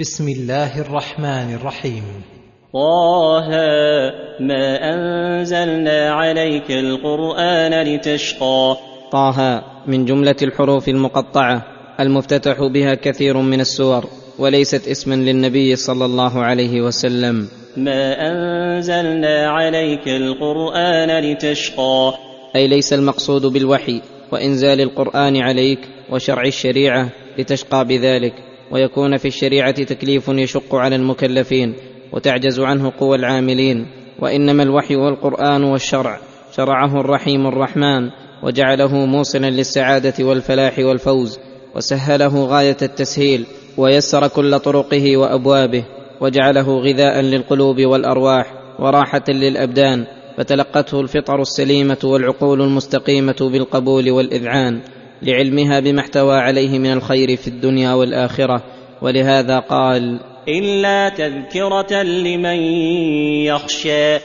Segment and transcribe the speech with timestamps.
[0.00, 2.02] بسم الله الرحمن الرحيم.
[2.72, 3.48] طه
[4.40, 8.76] ما أنزلنا عليك القرآن لتشقى.
[9.12, 11.62] طه من جملة الحروف المقطعة
[12.00, 14.04] المفتتح بها كثير من السور
[14.38, 17.48] وليست اسما للنبي صلى الله عليه وسلم.
[17.76, 22.14] ما أنزلنا عليك القرآن لتشقى.
[22.56, 25.80] أي ليس المقصود بالوحي وإنزال القرآن عليك
[26.10, 27.08] وشرع الشريعة
[27.38, 28.49] لتشقى بذلك.
[28.70, 31.74] ويكون في الشريعة تكليف يشق على المكلفين
[32.12, 33.86] وتعجز عنه قوى العاملين
[34.18, 36.20] وإنما الوحي والقرآن والشرع.
[36.56, 38.10] شرعه الرحيم الرحمن
[38.42, 41.38] وجعله موصلا للسعادة والفلاح والفوز
[41.76, 45.84] وسهله غاية التسهيل ويسر كل طرقه وأبوابه
[46.20, 50.06] وجعله غذاء للقلوب والأرواح وراحة للأبدان
[50.36, 54.80] فتلقته الفطر السليمة والعقول المستقيمة بالقبول والإذعان.
[55.22, 58.62] لعلمها بما احتوى عليه من الخير في الدنيا والآخرة
[59.02, 62.56] ولهذا قال إلا تذكرة لمن
[63.44, 64.16] يخشى.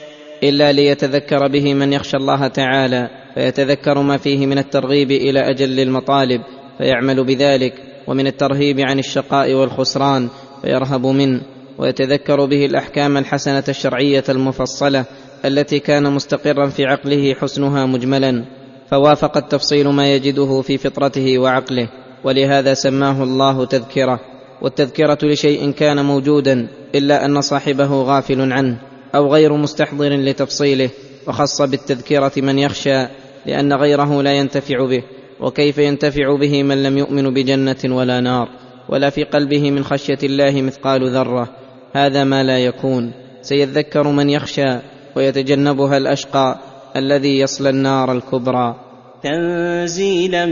[0.43, 6.41] إلا ليتذكر به من يخشى الله تعالى فيتذكر ما فيه من الترغيب إلى أجل المطالب
[6.77, 7.73] فيعمل بذلك
[8.07, 10.29] ومن الترهيب عن الشقاء والخسران
[10.61, 11.41] فيرهب منه
[11.77, 15.05] ويتذكر به الأحكام الحسنة الشرعية المفصلة
[15.45, 18.45] التي كان مستقرا في عقله حسنها مجملا.
[18.89, 21.89] فوافق التفصيل ما يجده في فطرته وعقله
[22.23, 24.19] ولهذا سماه الله تذكرة
[24.61, 28.77] والتذكرة لشيء كان موجودا إلا أن صاحبه غافل عنه
[29.15, 30.89] أو غير مستحضر لتفصيله
[31.27, 33.07] وخص بالتذكرة من يخشى
[33.45, 35.03] لأن غيره لا ينتفع به
[35.39, 38.49] وكيف ينتفع به من لم يؤمن بجنة ولا نار
[38.89, 41.49] ولا في قلبه من خشية الله مثقال ذرة
[41.93, 44.77] هذا ما لا يكون سيذكر من يخشى
[45.15, 46.59] ويتجنبها الأشقى
[46.95, 48.75] الذي يصلى النار الكبرى.
[49.23, 50.45] تنزيلا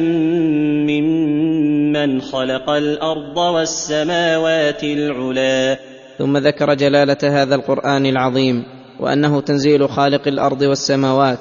[0.90, 5.80] ممن خلق الأرض والسماوات العلا.
[6.18, 8.64] ثم ذكر جلالة هذا القرآن العظيم
[9.00, 11.40] وأنه تنزيل خالق الأرض والسماوات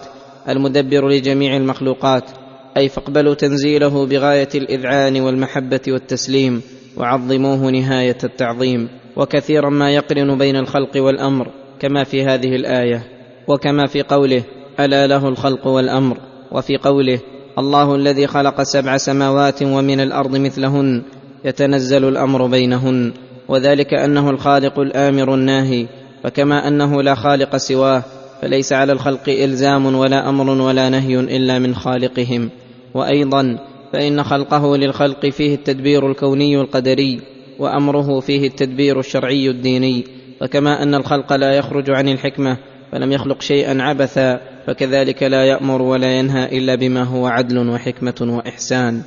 [0.49, 2.31] المدبر لجميع المخلوقات.
[2.77, 6.63] أي فاقبلوا تنزيله بغاية الإذعان والمحبة والتسليم
[6.97, 8.89] وعظموه نهاية التعظيم.
[9.17, 11.49] وكثيرا ما يقرن بين الخلق والأمر
[11.81, 13.03] كما في هذه الآية
[13.49, 14.43] وكما في قوله
[14.81, 16.17] ألا له الخلق والأمر.
[16.53, 17.21] وفي قوله
[17.59, 21.03] الله الذي خلق سبع سماوات ومن الأرض مثلهن
[21.45, 23.13] يتنزل الأمر بينهن
[23.49, 25.87] وذلك أنه الخالق الآمر الناهي
[26.25, 28.03] فكما أنه لا خالق سواه
[28.43, 32.51] فليس على الخلق إلزام ولا أمر ولا نهي إلا من خالقهم.
[32.95, 33.59] وأيضا
[33.93, 37.21] فإن خلقه للخلق فيه التدبير الكوني القدري
[37.59, 40.05] وأمره فيه التدبير الشرعي الديني
[40.41, 42.57] فكما أن الخلق لا يخرج عن الحكمة
[42.93, 49.03] فلم يخلق شيئا عبثا فكذلك لا يأمر ولا ينهى إلا بما هو عدل وحكمة وإحسان.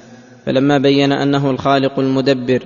[0.45, 2.63] فلما بين أنه الخالق المدبر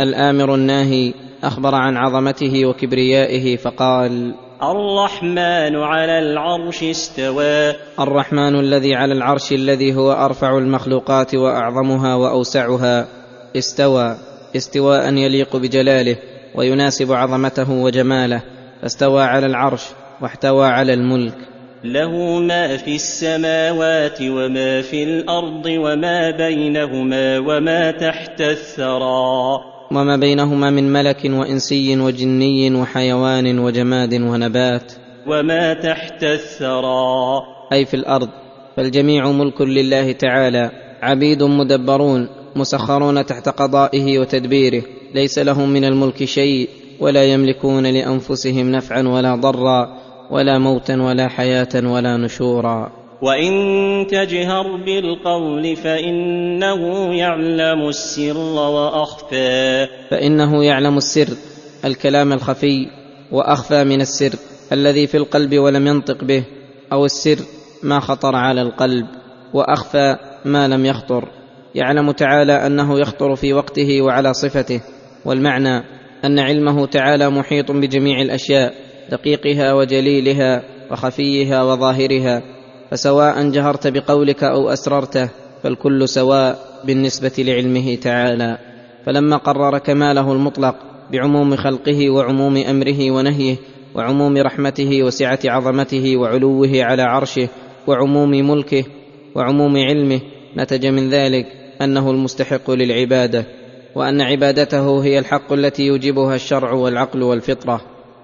[0.00, 1.14] الآمر الناهي
[1.44, 7.74] أخبر عن عظمته وكبريائه فقال الرحمن على العرش استوى.
[8.00, 13.06] الرحمن الذي على العرش الذي هو أرفع المخلوقات وأعظمها وأوسعها
[13.56, 14.16] استوى
[14.56, 16.16] استواء يليق بجلاله
[16.54, 18.42] ويناسب عظمته وجماله
[18.82, 19.82] فاستوى على العرش.
[20.22, 21.34] واحتوى على الملك.
[21.84, 29.58] له ما في السماوات وما في الأرض وما بينهما وما تحت الثرى.
[29.90, 34.92] وما بينهما من ملك وإنسي وجني وحيوان وجماد ونبات.
[35.26, 37.40] وما تحت الثرى.
[37.72, 38.28] أي في الأرض.
[38.76, 40.70] فالجميع ملك لله تعالى.
[41.02, 42.28] عبيد مدبرون.
[42.56, 44.82] مسخرون تحت قضائه وتدبيره.
[45.14, 46.68] ليس لهم من الملك شيء.
[47.00, 49.99] ولا يملكون لأنفسهم نفعا ولا ضرا.
[50.30, 52.92] ولا موتا ولا حياة ولا نشورا.
[53.22, 59.86] وإن تجهر بالقول فإنه يعلم السر وأخفى.
[60.10, 61.28] فإنه يعلم السر
[61.84, 62.86] الكلام الخفي
[63.32, 64.38] وأخفى من السر
[64.72, 66.44] الذي في القلب ولم ينطق به
[66.92, 67.38] أو السر
[67.82, 69.06] ما خطر على القلب
[69.54, 71.28] وأخفى ما لم يخطر.
[71.74, 74.80] يعلم تعالى أنه يخطر في وقته وعلى صفته
[75.24, 75.84] والمعنى
[76.24, 78.89] أن علمه تعالى محيط بجميع الأشياء.
[79.10, 82.42] دقيقها وجليلها وخفيها وظاهرها
[82.90, 85.28] فسواء جهرت بقولك أو أسررته
[85.62, 88.58] فالكل سواء بالنسبة لعلمه تعالى.
[89.06, 90.74] فلما قرر كماله المطلق
[91.12, 93.56] بعموم خلقه وعموم أمره ونهيه
[93.94, 97.48] وعموم رحمته وسعة عظمته وعلوه على عرشه
[97.86, 98.84] وعموم ملكه
[99.34, 100.20] وعموم علمه
[100.56, 101.46] نتج من ذلك
[101.82, 103.44] أنه المستحق للعبادة
[103.94, 107.80] وأن عبادته هي الحق التي يوجبها الشرع والعقل والفطرة.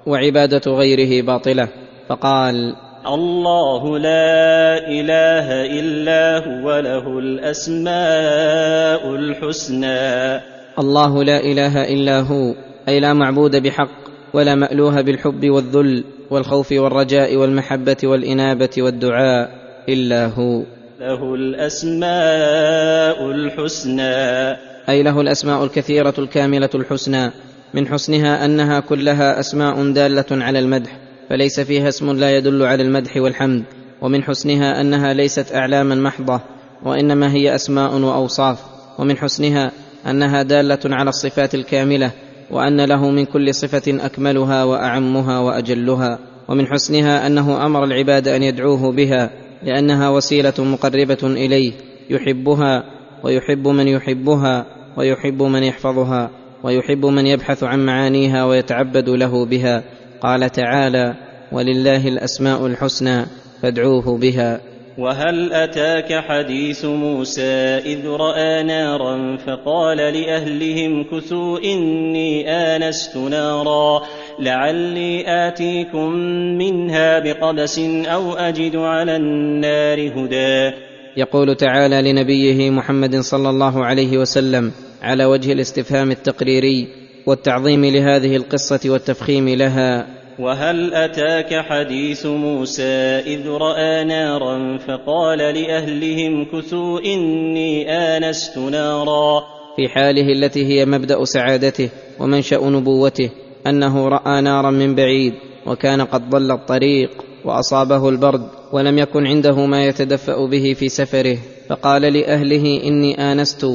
[0.06, 1.68] وعبادة غيره باطلة.
[2.08, 2.76] فقال
[3.06, 10.40] الله لا إله إلا هو له الأسماء الحسنى.
[10.78, 12.54] الله لا إله إلا هو
[12.88, 13.90] أي لا معبود بحق
[14.32, 19.50] ولا مألوه بالحب والذل والخوف والرجاء والمحبة والإنابة والدعاء
[19.88, 20.62] إلا هو.
[21.00, 24.56] له الأسماء الحسنى.
[24.88, 27.30] أي له الأسماء الكثيرة الكاملة الحسنى.
[27.76, 30.98] من حسنها أنها كلها أسماء دالة على المدح
[31.30, 33.64] فليس فيها اسم لا يدل على المدح والحمد
[34.02, 36.40] ومن حسنها أنها ليست أعلاما محضة
[36.84, 38.58] وإنما هي أسماء وأوصاف
[38.98, 39.72] ومن حسنها
[40.06, 42.10] أنها دالة على الصفات الكاملة
[42.50, 46.18] وأن له من كل صفة أكملها وأعمها وأجلها
[46.48, 49.30] ومن حسنها أنه أمر العباد أن يدعوه بها
[49.62, 51.72] لأنها وسيلة مقربة إليه
[52.10, 52.84] يحبها
[53.24, 56.30] ويحب من يحبها ويحب من يحفظها.
[56.66, 59.82] ويحب من يبحث عن معانيها ويتعبد له بها.
[60.20, 61.14] قال تعالى
[61.52, 63.26] ولله الأسماء الحسنى
[63.62, 64.60] فادعوه بها.
[64.98, 74.02] وهل أتاك حديث موسى إذ رأى نارا فقال لأهلهم كثوا إني آنست نارا
[74.40, 76.10] لعلي آتيكم
[76.58, 80.76] منها بقبس أو أجد على النار هدى.
[81.16, 84.72] يقول تعالى لنبيه محمد صلى الله عليه وسلم
[85.02, 86.88] على وجه الاستفهام التقريري
[87.26, 90.06] والتعظيم لهذه القصة والتفخيم لها.
[90.38, 99.42] وهل أتاك حديث موسى إذ رأى نارا فقال لأهلهم كثوا إني آنست نارا؟
[99.76, 101.90] في حاله التي هي مبدأ سعادته
[102.20, 103.30] ومنشأ نبوته
[103.66, 105.34] أنه رأى نارا من بعيد
[105.66, 107.10] وكان قد ضل الطريق
[107.44, 111.38] وأصابه البرد ولم يكن عنده ما يتدفأ به في سفره.
[111.68, 113.66] فقال لأهله إني آنست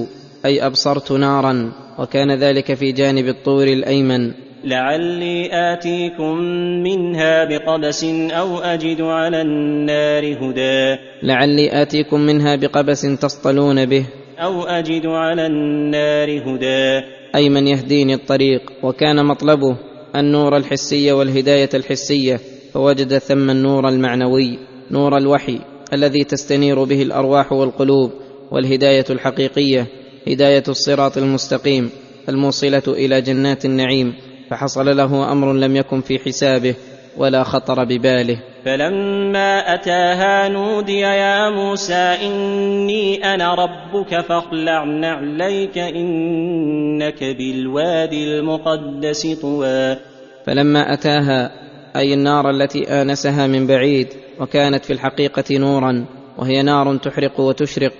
[0.45, 4.31] أي أبصرت نارا وكان ذلك في جانب الطور الأيمن.
[4.63, 6.37] لعلي آتيكم
[6.83, 10.97] منها بقبس أو أجد على النار هدى.
[11.23, 14.05] لعلي آتيكم منها بقبس تصطلون به.
[14.39, 17.05] أو أجد على النار هدى.
[17.35, 19.77] أي من يهديني الطريق وكان مطلبه
[20.15, 22.39] النور الحسي والهداية الحسية
[22.73, 24.59] فوجد ثم النور المعنوي
[24.91, 25.59] نور الوحي
[25.93, 28.11] الذي تستنير به الأرواح والقلوب
[28.51, 30.00] والهداية الحقيقية.
[30.27, 31.89] هداية الصراط المستقيم
[32.29, 34.13] الموصلة إلى جنات النعيم
[34.49, 36.75] فحصل له أمر لم يكن في حسابه
[37.17, 38.37] ولا خطر بباله.
[38.65, 49.97] فلما أتاها نودي يا موسى إني أنا ربك فاخلع نعليك إنك بالوادي المقدس طوى.
[50.45, 51.51] فلما أتاها
[51.95, 54.07] أي النار التي آنسها من بعيد
[54.39, 56.05] وكانت في الحقيقة نورا
[56.37, 57.93] وهي نار تحرق وتشرق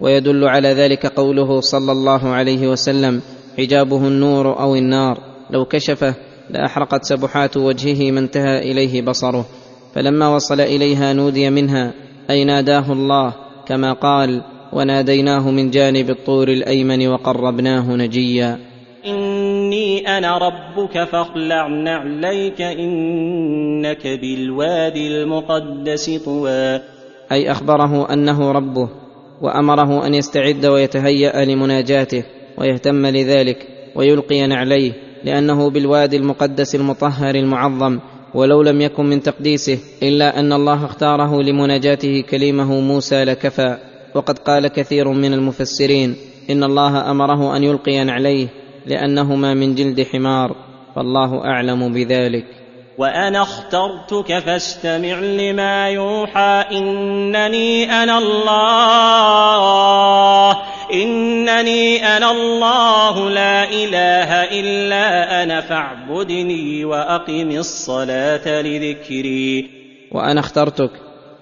[0.00, 3.22] ويدل على ذلك قوله صلى الله عليه وسلم
[3.58, 5.18] حجابه النور أو النار
[5.50, 6.14] لو كشفه
[6.50, 9.46] لأحرقت سبحات وجهه ما انتهى إليه بصره
[9.94, 11.92] فلما وصل إليها نودي منها
[12.30, 13.34] أي ناداه الله
[13.66, 14.42] كما قال
[14.72, 18.58] وناديناه من جانب الطور الأيمن وقربناه نجيا
[19.06, 26.80] إني أنا ربك فاخلع نعليك إنك بالوادي المقدس طوى.
[27.32, 28.88] أي أخبره أنه ربه
[29.40, 32.24] وأمره أن يستعد ويتهيأ لمناجاته
[32.58, 34.92] ويهتم لذلك ويلقي نعليه
[35.24, 37.98] لأنه بالوادي المقدس المطهر المعظم
[38.34, 43.76] ولو لم يكن من تقديسه إلا أن الله اختاره لمناجاته كليمه موسى لكفى.
[44.14, 46.16] وقد قال كثير من المفسرين
[46.50, 48.48] إن الله أمره أن يلقي نعليه
[48.86, 50.56] لأنهما من جلد حمار
[50.96, 52.44] فالله أعلم بذلك.
[52.98, 56.64] وأنا اخترتك فاستمع لما يوحى.
[56.72, 59.38] إنني أنا الله.
[60.92, 63.30] إنني أنا الله.
[63.30, 69.70] لا إله إلا أنا فاعبدني وأقم الصلاة لذكري.
[70.12, 70.90] وأنا اخترتك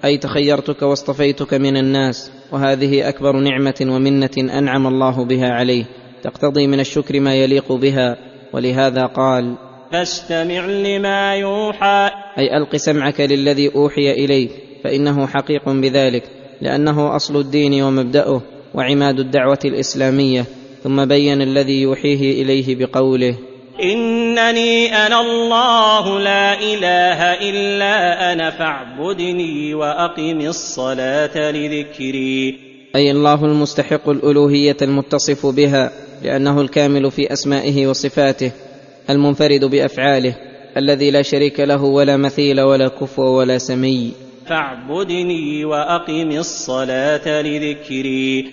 [0.04, 5.84] أي تخيرتك واصطفيتك من الناس وهذه أكبر نعمة ومنة أنعم الله بها عليه.
[6.22, 8.16] تقتضي من الشكر ما يليق بها.
[8.52, 12.10] ولهذا قال فاستمع لما يوحى.
[12.38, 14.50] أي ألق سمعك للذي أوحي إليك
[14.84, 16.22] فإنه حقيق بذلك
[16.60, 18.42] لأنه أصل الدين ومبدأه
[18.74, 20.44] وعماد الدعوة الإسلامية
[20.82, 23.36] ثم بين الذي يوحيه إليه بقوله.
[23.82, 32.58] إنني أنا الله لا إله إلا أنا فاعبدني وأقم الصلاة لذكري.
[32.96, 38.52] أي الله المستحق الألوهية المتصف بها لأنه الكامل في أسمائه وصفاته
[39.10, 40.36] المنفرد بأفعاله
[40.76, 44.12] الذي لا شريك له ولا مثيل ولا كفو ولا سمي.
[44.46, 48.44] فاعبدني وأقم الصلاة لذكري.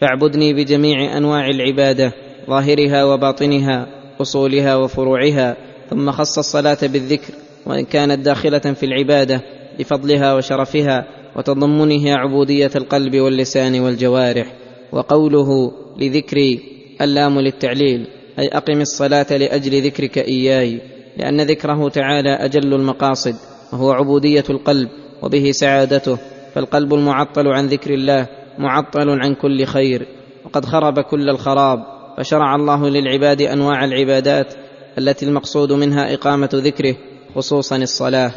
[0.00, 2.12] فاعبدني بجميع أنواع العبادة
[2.46, 3.86] ظاهرها وباطنها
[4.20, 5.56] أصولها وفروعها
[5.90, 7.34] ثم خص الصلاة بالذكر
[7.66, 9.42] وإن كانت داخلة في العبادة
[9.78, 14.46] لفضلها وشرفها وتضمنها عبودية القلب واللسان والجوارح
[14.92, 16.60] وقوله لذكري
[17.00, 18.06] اللام للتعليل.
[18.38, 20.80] أي أقم الصلاة لأجل ذكرك إياي
[21.16, 23.34] لأن ذكره تعالى أجل المقاصد
[23.72, 24.88] وهو عبودية القلب
[25.22, 26.18] وبه سعادته
[26.54, 28.26] فالقلب المعطل عن ذكر الله
[28.58, 30.06] معطل عن كل خير
[30.44, 31.84] وقد خرب كل الخراب
[32.18, 34.54] فشرع الله للعباد أنواع العبادات
[34.98, 36.94] التي المقصود منها إقامة ذكره
[37.34, 38.32] خصوصا الصلاة.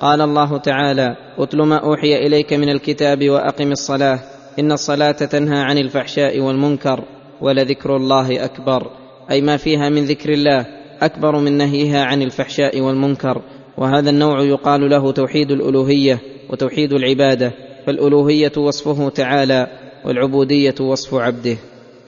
[0.00, 4.20] قال الله تعالى أتل ما أوحي إليك من الكتاب وأقم الصلاة
[4.58, 7.04] إن الصلاة تنهى عن الفحشاء والمنكر
[7.40, 8.90] ولذكر الله أكبر.
[9.30, 10.66] أي ما فيها من ذكر الله
[11.02, 13.42] أكبر من نهيها عن الفحشاء والمنكر.
[13.78, 16.18] وهذا النوع يقال له توحيد الألوهية
[16.50, 17.52] وتوحيد العبادة
[17.86, 19.66] فالألوهية وصفه تعالى
[20.04, 21.56] والعبودية وصف عبده.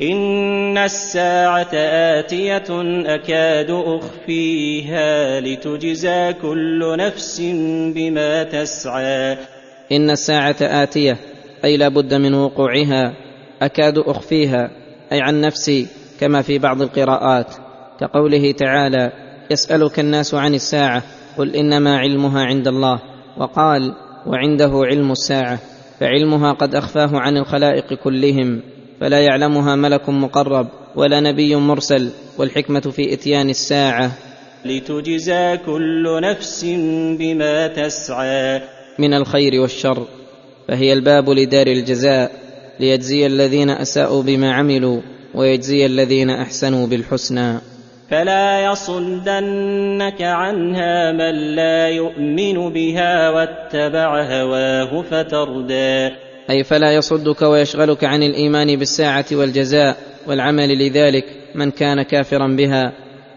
[0.02, 1.74] إن الساعة
[2.18, 2.64] آتية
[3.14, 7.40] أكاد أخفيها لتجزى كل نفس
[7.94, 9.36] بما تسعى.
[9.92, 11.16] إن الساعة آتية
[11.64, 13.14] أي لا بد من وقوعها
[13.62, 14.70] أكاد أخفيها
[15.12, 15.86] أي عن نفسي
[16.20, 17.54] كما في بعض القراءات
[18.00, 19.12] كقوله تعالى
[19.50, 21.02] يسألك الناس عن الساعة
[21.38, 22.98] قل إنما علمها عند الله
[23.36, 23.94] وقال
[24.26, 25.58] وعنده علم الساعة
[26.00, 28.62] فعلمها قد أخفاه عن الخلائق كلهم
[29.00, 30.66] فلا يعلمها ملك مقرب
[30.96, 34.12] ولا نبي مرسل والحكمة في إتيان الساعة.
[34.64, 36.64] لتجزى كل نفس
[37.18, 38.60] بما تسعى.
[38.98, 40.06] من الخير والشر
[40.68, 42.30] فهي الباب لدار الجزاء
[42.80, 45.00] ليجزي الذين أساءوا بما عملوا.
[45.34, 47.58] ويجزي الذين أحسنوا بالحسنى.
[48.10, 56.14] فلا يصدنك عنها من لا يؤمن بها واتبع هواه فتردى.
[56.50, 59.96] أي فلا يصدك ويشغلك عن الإيمان بالساعة والجزاء
[60.26, 61.24] والعمل لذلك
[61.54, 62.92] من كان كافرا بها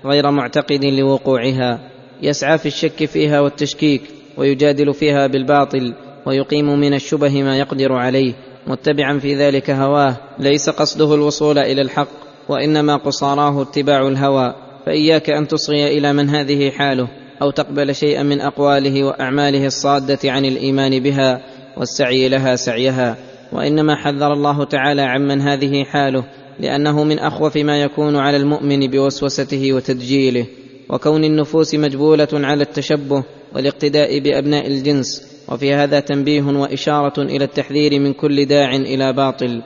[0.06, 1.80] غير معتقد لوقوعها.
[2.22, 4.02] يسعى في الشك فيها والتشكيك
[4.38, 5.94] ويجادل فيها بالباطل
[6.26, 8.34] ويقيم من الشبه ما يقدر عليه.
[8.68, 12.08] متبعا في ذلك هواه ليس قصده الوصول إلى الحق
[12.50, 14.56] وإنما قصاراه اتباع الهوى.
[14.86, 17.08] فإياك أن تصغي إلى من هذه حاله
[17.42, 21.42] أو تقبل شيئا من أقواله وأعماله الصادة عن الإيمان بها
[21.78, 23.18] والسعي لها سعيها.
[23.54, 26.24] وإنما حذر الله تعالى عمن هذه حاله
[26.60, 30.46] لأنه من أخوف ما يكون على المؤمن بوسوسته وتدجيله.
[30.90, 33.24] وكون النفوس مجبولة على التشبه
[33.56, 39.62] والاقتداء بأبناء الجنس وفي هذا تنبيه وإشارة إلى التحذير من كل داع إلى باطل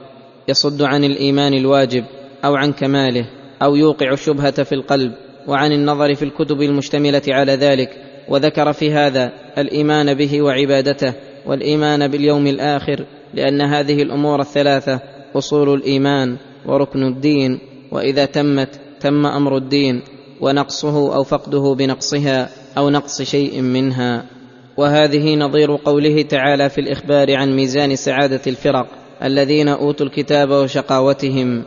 [0.48, 2.06] يصد عن الإيمان الواجب
[2.46, 3.26] أو عن كماله
[3.62, 5.12] أو يوقع الشبهة في القلب
[5.48, 7.90] وعن النظر في الكتب المشتملة على ذلك
[8.30, 11.14] وذكر في هذا الإيمان به وعبادته
[11.46, 15.00] والإيمان باليوم الآخر لأن هذه الأمور الثلاثة
[15.36, 17.60] أصول الإيمان وركن الدين
[17.92, 20.02] وإذا تمت تم أمر الدين
[20.42, 24.39] ونقصه أو فقده بنقصها أو نقص شيء منها.
[24.80, 28.88] وهذه نظير قوله تعالى في الإخبار عن ميزان سعادة الفرق
[29.24, 31.64] الذين أوتوا الكتاب وشقاوتهم.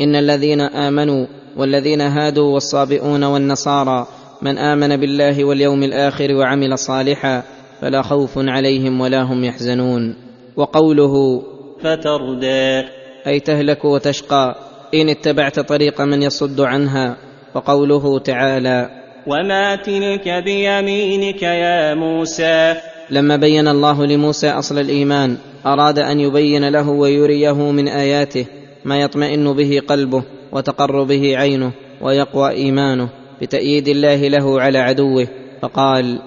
[0.00, 4.06] إن الذين آمنوا والذين هادوا والصابئون والنصارى
[4.42, 7.42] من آمن بالله واليوم الآخر وعمل صالحا
[7.80, 10.16] فلا خوف عليهم ولا هم يحزنون.
[10.56, 11.42] وقوله
[11.80, 12.84] فتردى.
[13.26, 14.56] أي تهلك وتشقى.
[14.94, 17.16] إن اتبعت طريق من يصد عنها.
[17.54, 18.90] وقوله تعالى
[19.26, 22.74] وما تلك بيمينك يا موسى.
[23.10, 28.46] لما بين الله لموسى أصل الإيمان أراد أن يبين له ويريه من آياته
[28.84, 30.22] ما يطمئن به قلبه
[30.52, 33.08] وتقر به عينه ويقوى إيمانه
[33.42, 35.28] بتأييد الله له على عدوه
[35.62, 36.18] فقال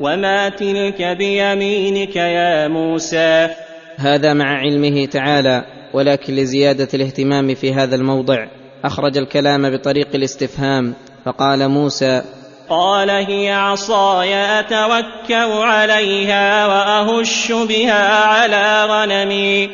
[0.00, 3.48] وما تلك بيمينك يا موسى.
[3.96, 5.64] هذا مع علمه تعالى
[5.94, 8.46] ولكن لزيادة الاهتمام في هذا الموضع
[8.84, 12.22] أخرج الكلام بطريق الاستفهام فقال موسى
[12.68, 19.70] قال هي عصاي أتوكأ عليها وأهش بها على غنمي.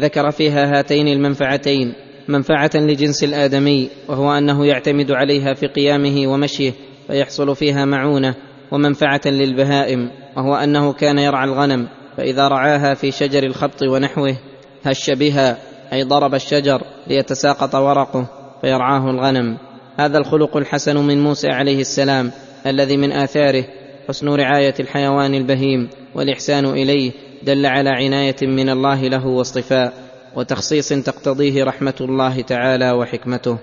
[0.00, 1.94] ذكر فيها هاتين المنفعتين
[2.28, 6.72] منفعة لجنس الآدمي وهو أنه يعتمد عليها في قيامه ومشيه
[7.06, 8.34] فيحصل فيها معونة
[8.70, 14.36] ومنفعة للبهائم وهو أنه كان يرعى الغنم فإذا رعاها في شجر الخبط ونحوه
[14.84, 15.58] هش بها
[15.92, 18.26] أي ضرب الشجر ليتساقط ورقه
[18.60, 19.58] فيرعاه الغنم.
[19.96, 22.30] هذا الخلق الحسن من موسى عليه السلام
[22.66, 23.64] الذي من آثاره
[24.08, 29.92] حسن رعاية الحيوان البهيم والإحسان إليه دل على عناية من الله له واصطفاء
[30.36, 33.58] وتخصيص تقتضيه رحمة الله تعالى وحكمته.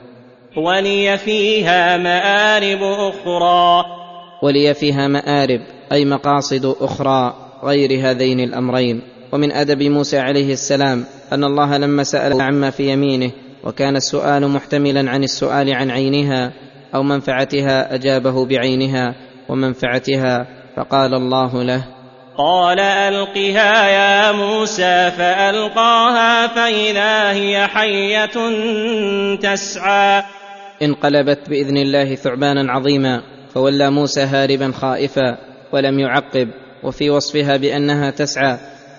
[0.58, 3.84] ولي فيها مآرب أخرى.
[4.44, 7.34] ولي فيها مآرب أي مقاصد أخرى
[7.64, 9.02] غير هذين الأمرين.
[9.32, 13.32] ومن أدب موسى عليه السلام أن الله لما سأل عما في يمينه
[13.64, 16.54] وكان السؤال محتملا عن السؤال عن عينها
[16.96, 19.16] أو منفعتها أجابه بعينها
[19.50, 21.86] ومنفعتها فقال الله له.
[22.38, 28.36] قال ألقها يا موسى فألقاها فإذا هي حية
[29.36, 30.24] تسعى.
[30.82, 33.22] انقلبت بإذن الله ثعبانا عظيما
[33.54, 35.38] فولى موسى هاربا خائفا
[35.74, 36.50] ولم يعقب
[36.84, 38.58] وفي وصفها بأنها تسعى.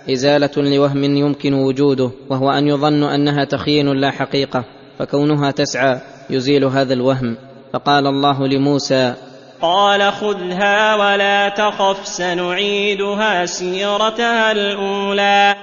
[0.09, 4.65] إزالة لوهم يمكن وجوده وهو أن يظن أنها تخيين لا حقيقة
[4.99, 7.37] فكونها تسعى يزيل هذا الوهم.
[7.73, 9.15] فقال الله لموسى
[9.63, 15.55] قال خذها ولا تخف سنعيدها سيرتها الأولى.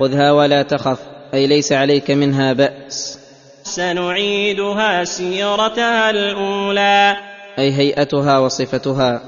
[0.00, 0.98] خذها ولا تخف
[1.34, 3.18] أي ليس عليك منها بأس.
[3.62, 7.16] سنعيدها سيرتها الأولى.
[7.58, 9.20] أي هيئتها وصفتها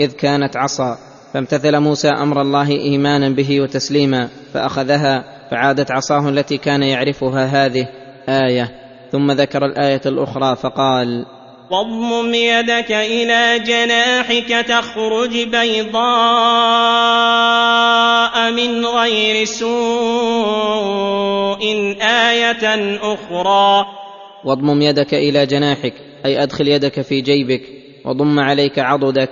[0.00, 1.09] إذ كانت عصا.
[1.34, 7.88] فامتثل موسى أمر الله إيمانا به وتسليما فأخذها فعادت عصاه التي كان يعرفها هذه
[8.28, 8.70] آية.
[9.12, 11.26] ثم ذكر الآية الأخرى فقال
[11.70, 16.00] واضمم يدك إلى جناحك تخرج بيضاء
[18.50, 19.70] من غير سوء
[22.02, 23.86] آية أخرى.
[24.44, 25.94] واضمم يدك إلى جناحك
[26.26, 27.62] أي أدخل يدك في جيبك
[28.04, 29.30] وضم عليك عضدك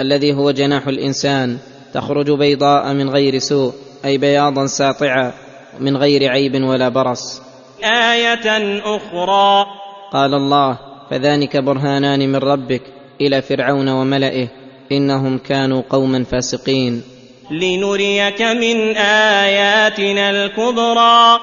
[0.00, 1.58] الذي هو جناح الإنسان
[1.94, 3.72] تخرج بيضاء من غير سوء
[4.04, 5.32] أي بياضا ساطعا
[5.80, 7.42] من غير عيب ولا برص.
[7.84, 9.66] آية أخرى.
[10.12, 10.78] قال الله
[11.10, 12.82] فذلك برهانان من ربك
[13.20, 14.48] إلى فرعون وملئه
[14.92, 17.02] إنهم كانوا قوما فاسقين.
[17.50, 21.40] لنريك من آياتنا الكبرى.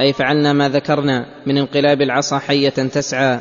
[0.00, 3.38] أي فعلنا ما ذكرنا من انقلاب العصا حية تسعى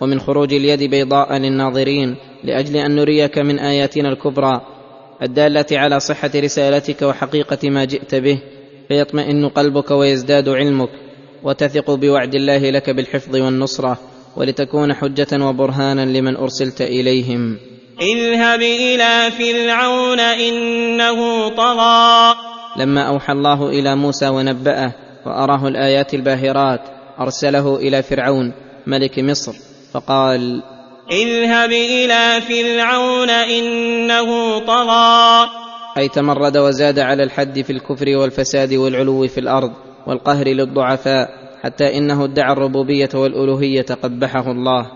[0.00, 4.60] ومن خروج اليد بيضاء للناظرين لأجل أن نريك من آياتنا الكبرى
[5.22, 8.38] الدالة على صحة رسالتك وحقيقة ما جئت به
[8.88, 10.90] فيطمئن قلبك ويزداد علمك
[11.42, 13.98] وتثق بوعد الله لك بالحفظ والنصرة
[14.36, 17.56] ولتكون حجة وبرهانا لمن أرسلت إليهم.
[18.00, 22.34] اذهب إلى فرعون إنه طغى.
[22.76, 24.92] لما أوحى الله إلى موسى ونبأه
[25.26, 26.80] وأراه الآيات الباهرات
[27.20, 28.52] أرسله إلى فرعون
[28.86, 29.52] ملك مصر
[29.92, 30.62] فقال
[31.10, 35.50] اذهب إلى فرعون إنه طغى.
[35.98, 39.72] أي تمرد وزاد على الحد في الكفر والفساد والعلو في الأرض
[40.06, 41.28] والقهر للضعفاء
[41.62, 44.86] حتى إنه ادعى الربوبية والألوهية قبحه الله.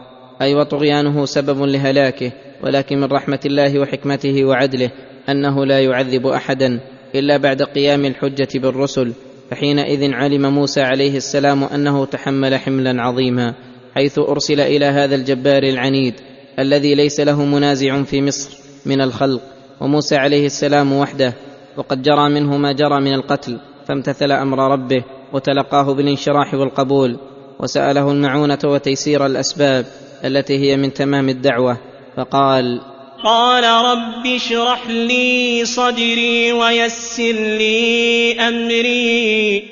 [0.43, 4.91] أي وطغيانه سبب لهلاكه ولكن من رحمة الله وحكمته وعدله
[5.29, 6.81] أنه لا يعذب أحدا
[7.15, 9.13] إلا بعد قيام الحجة بالرسل
[9.51, 13.55] فحينئذ علم موسى عليه السلام أنه تحمل حملا عظيما.
[13.95, 16.15] حيث أرسل إلى هذا الجبار العنيد
[16.59, 19.43] الذي ليس له منازع في مصر من الخلق
[19.81, 21.35] وموسى عليه السلام وحده
[21.77, 27.17] وقد جرى منه ما جرى من القتل فامتثل أمر ربه وتلقاه بالانشراح والقبول
[27.61, 29.87] وسأله المعونة وتيسير الأسباب
[30.25, 31.79] التي هي من تمام الدعوة
[32.17, 32.81] فقال
[33.25, 39.63] قال رب اشرح لي صدري ويسر لي أمري.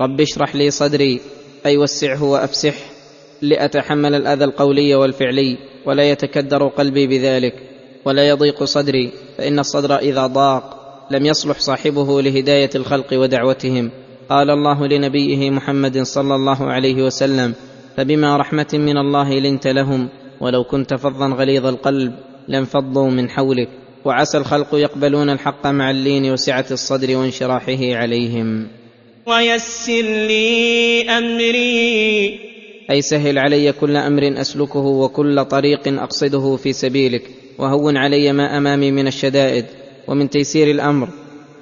[0.00, 1.20] رب اشرح لي صدري
[1.66, 2.95] أي وسعه وأفسحه.
[3.48, 7.54] لأتحمل الأذى القولي والفعلي ولا يتكدر قلبي بذلك
[8.04, 10.76] ولا يضيق صدري فإن الصدر إذا ضاق
[11.10, 13.90] لم يصلح صاحبه لهداية الخلق ودعوتهم.
[14.30, 17.54] قال الله لنبيه محمد صلى الله عليه وسلم
[17.96, 20.08] فبما رحمة من الله لنت لهم
[20.40, 22.12] ولو كنت فظا غليظ القلب
[22.48, 23.68] لانفضوا من حولك
[24.04, 28.68] وعسى الخلق يقبلون الحق مع اللين وسعة الصدر وانشراحه عليهم.
[29.26, 32.55] ويسر لي أمري.
[32.90, 37.22] أي سهل علي كل أمر أسلكه وكل طريق أقصده في سبيلك
[37.58, 39.64] وهون علي ما أمامي من الشدائد
[40.08, 41.08] ومن تيسير الأمر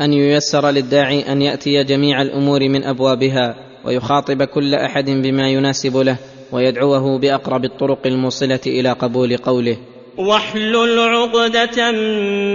[0.01, 6.17] أن ييسر للداعي أن يأتي جميع الأمور من أبوابها ويخاطب كل أحد بما يناسب له
[6.53, 9.77] ويدعوه بأقرب الطرق الموصلة إلى قبول قوله.
[10.19, 11.93] واحلل عقدة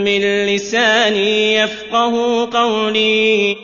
[0.06, 3.56] من لساني يفقه قولي.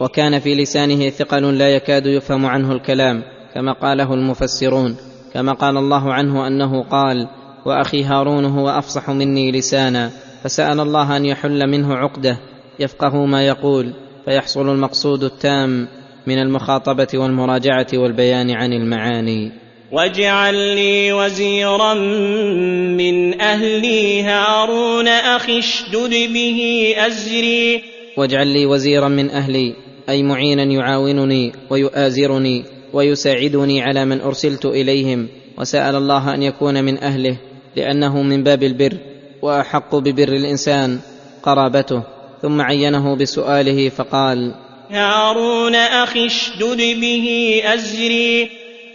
[0.00, 3.22] وكان في لسانه ثقل لا يكاد يفهم عنه الكلام
[3.54, 4.96] كما قاله المفسرون
[5.34, 7.28] كما قال الله عنه أنه قال
[7.66, 10.10] وأخي هارون هو أفصح مني لسانا
[10.44, 12.38] فسأل الله أن يحل منه عقدة
[12.78, 13.92] يفقه ما يقول
[14.24, 15.88] فيحصل المقصود التام
[16.26, 19.52] من المخاطبة والمراجعة والبيان عن المعاني.
[19.92, 27.82] واجعل لي وزيرا من أهلي هارون أخي اشدد به أزري.
[28.16, 29.74] واجعل لي وزيرا من أهلي
[30.08, 35.28] أي معينا يعاونني ويؤازرني ويساعدني على من أرسلت إليهم
[35.58, 37.36] وسأل الله أن يكون من أهله
[37.76, 38.96] لأنه من باب البر
[39.42, 40.98] وأحق ببر الإنسان
[41.42, 42.02] قرابته.
[42.42, 44.54] ثم عينه بسؤاله فقال
[44.90, 48.50] هارون أخي اشدد به أزري.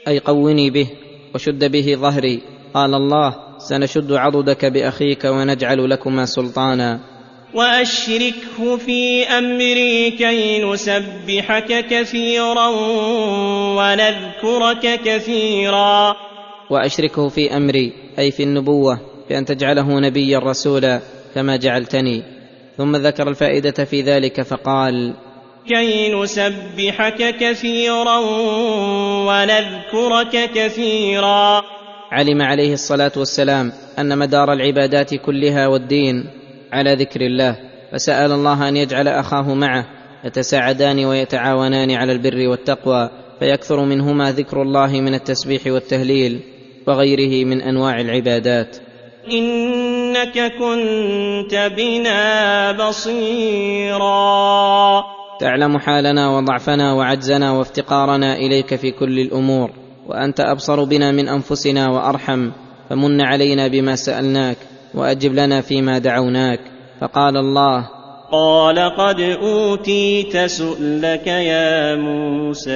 [0.08, 0.88] أي قوني به
[1.36, 2.42] وشد به ظهري.
[2.74, 7.17] قال الله سنشد عضدك بأخيك ونجعل لكما سلطانا.
[7.54, 12.68] وأشركه في أمري كي نسبحك كثيرا
[13.78, 16.16] ونذكرك كثيرا.
[16.70, 21.02] وأشركه في أمري أي في النبوة بأن تجعله نبيا رسولا
[21.36, 22.24] كما جعلتني.
[22.78, 25.14] ثم ذكر الفائدة في ذلك فقال
[25.68, 28.18] كي نسبحك كثيرا
[29.28, 31.64] ونذكرك كثيرا.
[32.12, 36.30] علم عليه الصلاة والسلام أن مدار العبادات كلها والدين
[36.72, 37.56] على ذكر الله
[37.92, 39.86] فسأل الله أن يجعل أخاه معه
[40.24, 46.40] يتساعدان ويتعاونان على البر والتقوى فيكثر منهما ذكر الله من التسبيح والتهليل
[46.88, 48.78] وغيره من أنواع العبادات.
[49.32, 54.08] إنك كنت بنا بصيرا.
[55.40, 59.72] تعلم حالنا وضعفنا وعجزنا وافتقارنا إليك في كل الأمور
[60.08, 62.52] وأنت أبصر بنا من أنفسنا وأرحم
[62.90, 64.58] فمن علينا بما سألناك.
[64.98, 66.60] وأجب لنا فيما دعوناك.
[67.02, 67.90] فقال الله
[68.32, 72.72] قال قد أوتيت سؤلك يا موسى.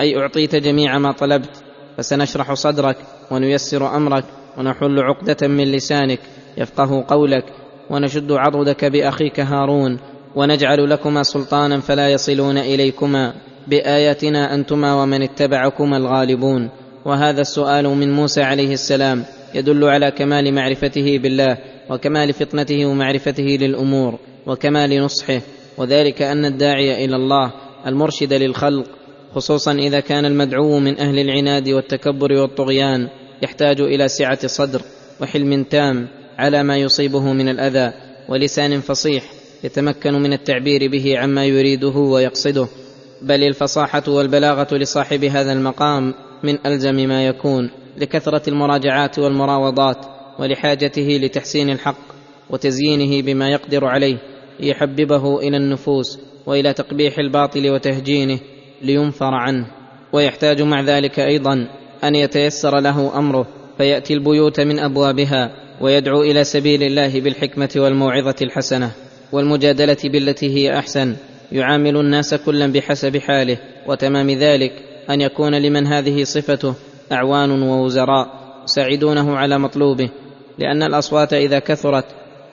[0.00, 1.62] أي أعطيت جميع ما طلبت
[1.96, 2.96] فسنشرح صدرك
[3.30, 4.24] ونيسر أمرك
[4.58, 6.18] ونحل عقدة من لسانك
[6.58, 7.44] يفقه قولك
[7.90, 9.98] ونشد عضدك بأخيك هارون
[10.36, 13.32] ونجعل لكما سلطانا فلا يصلون إليكما
[13.68, 16.70] بآياتنا أنتما ومن اتبعكما الغالبون.
[17.04, 19.24] وهذا السؤال من موسى عليه السلام.
[19.54, 21.58] يدل على كمال معرفته بالله
[21.90, 25.40] وكمال فطنته ومعرفته للأمور وكمال نصحه
[25.78, 27.52] وذلك أن الداعي إلى الله
[27.86, 28.86] المرشد للخلق
[29.34, 33.08] خصوصا إذا كان المدعو من أهل العناد والتكبر والطغيان
[33.42, 34.82] يحتاج إلى سعة صدر
[35.20, 36.08] وحلم تام
[36.38, 37.92] على ما يصيبه من الأذى
[38.28, 39.24] ولسان فصيح
[39.64, 42.68] يتمكن من التعبير به عما يريده ويقصده.
[43.22, 47.70] بل الفصاحة والبلاغة لصاحب هذا المقام من ألزم ما يكون.
[48.00, 50.06] لكثرة المراجعات والمراوضات
[50.38, 51.96] ولحاجته لتحسين الحق
[52.50, 54.18] وتزيينه بما يقدر عليه
[54.60, 58.38] ليحببه إلى النفوس وإلى تقبيح الباطل وتهجينه
[58.82, 59.66] لينفر عنه.
[60.12, 61.68] ويحتاج مع ذلك أيضا
[62.04, 63.46] أن يتيسر له أمره
[63.78, 68.90] فيأتي البيوت من أبوابها ويدعو إلى سبيل الله بالحكمة والموعظة الحسنة
[69.32, 71.16] والمجادلة بالتي هي أحسن.
[71.52, 74.72] يعامل الناس كلا بحسب حاله وتمام ذلك
[75.10, 76.74] أن يكون لمن هذه صفته
[77.12, 78.28] أعوان ووزراء
[78.64, 80.10] يساعدونه على مطلوبه
[80.58, 82.04] لأن الأصوات إذا كثرت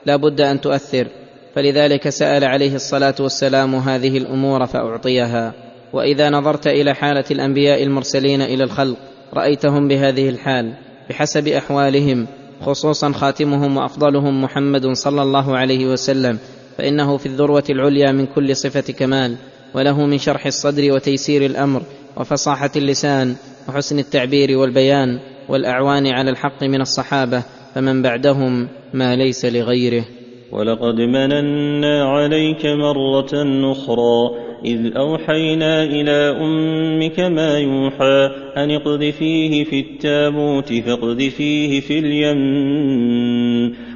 [0.05, 1.07] لا بد أن تؤثر
[1.55, 5.53] فلذلك سأل عليه الصلاة والسلام هذه الأمور فأعطيها.
[5.93, 8.97] وإذا نظرت إلى حالة الأنبياء المرسلين إلى الخلق
[9.33, 10.73] رأيتهم بهذه الحال
[11.09, 12.27] بحسب أحوالهم
[12.61, 16.39] خصوصا خاتمهم وأفضلهم محمد صلى الله عليه وسلم
[16.77, 19.35] فإنه في الذروة العليا من كل صفة كمال
[19.73, 21.81] وله من شرح الصدر وتيسير الأمر
[22.17, 23.35] وفصاحة اللسان
[23.69, 27.43] وحسن التعبير والبيان والأعوان على الحق من الصحابة
[27.75, 30.05] فمن بعدهم ما ليس لغيره.
[30.51, 33.31] ولقد مننا عليك مرة
[33.71, 42.37] أخرى إذ أوحينا إلى أمك ما يوحى أن اقذفيه في التابوت فاقذفيه في اليم.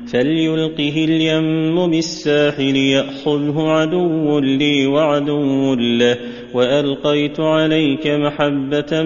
[0.08, 6.18] فليلقه اليم بالساحل يأخذه عدو لي وعدو له
[6.54, 9.04] وألقيت عليك محبة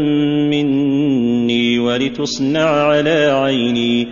[0.51, 4.07] مني ولتصنع على عيني.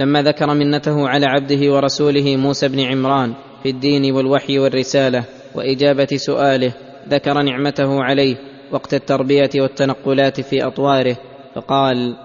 [0.00, 6.72] لما ذكر منته على عبده ورسوله موسى بن عمران في الدين والوحي والرسالة وإجابة سؤاله
[7.08, 8.36] ذكر نعمته عليه
[8.72, 11.16] وقت التربية والتنقلات في أطواره
[11.54, 12.16] فقال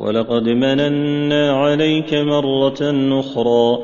[0.00, 2.80] ولقد مننا عليك مرة
[3.20, 3.78] أخرى.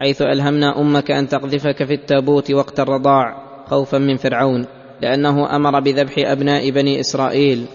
[0.00, 4.66] حيث ألهمنا أمك أن تقذفك في التابوت وقت الرضاع خوفا من فرعون
[5.02, 7.66] لأنه أمر بذبح أبناء بني إسرائيل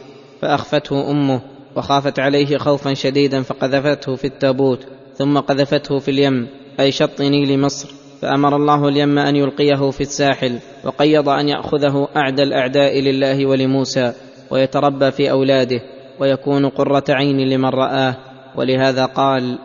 [0.41, 1.41] فأخفته أمه
[1.75, 6.47] وخافت عليه خوفا شديدا فقذفته في التابوت ثم قذفته في اليم
[6.79, 7.89] أي شط نيل مصر
[8.21, 14.13] فأمر الله اليم أن يلقيه في الساحل وقيض أن يأخذه أعدى الأعداء لله ولموسى
[14.51, 15.81] ويتربى في أولاده.
[16.21, 18.15] ويكون قرة عين لمن رآه
[18.55, 19.57] ولهذا قال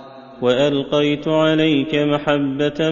[0.42, 2.90] وألقيت عليك محبة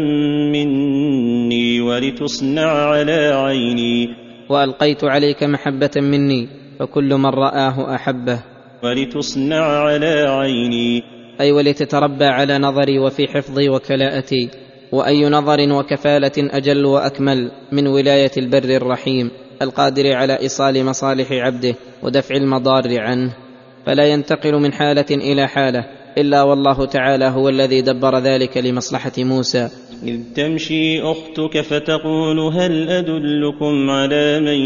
[0.52, 4.08] مني ولتصنع على عيني.
[4.48, 6.48] وألقيت عليك محبة مني
[6.80, 8.42] فكل من رآه أحبه.
[8.82, 11.02] ولتصنع على عيني.
[11.40, 14.50] أي ولتتربى على نظري وفي حفظي وكلاءتي
[14.92, 19.30] وأي نظر وكفالة أجل وأكمل من ولاية البر الرحيم
[19.62, 23.43] القادر على إيصال مصالح عبده ودفع المضار عنه.
[23.86, 25.84] فلا ينتقل من حالة إلى حالة
[26.18, 29.68] إلا والله تعالى هو الذي دبر ذلك لمصلحة موسى.
[30.02, 34.58] إذ تمشي أختك فتقول هل أدلكم على من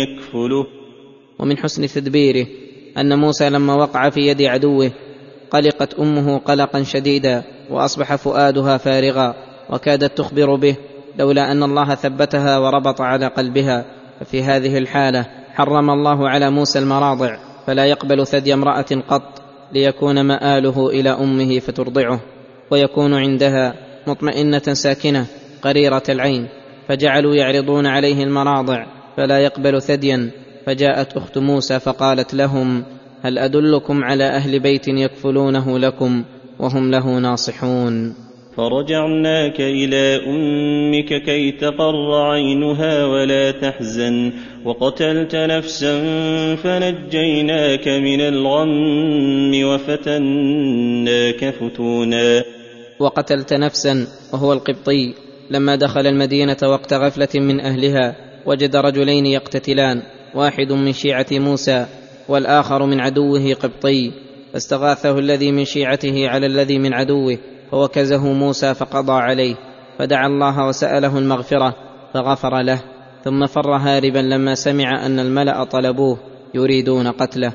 [0.00, 0.66] يكفله؟
[1.38, 2.46] ومن حسن تدبيره
[2.98, 4.90] أن موسى لما وقع في يد عدوه
[5.50, 9.34] قلقت أمه قلقا شديدا وأصبح فؤادها فارغا
[9.70, 10.76] وكادت تخبر به
[11.18, 13.84] لولا أن الله ثبتها وربط على قلبها.
[14.20, 17.53] ففي هذه الحالة حرم الله على موسى المراضع.
[17.66, 22.20] فلا يقبل ثدي امرأة قط ليكون مآله إلى أمه فترضعه
[22.70, 23.74] ويكون عندها
[24.06, 25.26] مطمئنة ساكنة
[25.62, 26.48] قريرة العين
[26.88, 30.30] فجعلوا يعرضون عليه المراضع فلا يقبل ثديا
[30.66, 32.84] فجاءت أخت موسى فقالت لهم
[33.22, 36.24] هل أدلكم على أهل بيت يكفلونه لكم
[36.58, 38.23] وهم له ناصحون؟
[38.56, 44.32] فرجعناك إلى أمك كي تقر عينها ولا تحزن.
[44.64, 45.94] وقتلت نفسا
[46.54, 52.44] فنجيناك من الغم وفتناك فتونا.
[53.00, 55.14] وقتلت نفسا وهو القبطي
[55.50, 60.02] لما دخل المدينة وقت غفلة من أهلها وجد رجلين يقتتلان
[60.34, 61.86] واحد من شيعة موسى
[62.28, 64.12] والآخر من عدوه قبطي.
[64.52, 67.38] فاستغاثه الذي من شيعته على الذي من عدوه
[67.74, 69.54] فوكزه موسى فقضى عليه
[69.98, 71.74] فدعا الله وسأله المغفرة
[72.14, 72.80] فغفر له
[73.24, 76.18] ثم فر هاربا لما سمع أن الملأ طلبوه
[76.54, 77.52] يريدون قتله.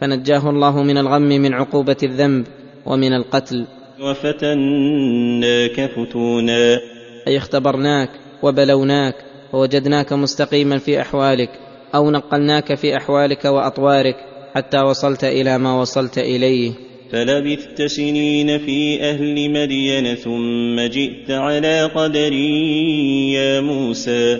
[0.00, 2.46] فنجاه الله من الغم من عقوبة الذنب
[2.86, 3.66] ومن القتل.
[4.00, 6.78] وفتناك فتونا.
[7.28, 8.10] أي اختبرناك
[8.42, 9.14] وبلوناك
[9.52, 11.50] ووجدناك مستقيما في أحوالك
[11.94, 14.16] أو نقلناك في أحوالك وأطوارك
[14.54, 16.91] حتى وصلت إلى ما وصلت إليه.
[17.12, 24.38] فلبثت سنين في أهل مدين ثم جئت على قدري يا موسى.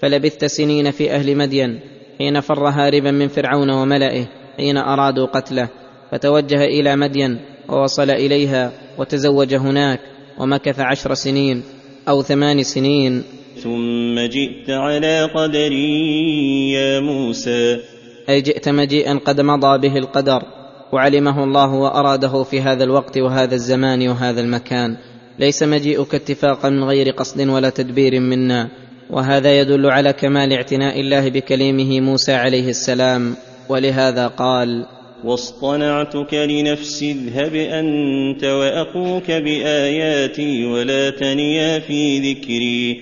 [0.00, 1.80] فلبثت سنين في أهل مدين
[2.18, 5.68] حين فر هاربا من فرعون وملئه حين أرادوا قتله
[6.10, 7.38] فتوجه إلى مدين
[7.68, 10.00] ووصل إليها وتزوج هناك
[10.38, 11.62] ومكث عشر سنين
[12.08, 13.22] أو ثمان سنين.
[13.62, 17.80] ثم جئت على قدري يا موسى.
[18.28, 20.63] أي جئت مجيئا قد مضى به القدر.
[20.92, 24.96] وعلمه الله وأراده في هذا الوقت وهذا الزمان وهذا المكان.
[25.38, 28.68] ليس مجيئك اتفاقا من غير قصد ولا تدبير منا.
[29.10, 33.36] وهذا يدل على كمال اعتناء الله بكليمه موسى عليه السلام.
[33.68, 34.86] ولهذا قال
[35.24, 43.00] واصطنعتك لنفسي اذهب أنت وأخوك بآياتي ولا تنيا في ذكري.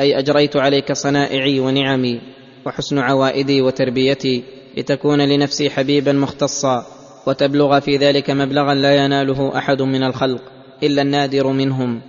[0.00, 2.20] أي أجريت عليك صنائعي ونعمي
[2.66, 4.42] وحسن عوائدي وتربيتي
[4.76, 6.97] لتكون لنفسي حبيبا مختصا.
[7.28, 10.42] وتبلغ في ذلك مبلغا لا يناله أحد من الخلق
[10.82, 12.00] إلا النادر منهم.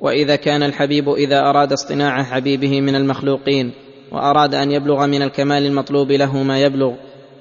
[0.00, 3.72] وإذا كان الحبيب إذا أراد اصطناع حبيبه من المخلوقين
[4.12, 6.92] وأراد أن يبلغ من الكمال المطلوب له ما يبلغ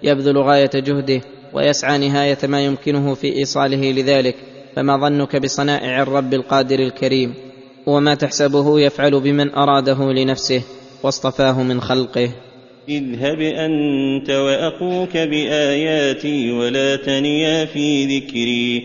[0.04, 1.22] يبذل غاية جهده
[1.54, 4.36] ويسعى نهاية ما يمكنه في إيصاله لذلك.
[4.76, 7.34] فما ظنك بصنائع الرب القادر الكريم؟
[7.86, 10.62] وما تحسبه يفعل بمن أراده لنفسه
[11.04, 12.30] واصطفاه من خلقه.
[12.90, 18.84] اذهب أنت وأخوك بآياتي ولا تنيا في ذكري.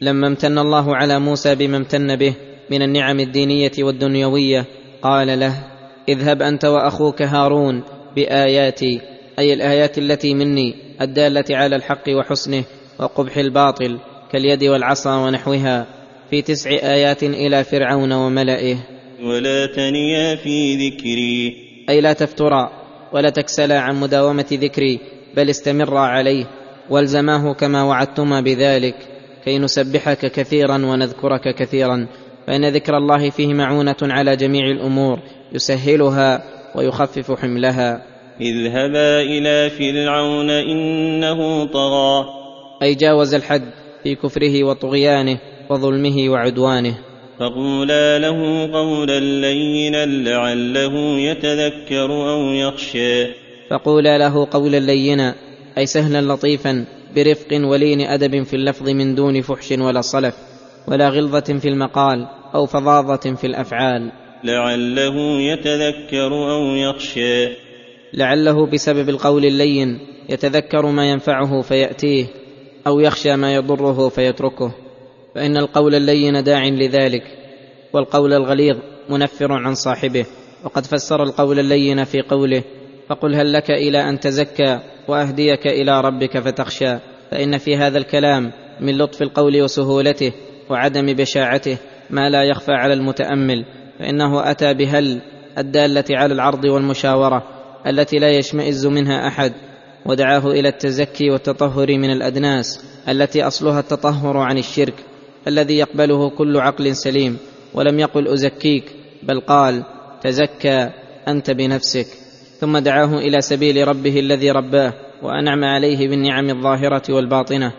[0.00, 2.34] لما امتن الله على موسى بما امتن به
[2.70, 4.64] من النعم الدينية والدنيوية
[5.02, 5.54] قال له
[6.08, 7.82] اذهب أنت وأخوك هارون
[8.16, 9.00] بآياتي
[9.38, 12.64] أي الآيات التي مني الدالة على الحق وحسنه
[12.98, 13.98] وقبح الباطل
[14.32, 15.86] كاليد والعصا ونحوها
[16.30, 18.76] في تسع آيات إلى فرعون وملئه.
[19.22, 21.56] ولا تنيا في ذكري.
[21.88, 22.85] أي لا تفترا
[23.16, 25.00] ولا تكسلا عن مداومة ذكري
[25.36, 26.44] بل استمرا عليه
[26.90, 28.94] والزماه كما وعدتما بذلك.
[29.44, 32.06] كي نسبحك كثيرا ونذكرك كثيرا
[32.46, 35.18] فإن ذكر الله فيه معونة على جميع الأمور
[35.52, 36.42] يسهلها
[36.74, 38.02] ويخفف حملها.
[38.40, 42.24] اذهبا إلى فرعون إنه طغى.
[42.82, 43.70] أي جاوز الحد
[44.02, 45.38] في كفره وطغيانه
[45.70, 46.98] وظلمه وعدوانه.
[47.38, 53.26] فقولا له قولا لينا لعله يتذكر أو يخشى.
[53.70, 55.34] فقولا له قولا لينا
[55.78, 56.84] أي سهلا لطيفا
[57.16, 60.34] برفق ولين أدب في اللفظ من دون فحش ولا صلف
[60.88, 64.12] ولا غلظة في المقال أو فظاظة في الأفعال.
[64.44, 67.48] لعله يتذكر أو يخشى.
[68.14, 72.26] لعله بسبب القول اللين يتذكر ما ينفعه فيأتيه
[72.86, 74.85] أو يخشى ما يضره فيتركه.
[75.36, 77.22] فإن القول اللين داع لذلك
[77.92, 78.76] والقول الغليظ
[79.08, 80.26] منفر عن صاحبه
[80.64, 82.62] وقد فسر القول اللين في قوله
[83.08, 86.98] فقل هل لك إلى أن تزكى وأهديك إلى ربك فتخشى؟
[87.30, 90.32] فإن في هذا الكلام من لطف القول وسهولته
[90.70, 91.78] وعدم بشاعته
[92.10, 93.64] ما لا يخفى على المتأمل
[93.98, 95.20] فإنه أتى بهل
[95.58, 97.42] الدالة على العرض والمشاورة
[97.86, 99.52] التي لا يشمئز منها أحد
[100.06, 104.94] ودعاه إلى التزكي والتطهر من الأدناس التي أصلها التطهر عن الشرك.
[105.48, 107.36] الذي يقبله كل عقل سليم
[107.74, 108.84] ولم يقل أزكيك
[109.22, 109.82] بل قال
[110.22, 110.90] تزكى
[111.28, 112.06] أنت بنفسك.
[112.60, 117.72] ثم دعاه إلى سبيل ربه الذي رباه وأنعم عليه بالنعم الظاهرة والباطنة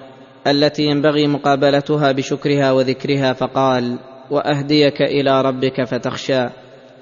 [0.47, 3.97] التي ينبغي مقابلتها بشكرها وذكرها فقال
[4.32, 6.49] وأهديك إلى ربك فتخشى.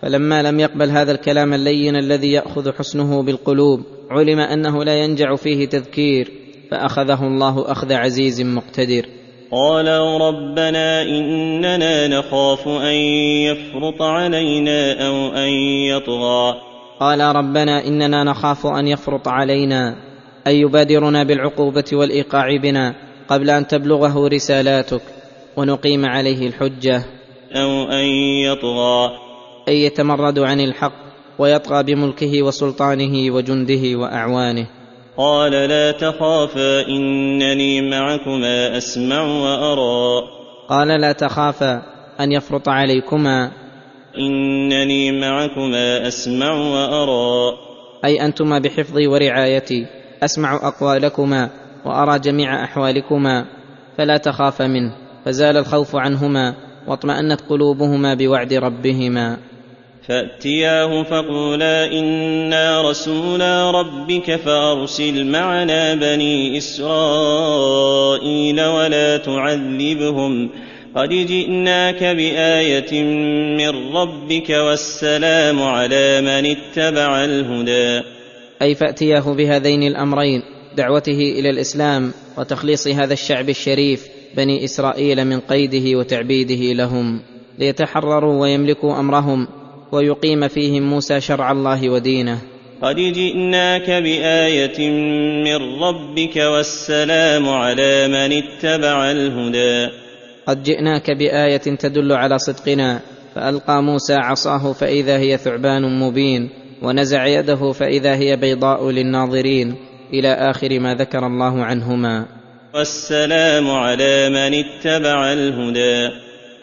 [0.02, 5.66] فلما لم يقبل هذا الكلام اللين الذي يأخذ حسنه بالقلوب علم أنه لا ينجع فيه
[5.66, 6.32] تذكير
[6.72, 9.06] فأخذه الله أخذ عزيز مقتدر.
[9.52, 9.88] قال
[10.22, 12.96] ربنا إننا نخاف أن
[13.46, 15.50] يفرط علينا أو أن
[15.90, 16.56] يطغى.
[17.00, 19.96] قال ربنا إننا نخاف أن يفرط علينا
[20.48, 22.96] أي يبادرنا بالعقوبة والإيقاع بنا
[23.28, 25.02] قبل أن تبلغه رسالاتك
[25.58, 27.06] ونقيم عليه الحجة.
[27.56, 28.06] أو أن
[28.46, 29.12] يطغى.
[29.68, 31.06] أي يتمرد عن الحق
[31.40, 34.68] ويطغى بملكه وسلطانه وجنده وأعوانه.
[35.18, 40.24] قال لا تخافا إنني معكما أسمع وأرى.
[40.70, 41.82] قال لا تخافا
[42.20, 43.52] أن يفرط عليكما.
[44.18, 47.58] إنني معكما أسمع وأرى.
[48.06, 49.86] أي أنتما بحفظي ورعايتي
[50.24, 51.50] أسمع أقوالكما
[51.86, 53.46] وأرى جميع أحوالكما.
[53.98, 56.54] فلا تخافا منه فزال الخوف عنهما
[56.88, 59.38] واطمأنت قلوبهما بوعد ربهما.
[60.08, 67.82] فأتياه فقولا إنا رسولا ربك فأرسل معنا بني إسرائيل
[68.62, 70.50] ولا تعذبهم
[70.96, 73.04] قد جئناك بآية
[73.58, 78.04] من ربك والسلام على من اتبع الهدى.
[78.62, 80.42] أي فأتياه بهذين الأمرين
[80.78, 87.22] دعوته إلى الإسلام وتخليص هذا الشعب الشريف بني إسرائيل من قيده وتعبيده لهم
[87.60, 89.48] ليتحرروا ويملكوا أمرهم
[89.92, 92.42] ويقيم فيهم موسى شرع الله ودينه.
[92.82, 94.90] قد جئناك بآية
[95.44, 99.92] من ربك والسلام على من اتبع الهدى.
[100.48, 103.00] قد جئناك بآية تدل على صدقنا
[103.36, 106.50] فألقى موسى عصاه فإذا هي ثعبان مبين
[106.82, 109.76] ونزع يده فإذا هي بيضاء للناظرين
[110.14, 112.26] إلى آخر ما ذكر الله عنهما.
[112.76, 116.10] والسلام على من اتبع الهدى.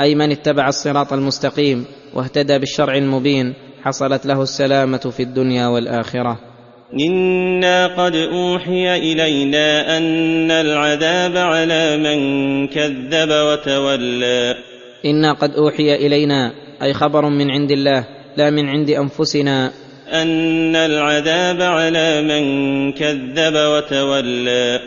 [0.00, 6.38] أي من اتبع الصراط المستقيم واهتدى بالشرع المبين حصلت له السلامة في الدنيا والآخرة.
[7.00, 12.18] إنا قد أوحي إلينا أن العذاب على من
[12.68, 14.54] كذب وتولى.
[15.04, 18.04] إنا قد أوحي إلينا أي خبر من عند الله
[18.36, 19.72] لا من عند أنفسنا.
[20.12, 22.44] أن العذاب على من
[22.92, 24.80] كذب وتولى.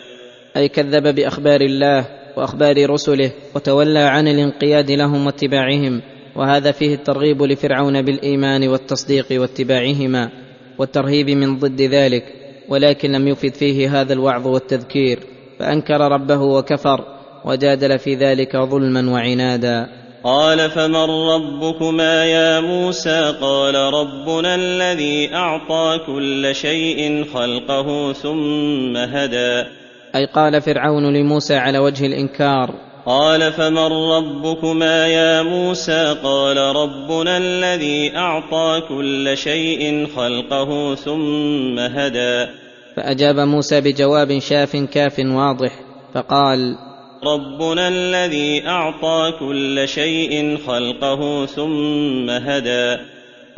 [0.57, 2.05] أي كذب بأخبار الله
[2.38, 6.01] وأخبار رسله وتولى عن الانقياد لهم واتباعهم.
[6.36, 10.30] وهذا فيه الترغيب لفرعون بالإيمان والتصديق واتباعهما
[10.78, 12.24] والترهيب من ضد ذلك
[12.69, 15.19] ولكن لم يفد فيه هذا الوعظ والتذكير
[15.60, 17.06] فأنكر ربه وكفر
[17.45, 19.88] وجادل في ذلك ظلما وعنادا.
[20.24, 29.69] قال فمن ربكما يا موسى؟ قال ربنا الذي أعطى كل شيء خلقه ثم هدى.
[30.15, 38.18] أي قال فرعون لموسى على وجه الإنكار قال فمن ربكما يا موسى قال ربنا الذي
[38.18, 42.48] أعطى كل شيء خلقه ثم هدى.
[42.96, 45.72] فأجاب موسى بجواب شاف كاف واضح
[46.13, 46.78] فقال
[47.24, 52.98] ربنا الذي أعطى كل شيء خلقه ثم هدى.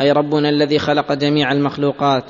[0.01, 2.23] أي ربنا الذي خلق جميع المخلوقات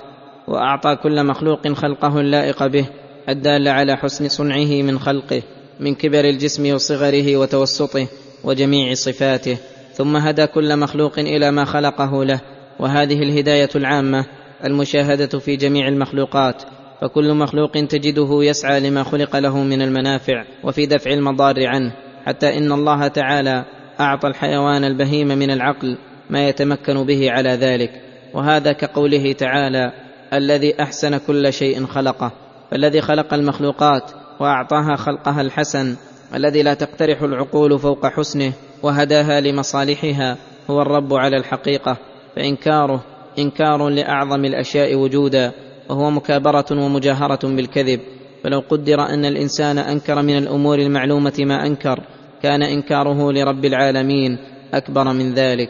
[0.48, 2.90] وأعطى كل مخلوق خلقه اللائق به
[3.30, 5.57] الدال على حسن صنعه من خلقه.
[5.80, 8.08] من كبر الجسم وصغره وتوسطه
[8.44, 9.58] وجميع صفاته
[9.94, 12.42] ثم هدى كل مخلوق إلى ما خلقه له.
[12.80, 14.26] وهذه الهداية العامة
[14.66, 16.64] المشاهدة في جميع المخلوقات.
[17.02, 21.92] فكل مخلوق تجده يسعى لما خلق له من المنافع وفي دفع المضار عنه.
[22.26, 23.66] حتى إن الله تعالى
[24.00, 25.98] أعطى الحيوان البهيم من العقل
[26.30, 27.92] ما يتمكن به على ذلك.
[28.34, 29.92] وهذا كقوله تعالى
[30.34, 32.32] الذي أحسن كل شيء خلقه
[32.72, 35.96] فالذي خلق المخلوقات وأعطاها خلقها الحسن
[36.36, 40.38] الذي لا تقترح العقول فوق حسنه وهداها لمصالحها
[40.70, 41.98] هو الرب على الحقيقة.
[42.36, 43.04] فإنكاره
[43.40, 45.52] إنكار لأعظم الأشياء وجودا
[45.90, 48.00] وهو مكابرة ومجاهرة بالكذب.
[48.44, 52.00] فلو قدر أن الإنسان أنكر من الأمور المعلومة ما أنكر
[52.44, 54.38] كان إنكاره لرب العالمين
[54.74, 55.70] أكبر من ذلك.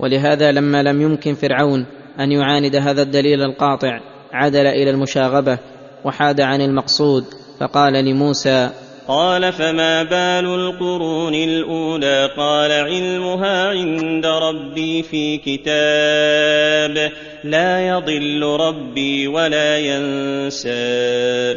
[0.00, 1.86] ولهذا لما لم يمكن فرعون
[2.20, 4.00] أن يعاند هذا الدليل القاطع
[4.32, 5.58] عدل إلى المشاغبة
[6.04, 7.24] وحاد عن المقصود.
[7.60, 8.70] فقال لموسى
[9.08, 17.12] قال فما بال القرون الأولى؟ قال علمها عند ربي في كتاب
[17.44, 21.56] لا يضل ربي ولا ينسى.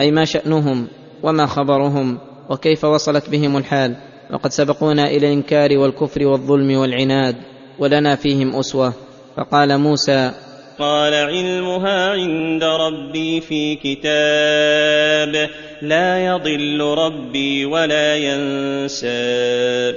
[0.00, 0.88] أي ما شأنهم
[1.22, 2.18] وما خبرهم
[2.50, 3.96] وكيف وصلت بهم الحال
[4.32, 7.36] وقد سبقونا إلى الإنكار والكفر والظلم والعناد
[7.78, 8.92] ولنا فيهم أسوة.
[9.36, 10.30] فقال موسى
[10.78, 15.50] قال علمها عند ربي في كتاب
[15.82, 19.94] لا يضل ربي ولا ينسى.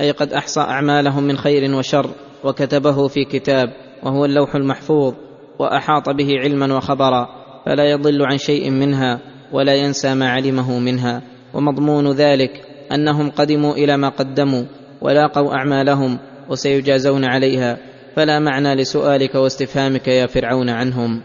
[0.00, 2.10] أي قد أحصى أعمالهم من خير وشر
[2.44, 3.68] وكتبه في كتاب
[4.02, 5.14] وهو اللوح المحفوظ
[5.58, 7.28] وأحاط به علما وخبرا
[7.66, 9.20] فلا يضل عن شيء منها
[9.52, 11.22] ولا ينسى ما علمه منها.
[11.54, 12.50] ومضمون ذلك
[12.92, 14.64] أنهم قدموا إلى ما قدموا
[15.00, 17.89] ولاقوا أعمالهم وسيجازون عليها.
[18.16, 21.22] فلا معنى لسؤالك واستفهامك يا فرعون عنهم.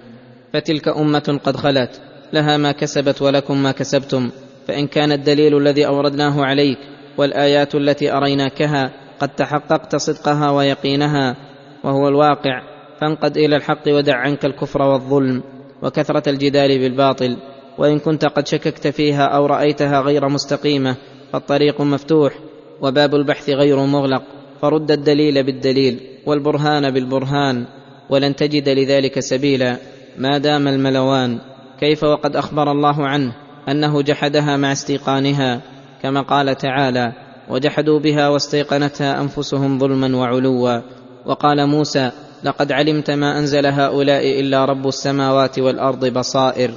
[0.54, 2.02] فتلك أمة قد خلت
[2.34, 4.30] لها ما كسبت ولكم ما كسبتم
[4.68, 6.78] فإن كان الدليل الذي أوردناه عليك
[7.18, 11.36] والآيات التي أريناكها قد تحققت صدقها ويقينها
[11.84, 12.62] وهو الواقع
[13.02, 15.44] فانقد إلى الحق ودع عنك الكفر والظلم
[15.82, 17.38] وكثرة الجدال بالباطل
[17.78, 20.96] وإن كنت قد شككت فيها أو رأيتها غير مستقيمة
[21.34, 22.34] فالطريق مفتوح
[22.82, 24.24] وباب البحث غير مغلق
[24.62, 26.15] فرد الدليل بالدليل.
[26.26, 27.66] والبرهان بالبرهان
[28.10, 29.78] ولن تجد لذلك سبيلا.
[30.18, 31.40] ما دام الملوان
[31.80, 33.36] كيف وقد أخبر الله عنه
[33.70, 35.62] أنه جحدها مع استيقانها؟
[36.04, 37.14] كما قال تعالى
[37.50, 40.82] وجحدوا بها واستيقنتها أنفسهم ظلما وعلوا
[41.26, 42.12] وقال موسى
[42.44, 46.72] لقد علمت ما أنزل هؤلاء إلا رب السماوات والأرض بصائر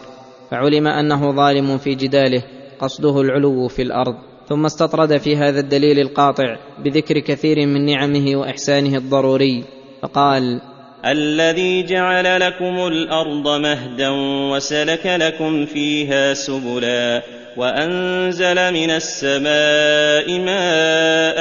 [0.50, 2.42] فعلم أنه ظالم في جداله
[2.80, 4.14] قصده العلو في الأرض.
[4.48, 9.64] ثم استطرد في هذا الدليل القاطع بذكر كثير من نعمه وإحسانه الضروري
[10.02, 10.60] فقال
[11.06, 14.10] الذي جعل لكم الأرض مهدا
[14.52, 17.22] وسلك لكم فيها سبلا
[17.56, 21.38] وأنزل من السماء ماء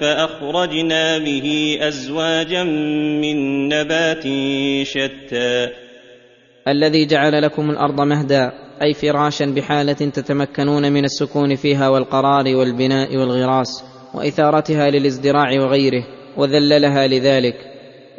[0.00, 2.64] فأخرجنا به ازواجا
[3.22, 4.24] من نبات
[4.82, 5.68] شتى.
[6.68, 13.84] الذي جعل لكم الأرض مهدا أي فراشا بحالة تتمكنون من السكون فيها والقرار والبناء والغراس
[14.14, 16.04] وإثارتها للازدراع وغيره
[16.36, 17.56] وذللها لذلك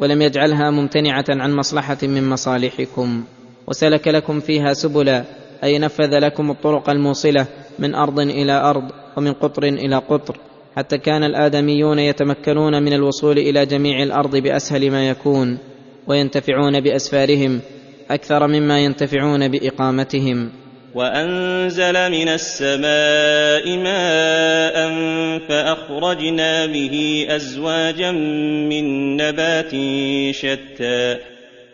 [0.00, 3.24] ولم يجعلها ممتنعة عن مصلحة من مصالحكم.
[3.66, 5.24] وسلك لكم فيها سبلا
[5.64, 7.46] أي نفذ لكم الطرق الموصلة
[7.78, 10.36] من أرض إلى أرض ومن قطر إلى قطر
[10.76, 15.58] حتى كان الآدميون يتمكنون من الوصول إلى جميع الأرض بأسهل ما يكون
[16.06, 17.60] وينتفعون بأسفارهم
[18.10, 20.50] أكثر مما ينتفعون بإقامتهم.
[20.94, 24.98] وأنزل من السماء ماء
[25.48, 28.10] فأخرجنا به أزواجا
[28.70, 29.70] من نبات
[30.34, 31.16] شتى.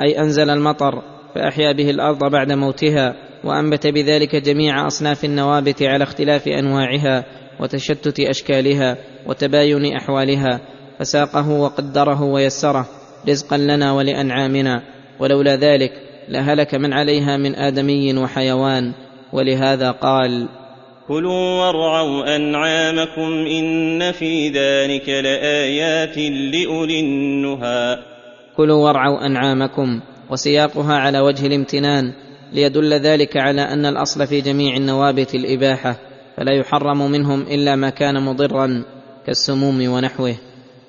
[0.02, 1.02] أي أنزل المطر
[1.34, 3.14] فأحيا به الأرض بعد موتها
[3.44, 7.24] وأنبت بذلك جميع أصناف النوابت على اختلاف أنواعها
[7.60, 10.60] وتشتت أشكالها وتباين أحوالها
[10.98, 12.88] فساقه وقدره ويسره
[13.28, 14.82] رزقا لنا ولأنعامنا
[15.20, 15.92] ولولا ذلك
[16.28, 18.92] لهلك من عليها من آدمي وحيوان
[19.32, 20.48] ولهذا قال
[21.08, 27.98] كلوا وارعوا أنعامكم إن في ذلك لآيات لأولي النهى.
[28.56, 30.00] كلوا وارعوا أنعامكم
[30.30, 32.12] وسياقها على وجه الامتنان
[32.52, 35.96] ليدل ذلك على أن الأصل في جميع النوابت الإباحة
[36.36, 38.84] فلا يحرم منهم إلا ما كان مضرا
[39.26, 40.36] كالسموم ونحوه.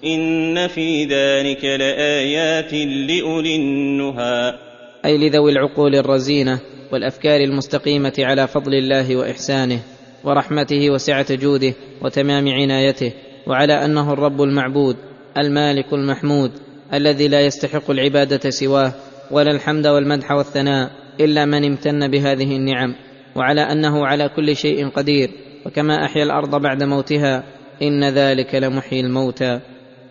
[0.06, 2.74] إن في ذلك لآيات
[3.10, 4.67] لأولي النهى.
[5.08, 6.60] أي لذوي العقول الرزينة
[6.92, 9.80] والأفكار المستقيمة على فضل الله وإحسانه
[10.24, 13.14] ورحمته وسعة جوده وتمام عنايته
[13.48, 14.96] وعلى أنه الرب المعبود
[15.38, 16.52] المالك المحمود
[16.94, 18.94] الذي لا يستحق العبادة سواه
[19.32, 22.96] ولا الحمد والمدح والثناء إلا من امتن بهذه النعم
[23.36, 25.30] وعلى أنه على كل شيء قدير
[25.66, 27.44] وكما أحيا الأرض بعد موتها
[27.82, 29.60] إن ذلك لمحيي الموتى.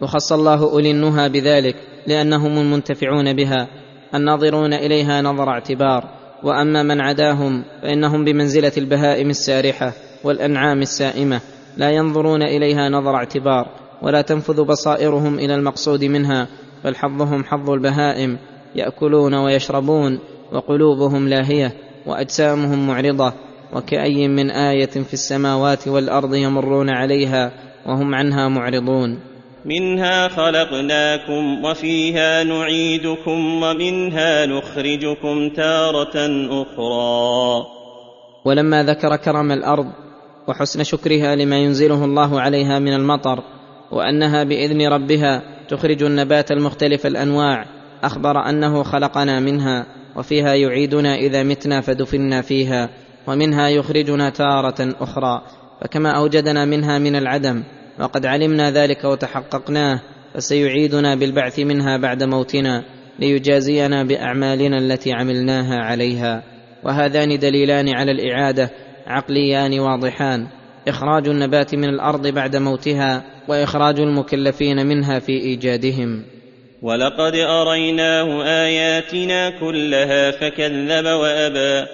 [0.00, 1.76] وخص الله أولي النهى بذلك
[2.06, 3.68] لأنهم المنتفعون بها
[4.14, 6.04] الناظرون إليها نظر اعتبار.
[6.42, 9.92] وأما من عداهم فإنهم بمنزلة البهائم السارحة
[10.24, 11.40] والأنعام السائمة.
[11.76, 13.68] لا ينظرون إليها نظر اعتبار
[14.02, 16.48] ولا تنفذ بصائرهم إلى المقصود منها
[16.84, 18.38] بل حظهم حظ البهائم
[18.74, 20.18] يأكلون ويشربون
[20.52, 21.72] وقلوبهم لاهية
[22.06, 23.32] وأجسامهم معرضة.
[23.72, 27.52] وكأي من آية في السماوات والأرض يمرون عليها
[27.86, 29.18] وهم عنها معرضون.
[29.66, 36.16] منها خلقناكم وفيها نعيدكم ومنها نخرجكم تارة
[36.62, 37.66] أخرى.
[38.44, 39.86] ولما ذكر كرم الأرض
[40.48, 43.42] وحسن شكرها لما ينزله الله عليها من المطر
[43.92, 47.66] وأنها بإذن ربها تخرج النبات المختلف الأنواع
[48.04, 49.86] أخبر أنه خلقنا منها
[50.16, 52.88] وفيها يعيدنا إذا متنا فدفنا فيها
[53.26, 55.42] ومنها يخرجنا تارة أخرى
[55.80, 57.62] فكما أوجدنا منها من العدم
[58.00, 60.00] وقد علمنا ذلك وتحققناه
[60.34, 62.84] فسيعيدنا بالبعث منها بعد موتنا
[63.18, 66.42] ليجازينا بأعمالنا التي عملناها عليها.
[66.84, 68.70] وهذان دليلان على الإعادة
[69.06, 70.46] عقليان واضحان.
[70.88, 76.22] إخراج النبات من الأرض بعد موتها وإخراج المكلفين منها في إيجادهم.
[76.82, 81.86] ولقد أريناه آياتنا كلها فكذب وأبى.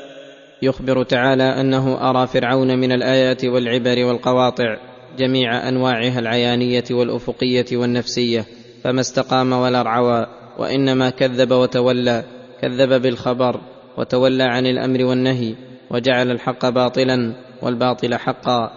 [0.62, 4.91] يخبر تعالى أنه أرى فرعون من الآيات والعبر والقواطع.
[5.18, 8.46] جميع أنواعها العيانية والأفقية والنفسية
[8.84, 10.26] فما استقام ولا ارعوى
[10.58, 12.24] وإنما كذب وتولى
[12.62, 13.60] كذب بالخبر
[13.98, 15.54] وتولى عن الأمر والنهي
[15.90, 18.70] وجعل الحق باطلا والباطل حقا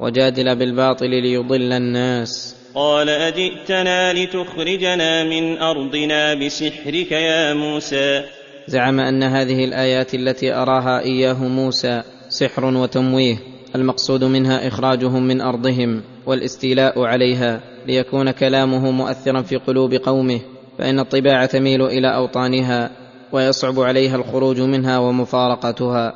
[0.00, 2.56] وجادل بالباطل ليضل الناس.
[2.74, 8.24] قال أجئتنا لتخرجنا من أرضنا بسحرك يا موسى.
[8.66, 13.51] زعم أن هذه الآيات التي أراها إياه موسى سحر وتمويه.
[13.74, 20.40] المقصود منها إخراجهم من أرضهم والاستيلاء عليها ليكون كلامه مؤثرا في قلوب قومه
[20.78, 22.90] فإن الطباع تميل إلى أوطانها
[23.32, 26.14] ويصعب عليها الخروج منها ومفارقتها.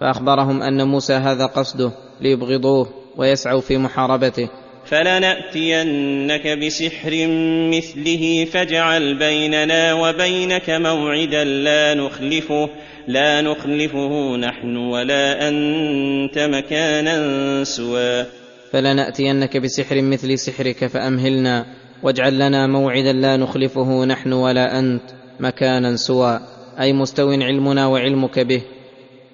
[0.00, 4.48] فأخبرهم أن موسى هذا قصده ليبغضوه ويسعوا في محاربته.
[4.84, 7.26] فلناتينك بسحر
[7.70, 12.68] مثله فاجعل بيننا وبينك موعدا لا نخلفه.
[13.08, 18.26] لا نخلفه نحن ولا أنت مكانا سوى.
[18.72, 21.66] فلناتينك بسحر مثل سحرك فأمهلنا.
[22.02, 25.02] واجعل لنا موعدا لا نخلفه نحن ولا أنت
[25.40, 26.40] مكانا سوى.
[26.80, 28.62] أي مستو علمنا وعلمك به.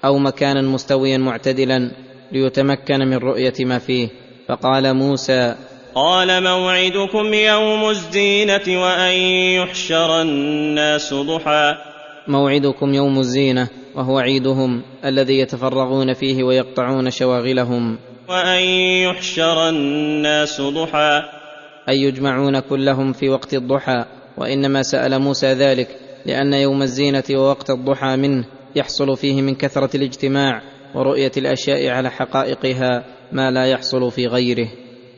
[0.05, 1.91] أو مكانا مستويا معتدلا
[2.33, 4.09] ليتمكن من رؤية ما فيه.
[4.49, 5.55] فقال موسى
[5.95, 9.13] قال موعدكم يوم الزينة وأن
[9.59, 11.94] يحشر الناس ضحى.
[12.29, 17.99] موعدكم يوم الزينة وهو عيدهم الذي يتفرغون فيه ويقطعون شواغلهم.
[18.29, 18.63] وأن
[19.05, 21.23] يحشر الناس ضحى.
[21.89, 24.05] أي يجمعون كلهم في وقت الضحى
[24.37, 25.89] وإنما سأل موسى ذلك
[26.27, 28.45] لأن يوم الزينة ووقت الضحى منه
[28.77, 30.63] يحصل فيه من كثرة الاجتماع
[30.95, 34.69] ورؤية الأشياء على حقائقها ما لا يحصل في غيره.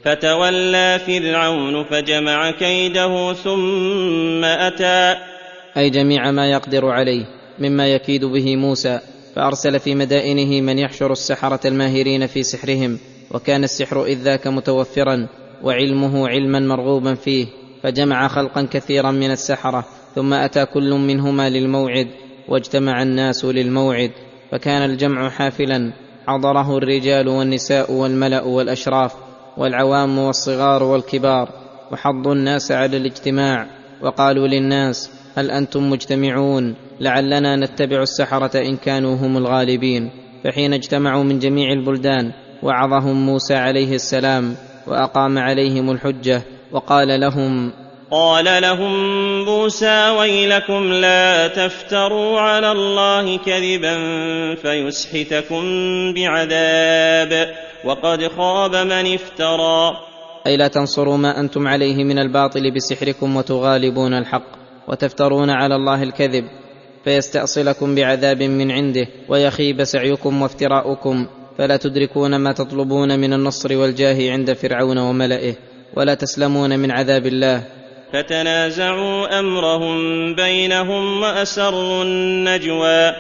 [0.04, 5.36] فتولى فرعون فجمع كيده ثم أتى.
[5.77, 7.24] أي جميع ما يقدر عليه
[7.59, 9.01] مما يكيد به موسى
[9.35, 12.99] فأرسل في مدائنه من يحشر السحرة الماهرين في سحرهم
[13.31, 15.27] وكان السحر إذ ذاك متوفرا
[15.62, 17.47] وعلمه علما مرغوبا فيه
[17.83, 22.09] فجمع خلقا كثيرا من السحرة ثم أتى كل منهما للموعد
[22.49, 24.11] واجتمع الناس للموعد
[24.51, 25.93] فكان الجمع حافلا
[26.27, 29.14] حضره الرجال والنساء والملأ والأشراف
[29.57, 31.49] والعوام والصغار والكبار
[31.93, 33.66] وحضوا الناس على الاجتماع
[34.03, 40.11] وقالوا للناس هل أنتم مجتمعون؟ لعلنا نتبع السحرة إن كانوا هم الغالبين.
[40.45, 42.32] فحين اجتمعوا من جميع البلدان
[42.62, 44.57] وعظهم موسى عليه السلام
[44.87, 47.72] وأقام عليهم الحجة وقال لهم
[48.11, 48.95] قال لهم
[49.45, 53.95] موسى ويلكم لا تفتروا على الله كذبا
[54.55, 55.62] فيسحتكم
[56.14, 59.97] بعذاب وقد خاب من افترى.
[60.47, 64.66] أي لا تنصروا ما أنتم عليه من الباطل بسحركم وتغالبون الحق.
[64.89, 66.45] وتفترون على الله الكذب
[67.05, 71.26] فيستأصلكم بعذاب من عنده ويخيب سعيكم وافتراؤكم.
[71.59, 75.55] فلا تدركون ما تطلبون من النصر والجاه عند فرعون وملئه
[75.97, 77.62] ولا تسلمون من عذاب الله.
[78.12, 79.97] فتنازعوا أمرهم
[80.34, 83.12] بينهم وأسروا النجوى.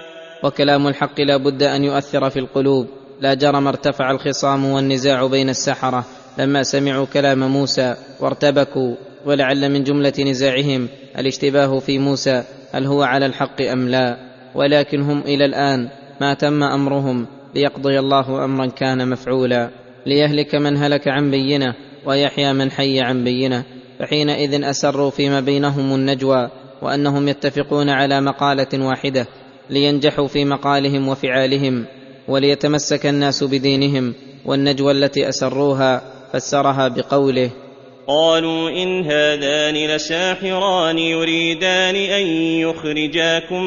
[0.44, 2.86] وكلام الحق لا بد أن يؤثر في القلوب.
[3.20, 6.04] لا جرم ارتفع الخصام والنزاع بين السحرة.
[6.38, 8.94] لما سمعوا كلام موسى وارتبكوا
[9.26, 14.16] ولعل من جملة نزاعهم الاشتباه في موسى هل هو على الحق أم لا؟
[14.54, 15.88] ولكن هم إلى الآن
[16.20, 19.70] ما تم أمرهم ليقضي الله أمرا كان مفعولا
[20.06, 21.74] ليهلك من هلك عن بينة
[22.06, 23.64] ويحيى من حي عن بينة
[23.98, 26.50] فحينئذ أسروا فيما بينهم النجوى
[26.82, 29.26] وأنهم يتفقون على مقالة واحدة
[29.70, 31.84] لينجحوا في مقالهم وفعالهم
[32.28, 34.14] وليتمسك الناس بدينهم
[34.44, 36.02] والنجوى التي أسروها
[36.32, 37.50] فسرها بقوله
[38.08, 42.26] قالوا إن هذان لساحران يريدان أن
[42.62, 43.62] يخرجاكم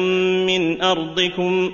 [0.46, 1.72] من أرضكم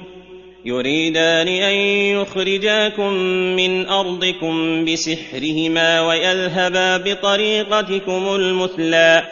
[0.64, 1.75] يريدان أن
[2.21, 3.12] يخرجاكم
[3.57, 9.23] من أرضكم بسحرهما ويذهبا بطريقتكم المثلى.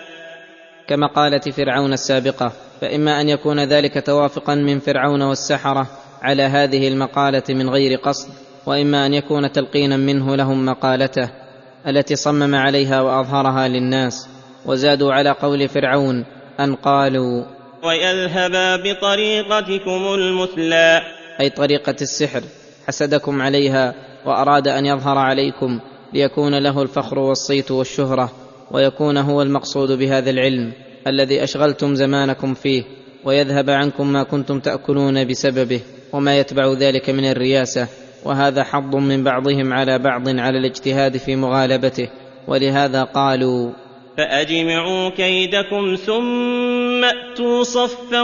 [0.88, 5.86] كمقاله فرعون السابقة فإما أن يكون ذلك توافقا من فرعون والسحرة
[6.22, 8.28] على هذه المقالة من غير قصد
[8.66, 11.43] وإما أن يكون تلقينا منه لهم مقالته.
[11.86, 14.28] التي صمم عليها وأظهرها للناس
[14.66, 16.24] وزادوا على قول فرعون
[16.60, 17.44] أن قالوا
[17.84, 21.02] ويذهبا بطريقتكم المثلى.
[21.40, 22.42] أي طريقة السحر
[22.86, 23.94] حسدكم عليها
[24.26, 25.80] وأراد أن يظهر عليكم
[26.12, 28.32] ليكون له الفخر والصيت والشهرة
[28.70, 30.72] ويكون هو المقصود بهذا العلم
[31.06, 32.84] الذي أشغلتم زمانكم فيه
[33.24, 35.80] ويذهب عنكم ما كنتم تأكلون بسببه
[36.12, 37.88] وما يتبع ذلك من الرياسة.
[38.24, 42.08] وهذا حظ من بعضهم على بعض على الاجتهاد في مغالبته
[42.48, 43.70] ولهذا قالوا
[44.16, 48.22] فأجمعوا كيدكم ثم أتوا صفا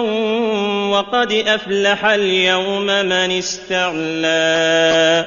[0.91, 5.27] وقد أفلح اليوم من استعلى.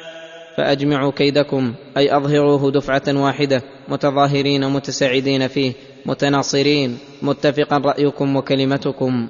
[0.57, 5.73] فأجمعوا كيدكم أي أظهروه دفعة واحدة متظاهرين متساعدين فيه
[6.05, 9.27] متناصرين متفقا رأيكم وكلمتكم.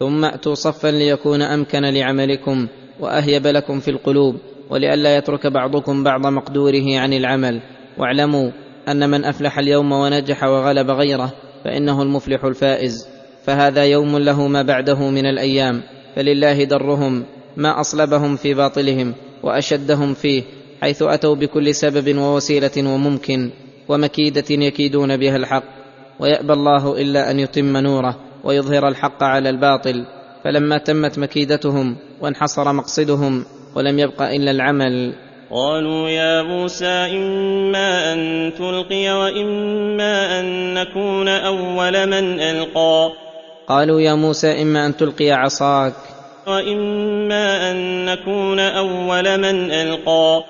[0.00, 2.66] ثم أتوا صفا ليكون أمكن لعملكم
[3.00, 4.36] وأهيب لكم في القلوب
[4.74, 7.60] ولئلا يترك بعضكم بعض مقدوره عن العمل.
[7.98, 8.50] واعلموا
[8.88, 11.32] أن من أفلح اليوم ونجح وغلب غيره
[11.64, 13.08] فإنه المفلح الفائز.
[13.44, 15.82] فهذا يوم له ما بعده من الأيام.
[16.16, 17.24] فلله درهم
[17.56, 20.42] ما أصلبهم في باطلهم وأشدهم فيه
[20.80, 23.50] حيث أتوا بكل سبب ووسيلة وممكن
[23.88, 25.64] ومكيدة يكيدون بها الحق.
[26.20, 30.06] ويأبى الله إلا أن يتم نوره ويظهر الحق على الباطل.
[30.44, 33.44] فلما تمت مكيدتهم وانحصر مقصدهم
[33.74, 35.14] ولم يبق إلا العمل.
[35.50, 43.12] قالوا يا موسى إما أن تلقي وإما أن نكون أول من ألقى.
[43.68, 45.94] قالوا يا موسى إما أن تلقي عصاك.
[46.46, 50.44] وإما أن نكون أول من ألقى.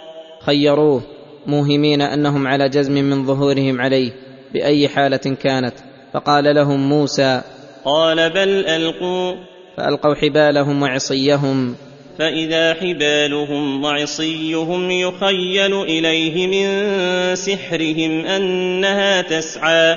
[0.46, 1.02] خيروه
[1.46, 4.12] موهمين أنهم على جزم من ظهورهم عليه
[4.54, 5.74] بأي حالة كانت.
[6.12, 7.40] فقال لهم موسى
[7.84, 9.34] قال بل ألقوا.
[9.76, 11.74] فألقوا حبالهم وعصيهم.
[12.18, 19.96] فإذا حبالهم وعصيهم يخيل إليه من سحرهم أنها تسعى.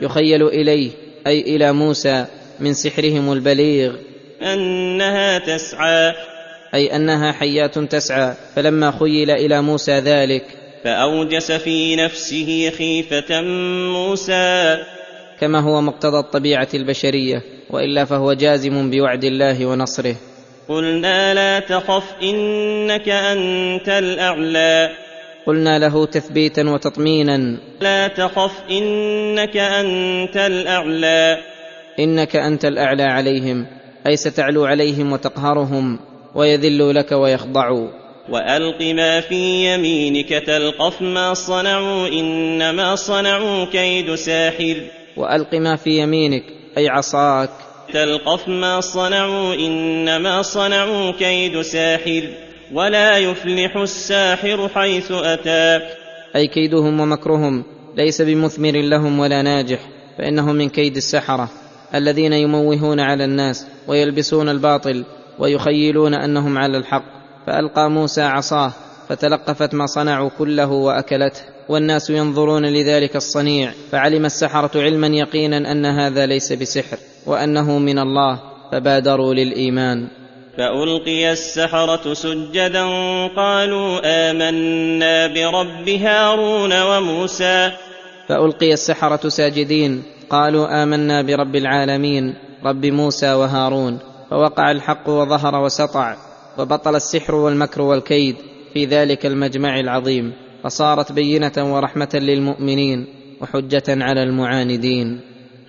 [0.00, 0.90] يخيل إليه
[1.26, 2.26] أي إلى موسى
[2.60, 3.94] من سحرهم البليغ.
[4.42, 6.14] أنها تسعى.
[6.74, 10.44] أي أنها حيات تسعى فلما خيل إلى موسى ذلك.
[10.84, 13.42] فأوجس في نفسه خيفة
[13.92, 14.76] موسى.
[15.40, 20.16] كما هو مقتضى الطبيعة البشرية وإلا فهو جازم بوعد الله ونصره.
[20.68, 24.90] قلنا لا تخف إنك أنت الأعلى.
[25.46, 27.58] قلنا له تثبيتا وتطمينا.
[27.80, 31.38] لا تخف إنك أنت الأعلى.
[31.98, 33.66] إنك أنت الأعلى عليهم
[34.06, 35.98] أي ستعلو عليهم وتقهرهم
[36.34, 37.88] ويذلوا لك ويخضعوا
[38.28, 44.76] وألق ما في يمينك تلقف ما صنعوا إنما صنعوا كيد ساحر.
[45.16, 46.44] وألق ما في يمينك
[46.78, 47.50] أي عصاك.
[47.92, 52.22] تلقف ما صنعوا إنما صنعوا كيد ساحر
[52.72, 55.80] ولا يفلح الساحر حيث أتى.
[56.36, 57.64] أي كيدهم ومكرهم
[57.96, 59.78] ليس بمثمر لهم ولا ناجح
[60.18, 61.48] فانه من كيد السحرة
[61.94, 65.04] الذين يموهون على الناس ويلبسون الباطل
[65.38, 67.04] ويخيلون أنهم على الحق.
[67.46, 68.72] فألقى موسى عصاه
[69.08, 71.55] فتلقفت ما صنعوا كله وأكلته.
[71.68, 78.40] والناس ينظرون لذلك الصنيع فعلم السحرة علما يقينا أن هذا ليس بسحر وأنه من الله
[78.72, 80.08] فبادروا للإيمان.
[80.56, 82.84] فألقي السحرة سجدا
[83.36, 87.72] قالوا آمنا برب هارون وموسى.
[88.28, 93.98] فألقي السحرة ساجدين قالوا آمنا برب العالمين رب موسى وهارون.
[94.30, 96.16] فوقع الحق وظهر وسطع
[96.58, 98.36] وبطل السحر والمكر والكيد
[98.74, 100.45] في ذلك المجمع العظيم.
[100.66, 103.06] فصارت بينة ورحمة للمؤمنين
[103.40, 105.20] وحجة على المعاندين.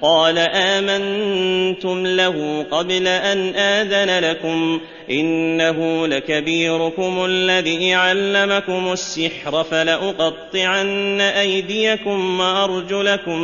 [0.01, 4.79] قال آمنتم له قبل أن آذن لكم
[5.11, 13.39] إنه لكبيركم الذي علمكم السحر فلأقطعن أيديكم وأرجلكم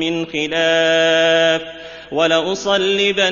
[0.00, 1.62] من خلاف.
[2.12, 3.28] ولأصلبنكم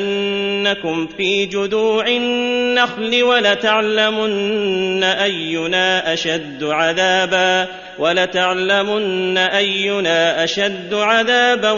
[1.07, 7.69] في جذوع النخل ولتعلمن أينا أشد عذابا
[7.99, 11.71] ولتعلمن أينا أشد عذابا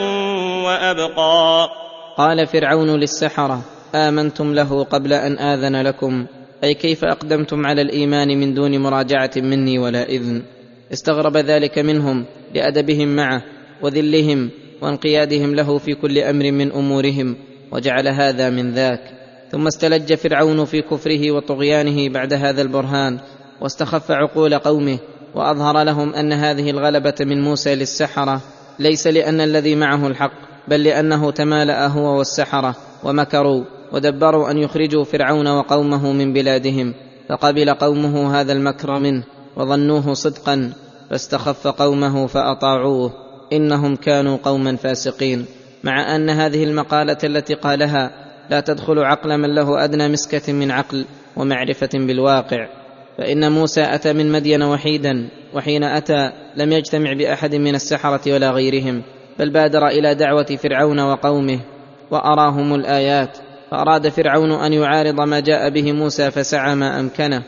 [0.65, 1.69] وأبقى.
[2.17, 6.27] قال فرعون للسحرة آمنتم له قبل أن آذن لكم.
[6.65, 10.43] أي كيف أقدمتم على الإيمان من دون مراجعة مني ولا إذن؟
[10.93, 13.43] استغرب ذلك منهم لأدبهم معه
[13.83, 14.51] وذلهم
[14.83, 17.37] وانقيادهم له في كل أمر من أمورهم
[17.73, 19.01] وجعل هذا من ذاك.
[19.51, 23.19] ثم استلج فرعون في كفره وطغيانه بعد هذا البرهان
[23.61, 24.99] واستخف عقول قومه
[25.35, 28.41] وأظهر لهم أن هذه الغلبة من موسى للسحرة
[28.79, 30.33] ليس لأن الذي معه الحق
[30.69, 36.95] بل لأنه تمالأ هو والسحرة ومكروا ودبروا أن يخرجوا فرعون وقومه من بلادهم.
[37.29, 39.25] فقبل قومه هذا المكر منه
[39.57, 40.73] وظنوه صدقا
[41.11, 43.22] فاستخف قومه فأطاعوه.
[43.57, 45.47] إنهم كانوا قوما فاسقين.
[45.85, 48.11] مع أن هذه المقالة التي قالها
[48.51, 51.05] لا تدخل عقل من له أدنى مسكة من عقل
[51.37, 52.69] ومعرفة بالواقع.
[53.19, 59.03] فإن موسى أتى من مدين وحيدا وحين أتى لم يجتمع بأحد من السحرة ولا غيرهم
[59.39, 61.61] بل بادر إلى دعوة فرعون وقومه
[62.11, 63.39] وأراهم الآيات
[63.71, 67.43] فأراد فرعون أن يعارض ما جاء به موسى فسعى ما أمكنه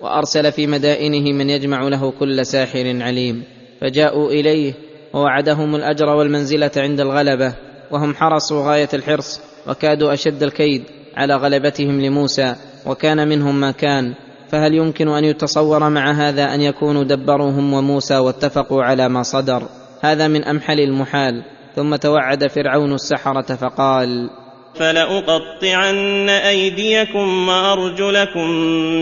[0.00, 3.42] وأرسل في مدائنه من يجمع له كل ساحر عليم.
[3.80, 4.74] فجاءوا إليه
[5.14, 7.54] ووعدهم الأجر والمنزلة عند الغلبة
[7.90, 10.84] وهم حرصوا غاية الحرص وكادوا أشد الكيد
[11.16, 12.54] على غلبتهم لموسى
[12.86, 14.14] وكان منهم ما كان.
[14.48, 19.62] فهل يمكن أن يتصور مع هذا أن يكونوا دبروا هم وموسى واتفقوا على ما صدر؟
[20.00, 21.44] هذا من أمحل المحال.
[21.76, 24.30] ثم توعد فرعون السحرة فقال
[24.74, 28.50] فلأقطعن أيديكم وأرجلكم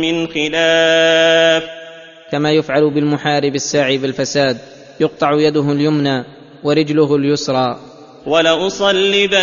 [0.00, 1.62] من خلاف.
[2.32, 4.58] كما يفعل بالمحارب الساعي بالفساد
[5.02, 6.24] يقطع يده اليمنى
[6.64, 7.76] ورجله اليسرى.
[8.26, 9.42] ولأصلبنكم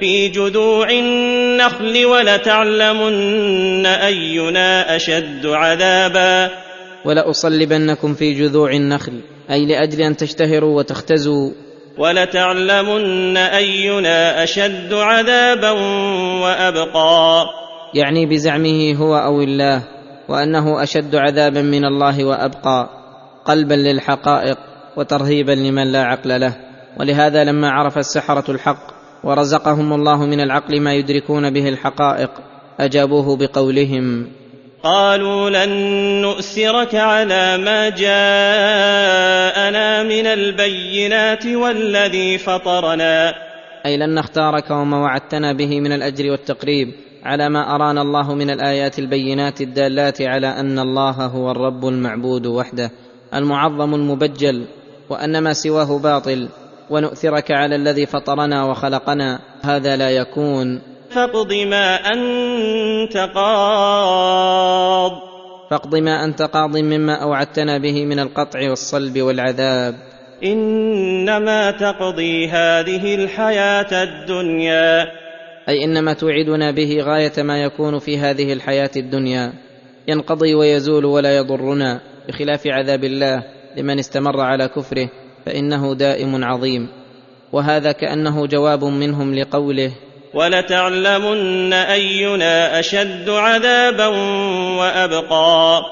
[0.00, 6.50] في جذوع النخل ولتعلمن أينا أشد عذابا.
[7.04, 9.20] ولأصلبنكم في جذوع النخل
[9.50, 11.50] أي لأجل أن تشتهروا وتختزوا.
[11.98, 15.70] ولتعلمن أينا أشد عذابا
[16.42, 17.46] وأبقى.
[17.94, 19.82] يعني بزعمه هو أو الله
[20.28, 22.97] وأنه أشد عذابا من الله وأبقى.
[23.48, 24.58] قلبا للحقائق
[24.96, 26.56] وترهيبا لمن لا عقل له.
[27.00, 32.30] ولهذا لما عرف السحرة الحق ورزقهم الله من العقل ما يدركون به الحقائق
[32.80, 34.26] أجابوه بقولهم
[34.82, 35.70] قالوا لن
[36.22, 38.18] نؤثرك على ما جاءنا
[40.02, 43.34] من البينات والذي فطرنا.
[43.86, 46.88] أي لن نختارك وما وعدتنا به من الأجر والتقريب
[47.24, 52.90] على ما أرانا الله من الآيات البينات الدالات على أن الله هو الرب المعبود وحده.
[53.34, 54.64] المعظم المبجل
[55.10, 56.48] وان ما سواه باطل
[56.90, 60.80] ونؤثرك على الذي فطرنا وخلقنا هذا لا يكون.
[61.10, 65.12] فاقض ما أنت قاض.
[65.70, 69.94] فاقض ما أنت قاض مما أوعدتنا به من القطع والصلب والعذاب.
[70.44, 75.06] إنما تقضي هذه الحياة الدنيا.
[75.68, 79.52] أي إنما توعدنا به غاية ما يكون في هذه الحياة الدنيا.
[80.08, 82.00] ينقضي ويزول ولا يضرنا.
[82.28, 83.42] بخلاف عذاب الله
[83.76, 85.10] لمن استمر على كفره
[85.46, 86.88] فإنه دائم عظيم.
[87.52, 89.92] وهذا كأنه جواب منهم لقوله
[90.34, 94.06] ولتعلمن أينا أشد عذابا
[94.78, 95.82] وأبقى.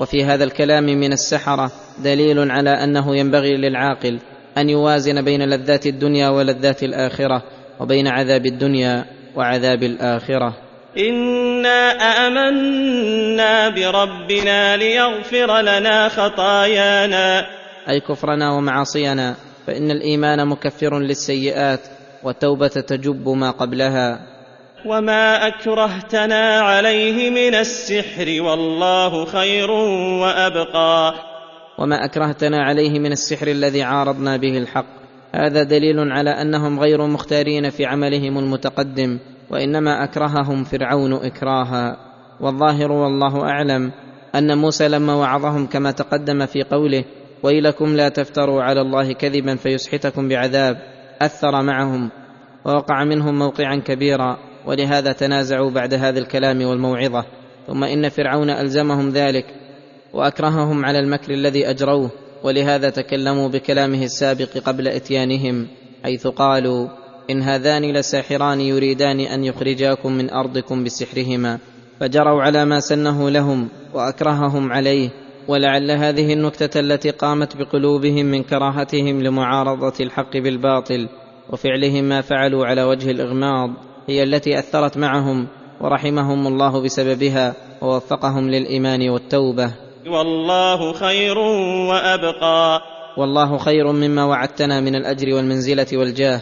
[0.00, 1.72] وفي هذا الكلام من السحرة
[2.04, 4.18] دليل على أنه ينبغي للعاقل
[4.58, 7.42] أن يوازن بين لذات الدنيا ولذات الآخرة
[7.80, 9.04] وبين عذاب الدنيا
[9.36, 10.65] وعذاب الآخرة.
[10.98, 11.92] انا
[12.26, 17.46] امنا بربنا ليغفر لنا خطايانا.
[17.88, 19.34] أي كفرنا ومعاصينا
[19.66, 21.80] فإن الإيمان مكفر للسيئات
[22.22, 24.20] والتوبة تجب ما قبلها.
[24.86, 29.70] وما اكرهتنا عليه من السحر والله خير
[30.20, 31.14] وابقى.
[31.78, 34.86] وما اكرهتنا عليه من السحر الذي عارضنا به الحق.
[35.34, 39.18] هذا دليل على أنهم غير مختارين في عملهم المتقدم.
[39.50, 41.96] وإنما أكرههم فرعون إكراها.
[42.40, 43.92] والظاهر والله أعلم
[44.34, 47.04] أن موسى لما وعظهم كما تقدم في قوله
[47.42, 50.76] ويلكم لا تفتروا على الله كذبا فيسحتكم بعذاب
[51.22, 52.10] أثر معهم
[52.64, 54.38] ووقع منهم موقعا كبيرا.
[54.66, 57.24] ولهذا تنازعوا بعد هذا الكلام والموعظة.
[57.66, 59.46] ثم إن فرعون ألزمهم ذلك
[60.12, 62.10] وأكرههم على المكر الذي أجروه.
[62.44, 65.68] ولهذا تكلموا بكلامه السابق قبل إتيانهم
[66.04, 66.88] حيث قالوا
[67.30, 71.58] إن هذان لساحران يريدان أن يخرجاكم من أرضكم بسحرهما
[72.00, 75.10] فجروا على ما سنه لهم وأكرههم عليه
[75.48, 81.08] ولعل هذه النكتة التي قامت بقلوبهم من كراهتهم لمعارضة الحق بالباطل
[81.52, 83.70] وفعلهم ما فعلوا على وجه الإغماض
[84.08, 85.46] هي التي أثرت معهم
[85.80, 89.70] ورحمهم الله بسببها ووفقهم للإيمان والتوبة.
[90.06, 91.38] والله خير
[91.88, 92.80] وأبقى.
[93.16, 96.40] والله خير مما وعدتنا من الأجر والمنزلة والجاه.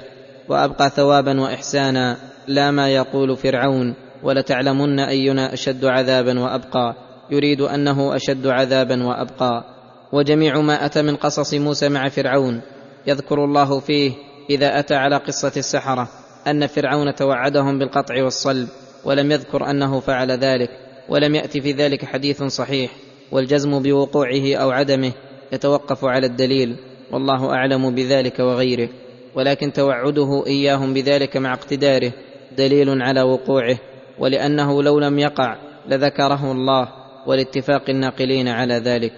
[0.49, 2.17] وأبقى ثوابا واحسانا
[2.49, 6.95] لا ما يقول فرعون ولتعلمن أينا أشد عذابا وأبقى.
[7.31, 9.65] يريد أنه أشد عذابا وأبقى.
[10.13, 12.61] وجميع ما أتى من قصص موسى مع فرعون
[13.07, 14.13] يذكر الله فيه
[14.51, 16.09] إذا أتى على قصة السحرة
[16.47, 18.69] أن فرعون توعدهم بالقطع والصلب
[19.05, 20.71] ولم يذكر أنه فعل ذلك
[21.09, 22.91] ولم يات في ذلك حديث صحيح.
[23.33, 25.13] والجزم بوقوعه أو عدمه
[25.53, 26.77] يتوقف على الدليل
[27.13, 28.89] والله أعلم بذلك وغيره.
[29.35, 32.13] ولكن توعده إياهم بذلك مع اقتداره
[32.59, 33.79] دليل على وقوعه
[34.19, 35.57] ولأنه لو لم يقع
[35.89, 36.89] لذكره الله
[37.27, 39.13] ولاتفاق الناقلين على ذلك.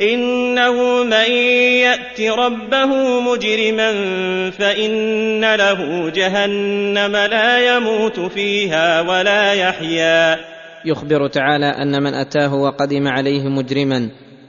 [0.00, 1.32] إنه من
[1.82, 3.90] يأت ربه مجرما
[4.50, 10.38] فإن له جهنم لا يموت فيها ولا يحيا.
[10.84, 14.08] يخبر تعالى أن من أتاه وقدم عليه مجرما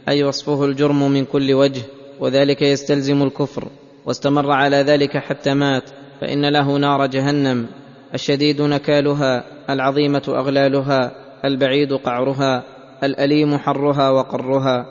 [0.09, 1.82] أي وصفه الجرم من كل وجه
[2.20, 3.68] وذلك يستلزم الكفر.
[4.05, 5.89] واستمر على ذلك حتى مات
[6.21, 7.67] فإن له نار جهنم.
[8.13, 11.11] الشديد نكالها العظيمة أغلالها
[11.45, 12.63] البعيد قعرها
[13.03, 14.85] الأليم حرها وقرها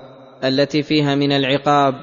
[0.44, 1.94] التي فيها من العقاب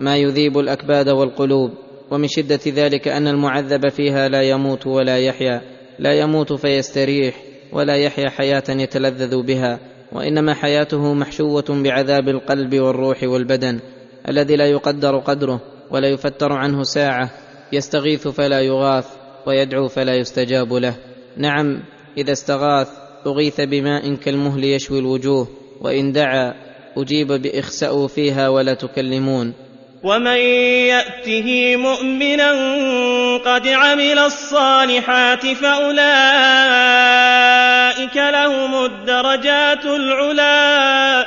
[0.00, 1.70] ما يذيب الأكباد والقلوب.
[2.10, 5.60] ومن شدة ذلك أن المعذب فيها لا يموت ولا يحيا.
[5.98, 7.34] لا يموت فيستريح
[7.72, 9.78] ولا يحيا حياة يتلذذ بها.
[10.12, 13.80] وإنما حياته محشوة بعذاب القلب والروح والبدن
[14.28, 15.60] الذي لا يقدر قدره.
[15.90, 17.30] ولا يفتر عنه ساعة
[17.72, 19.06] يستغيث فلا يغاث
[19.46, 20.94] ويدعو فلا يستجاب له.
[21.36, 21.82] نعم
[22.18, 22.88] إذا استغاث
[23.26, 25.48] أغيث بماء كالمهل يشوي الوجوه
[25.80, 26.54] وإن دعا
[26.96, 29.54] أجيب باخساوا فيها ولا تكلمون.
[30.02, 30.36] ومن
[30.86, 32.52] يأته مؤمنا
[33.38, 36.06] قد عمل الصالحات فأولئك
[38.16, 41.26] لهم الدرجات العلى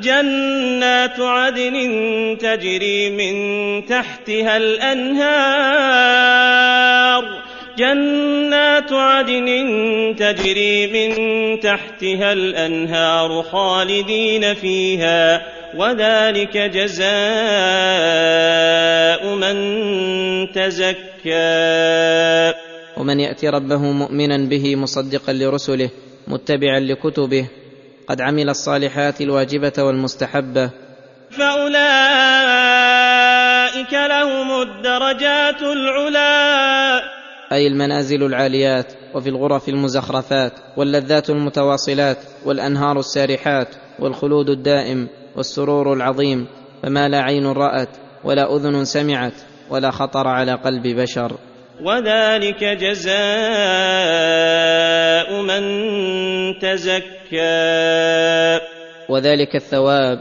[0.00, 1.76] جنات عدن
[2.40, 3.34] تجري من
[3.86, 5.82] تحتها الأنهار.
[7.78, 9.46] جنات عدن
[10.18, 11.10] تجري من
[11.60, 15.42] تحتها الأنهار خالدين فيها
[15.76, 17.06] وذلك جزاء
[19.34, 19.56] من
[20.52, 21.12] تزكى.
[22.96, 25.90] ومن يات ربه مؤمنا به مصدقا لرسله
[26.28, 27.46] متبعا لكتبه
[28.08, 30.70] قد عمل الصالحات الواجبة والمستحبة.
[31.30, 31.82] فأولئك
[33.92, 37.00] لهم الدرجات العلى
[37.52, 46.46] أي المنازل العاليات وفي الغرف المزخرفات واللذات المتواصلات والأنهار السارحات والخلود الدائم والسرور العظيم
[46.82, 47.88] فما لا عين رأت
[48.24, 49.34] ولا أذن سمعت
[49.70, 51.36] ولا خطر على قلب بشر.
[51.80, 53.12] وذلك جزاء
[55.42, 55.62] من
[56.58, 57.52] تزكى.
[59.08, 60.18] وذلك الثواب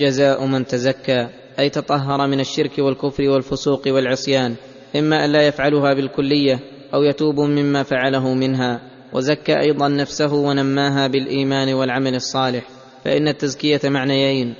[0.00, 1.28] جزاء من تزكى
[1.58, 4.54] أي تطهر من الشرك والكفر والفسوق والعصيان
[4.96, 6.60] إما أن لا يفعلها بالكلية
[6.94, 8.80] أو يتوب مما فعله منها.
[9.12, 12.64] وزكى أيضا نفسه ونماها بالإيمان والعمل الصالح.
[13.04, 14.54] فإن التزكية معنيين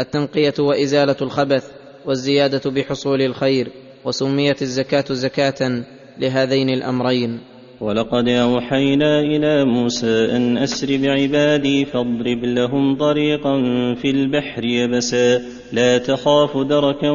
[0.00, 1.70] التنقية وإزالة الخبث
[2.04, 3.85] والزيادة بحصول الخير.
[4.06, 5.84] وسميت الزكاة زكاة
[6.18, 7.40] لهذين الأمرين.
[7.80, 13.62] ولقد أوحينا إلى موسى أن أسر بعبادي فاضرب لهم طريقا
[13.94, 15.42] في البحر يبسا.
[15.72, 17.10] لا تخاف دركا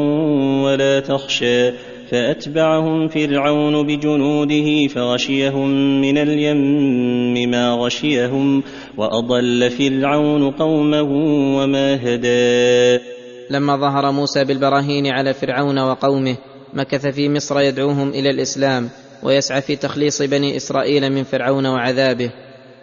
[0.65, 1.71] ولا تخشى.
[2.11, 8.63] فأتبعهم فرعون بجنوده فغشيهم من اليم ما غشيهم.
[8.97, 11.11] وأضل فرعون قومه
[11.57, 13.03] وما هدى.
[13.51, 16.37] لما ظهر موسى بالبراهين على فرعون وقومه
[16.73, 18.89] مكث في مصر يدعوهم إلى الإسلام
[19.23, 22.31] ويسعى في تخليص بني إسرائيل من فرعون وعذابه.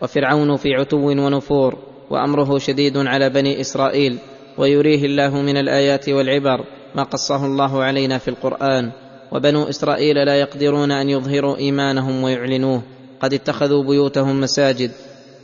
[0.02, 1.78] وفرعون في عتو ونفور
[2.10, 4.18] وأمره شديد على بني إسرائيل
[4.58, 6.64] ويريه الله من الآيات والعبر
[6.94, 8.90] ما قصه الله علينا في القرآن.
[9.32, 12.82] وبنو إسرائيل لا يقدرون أن يظهروا إيمانهم ويعلنوه.
[13.20, 14.90] قد اتخذوا بيوتهم مساجد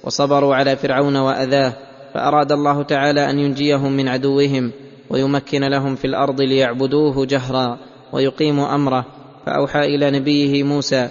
[0.05, 1.73] وصبروا على فرعون وأذاه.
[2.15, 4.73] فأراد الله تعالى أن ينجيهم من عدوهم
[5.11, 7.79] ويمكن لهم في الأرض ليعبدوه جهرا.
[8.15, 9.07] ويقيموا أمره.
[9.47, 11.09] فأوحى إلى نبيه موسى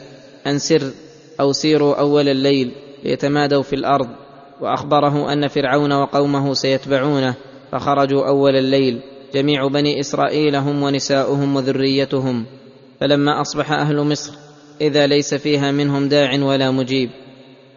[0.48, 0.92] أن سر
[1.40, 2.72] أو سيروا أول الليل
[3.04, 4.08] ليتمادوا في الأرض.
[4.62, 7.36] وأخبره أن فرعون وقومه سيتبعونه.
[7.72, 9.00] فخرجوا أول الليل.
[9.34, 12.46] جميع بني إسرائيل هم ونساؤهم وذريتهم.
[13.00, 14.34] فلما أصبح أهل مصر
[14.82, 17.10] إذا ليس فيها منهم داع ولا مجيب.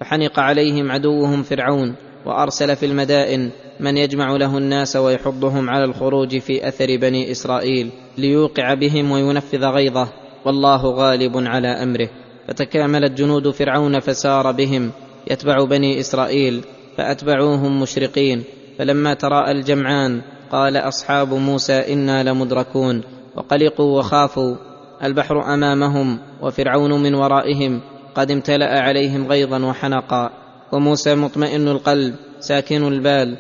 [0.00, 1.94] فحنق عليهم عدوهم فرعون.
[2.26, 3.50] وأرسل في المدائن
[3.80, 10.08] من يجمع له الناس ويحضهم على الخروج في أثر بني إسرائيل ليوقع بهم وينفذ غيظه
[10.44, 12.08] والله غالب على أمره.
[12.48, 14.90] فتكاملت جنود فرعون فسار بهم.
[15.30, 16.64] يتبع بني إسرائيل
[16.96, 18.44] فأتبعوهم مشرقين.
[18.78, 20.22] فلما تراءى الجمعان
[20.52, 23.02] قال أصحاب موسى إنا لمدركون.
[23.36, 24.56] وقلقوا وخافوا.
[25.04, 27.80] البحر أمامهم وفرعون من ورائهم.
[28.14, 30.45] قد امتلأ عليهم غيظا وحنقا.
[30.76, 33.36] وموسى مطمئن القلب ساكن البال.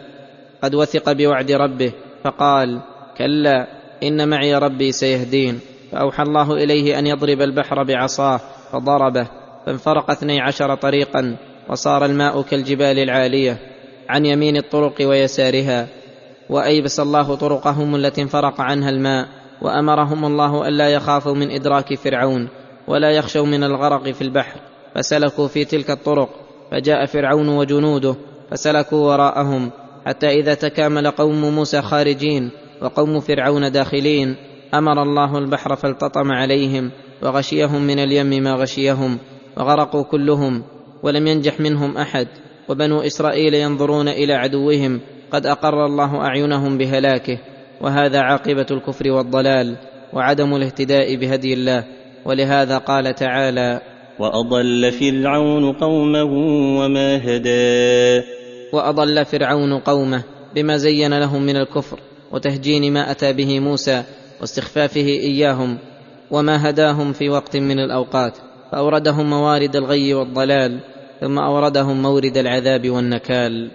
[0.62, 1.92] قد وثق بوعد ربه
[2.24, 2.80] فقال
[3.18, 3.66] كلا
[4.02, 5.60] إن معي ربي سيهدين.
[5.92, 8.40] فأوحى الله إليه أن يضرب البحر بعصاه
[8.72, 9.26] فضربه
[9.66, 11.36] فانفرق اثني عشر طريقا
[11.68, 13.58] وصار الماء كالجبال العالية
[14.08, 15.88] عن يمين الطرق ويسارها.
[16.50, 19.28] وأيبس الله طرقهم التي انفرق عنها الماء
[19.62, 22.48] وأمرهم الله ألا يخافوا من إدراك فرعون
[22.88, 24.60] ولا يخشوا من الغرق في البحر.
[24.94, 26.45] فسلكوا في تلك الطرق.
[26.70, 28.16] فجاء فرعون وجنوده
[28.50, 29.70] فسلكوا وراءهم
[30.06, 32.50] حتى إذا تكامل قوم موسى خارجين
[32.82, 34.36] وقوم فرعون داخلين
[34.74, 36.90] أمر الله البحر فالتطم عليهم
[37.22, 39.18] وغشيهم من اليم ما غشيهم
[39.56, 40.62] وغرقوا كلهم
[41.02, 42.28] ولم ينجح منهم أحد
[42.68, 45.00] وبنو إسرائيل ينظرون إلى عدوهم
[45.30, 47.38] قد أقر الله أعينهم بهلاكه
[47.80, 49.76] وهذا عاقبة الكفر والضلال
[50.12, 51.84] وعدم الاهتداء بهدي الله
[52.24, 53.80] ولهذا قال تعالى
[54.18, 56.32] وأضل فرعون قومه
[56.80, 58.26] وما هدى.
[58.72, 60.22] وأضل فرعون قومه
[60.54, 61.98] بما زين لهم من الكفر
[62.32, 64.02] وتهجين ما أتى به موسى
[64.40, 65.78] واستخفافه إياهم
[66.30, 68.38] وما هداهم في وقت من الأوقات.
[68.72, 70.78] فأوردهم موارد الغي والضلال
[71.20, 73.70] ثم أوردهم مورد العذاب والنكال.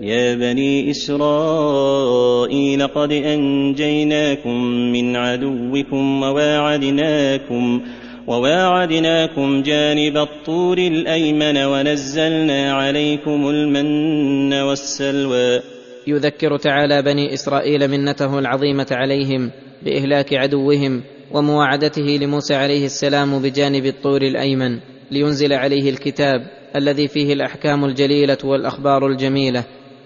[0.00, 7.82] يا بني إسرائيل قد أنجيناكم من عدوكم وواعدناكم
[8.28, 15.60] وواعدناكم جانب الطور الأيمن ونزلنا عليكم المن والسلوى.
[16.06, 19.50] يذكر تعالى بني إسرائيل منته العظيمة عليهم
[19.82, 21.02] بإهلاك عدوهم
[21.32, 24.78] ومواعدته لموسى عليه السلام بجانب الطور الأيمن
[25.10, 29.64] لينزل عليه الكتاب الذي فيه الأحكام الجليلة والأخبار الجميلة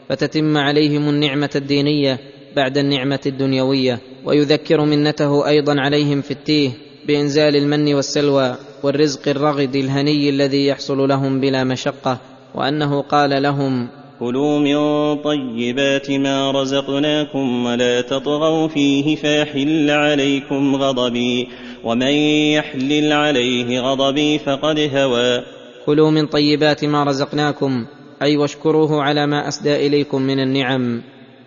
[0.09, 2.18] فتتم عليهم النعمة الدينية
[2.57, 6.70] بعد النعمة الدنيوية ويذكر منته أيضا عليهم في التيه
[7.07, 12.19] بإنزال المن والسلوى والرزق الرغد الهني الذي يحصل لهم بلا مشقة
[12.55, 13.89] وأنه قال لهم
[14.21, 14.77] كلوا من
[15.23, 21.49] طيبات ما رزقناكم ولا تطغوا فيه فيحل عليكم غضبي
[21.85, 22.13] ومن
[22.57, 25.43] يحلل عليه غضبي فقد هوى.
[25.87, 27.87] كلوا من طيبات ما رزقناكم
[28.23, 31.03] أي واشكروه على ما أسدى إليكم من النعم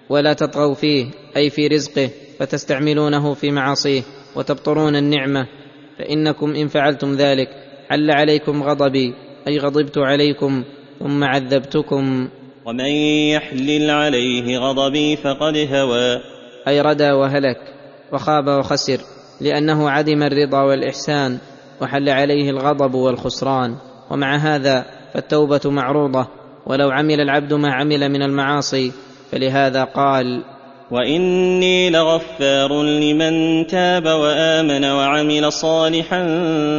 [0.09, 1.05] ولا تطغوا فيه
[1.37, 4.01] أي في رزقه فتستعملونه في معاصيه.
[4.35, 5.47] وتبطرون النعمة
[5.99, 7.49] فإنكم إن فعلتم ذلك
[7.89, 9.13] حل عليكم غضبي
[9.47, 10.63] أي غضبت عليكم
[10.99, 12.29] ثم عذبتكم.
[12.65, 12.91] ومن
[13.35, 16.21] يحلل عليه غضبي فقد هوى.
[16.67, 17.57] أي ردى وهلك
[18.11, 18.97] وخاب وخسر
[19.41, 21.37] لأنه عدم الرضا والإحسان
[21.81, 23.75] وحل عليه الغضب والخسران.
[24.11, 26.27] ومع هذا فالتوبة معروضة
[26.65, 28.91] ولو عمل العبد ما عمل من المعاصي
[29.31, 30.43] فلهذا قال
[30.91, 36.23] واني لغفار لمن تاب وامن وعمل صالحا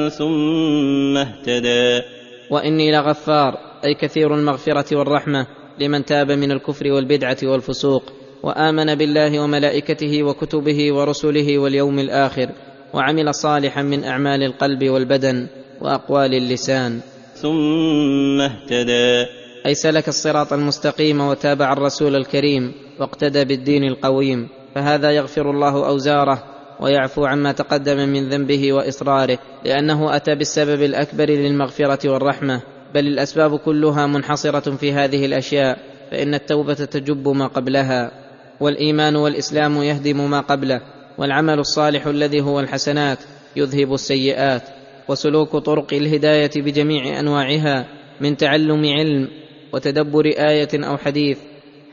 [0.08, 2.02] ثم اهتدى.
[2.50, 5.46] واني لغفار أي كثير المغفرة والرحمة
[5.80, 12.48] لمن تاب من الكفر والبدعة والفسوق وآمن بالله وملائكته وكتبه ورسله واليوم الآخر
[12.94, 15.46] وعمل صالحا من أعمال القلب والبدن
[15.80, 17.00] وأقوال اللسان.
[17.34, 19.26] ثم اهتدى.
[19.66, 26.42] اي سلك الصراط المستقيم وتابع الرسول الكريم؟ واقتدى بالدين القويم فهذا يغفر الله أوزاره
[26.80, 32.60] ويعفو عما تقدم من ذنبه وإصراره لأنه أتى بالسبب الأكبر للمغفرة والرحمة
[32.94, 35.78] بل الأسباب كلها منحصرة في هذه الأشياء
[36.10, 38.10] فإن التوبة تجب ما قبلها
[38.60, 40.80] والإيمان والإسلام يهدم ما قبله
[41.18, 43.18] والعمل الصالح الذي هو الحسنات
[43.56, 44.62] يذهب السيئات
[45.08, 47.86] وسلوك طرق الهداية بجميع أنواعها
[48.20, 49.28] من تعلم علم
[49.72, 51.38] وتدبر آية أو حديث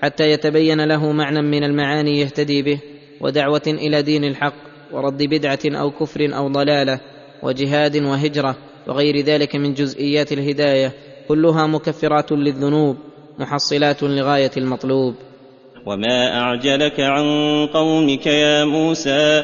[0.03, 2.79] حتى يتبين له معنى من المعاني يهتدي به
[3.21, 4.53] ودعوة إلى دين الحق
[4.91, 6.99] ورد بدعة أو كفر أو ضلالة
[7.43, 8.55] وجهاد وهجرة
[8.87, 10.93] وغير ذلك من جزئيات الهداية
[11.27, 12.97] كلها مكفرات للذنوب
[13.39, 15.15] محصلات لغاية المطلوب.
[15.85, 17.25] وما أعجلك عن
[17.73, 19.43] قومك يا موسى؟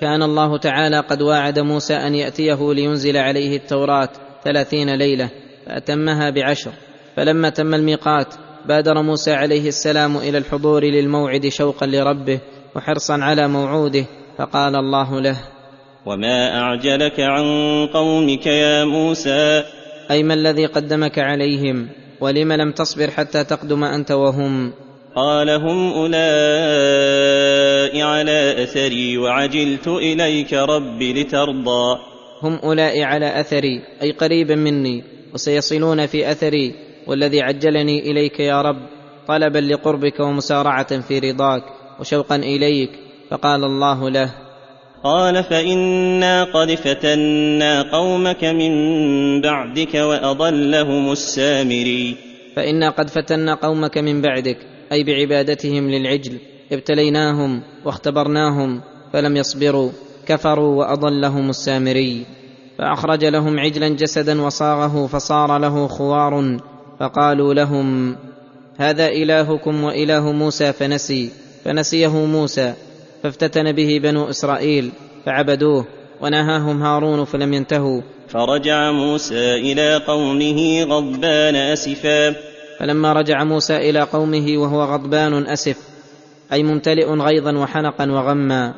[0.00, 4.08] كان الله تعالى قد واعد موسى أن يأتيه لينزل عليه التوراة
[4.44, 5.30] ثلاثين ليلة
[5.66, 6.72] فأتمها بعشر
[7.16, 8.34] فلما تم الميقات
[8.68, 12.40] بادر موسى عليه السلام إلى الحضور للموعد شوقا لربه
[12.76, 14.04] وحرصا على موعوده
[14.38, 15.36] فقال الله له
[16.06, 17.46] وما أعجلك عن
[17.86, 19.64] قومك يا موسى؟
[20.10, 21.88] أي ما الذي قدمك عليهم؟
[22.20, 24.72] ولم لم تصبر حتى تقدم أنت وهم؟
[25.16, 26.20] قال هم أولئك
[28.02, 31.98] على أثري وعجلت إليك رب لترضى.
[32.42, 35.04] هم أولئك على أثري أي قريبا مني
[35.34, 38.76] وسيصلون في أثري والذي عجلني إليك يا رب
[39.28, 41.62] طلبا لقربك ومسارعة في رضاك
[42.00, 42.90] وشوقا إليك
[43.30, 44.30] فقال الله له.
[45.04, 48.72] قال فإنا قد فتنا قومك من
[49.40, 52.16] بعدك وأضلهم السامري.
[52.56, 54.58] فإنا قد فتنا قومك من بعدك
[54.92, 56.38] أي بعبادتهم للعجل
[56.72, 58.80] ابتليناهم واختبرناهم
[59.12, 59.90] فلم يصبروا
[60.26, 62.26] كفروا وأضلهم السامري.
[62.78, 66.58] فأخرج لهم عجلا جسدا وصاغه فصار له خوار
[67.00, 68.16] فقالوا لهم
[68.76, 71.30] هذا إلهكم وإله موسى فنسي
[71.64, 72.74] فنسيه موسى
[73.22, 74.90] فافتتن به بنو إسرائيل
[75.26, 75.86] فعبدوه
[76.20, 78.00] ونهاهم هارون فلم ينتهوا.
[78.28, 82.34] فرجع موسى إلى قومه غضبان أسفا.
[82.78, 85.76] فلما رجع موسى إلى قومه وهو غضبان أسف
[86.52, 88.74] أي ممتلئ غيظا وحنقا وغما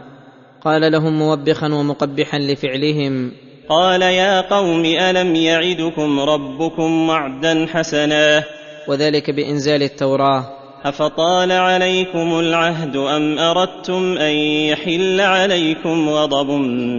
[0.64, 3.32] قال لهم موبخا ومقبحا لفعلهم
[3.70, 8.44] قال يا قوم ألم يعدكم ربكم وعدا حسنا
[8.88, 10.44] وذلك بإنزال التوراة.
[10.84, 14.34] أفطال عليكم العهد أم أردتم أن
[14.70, 16.50] يحل عليكم غضب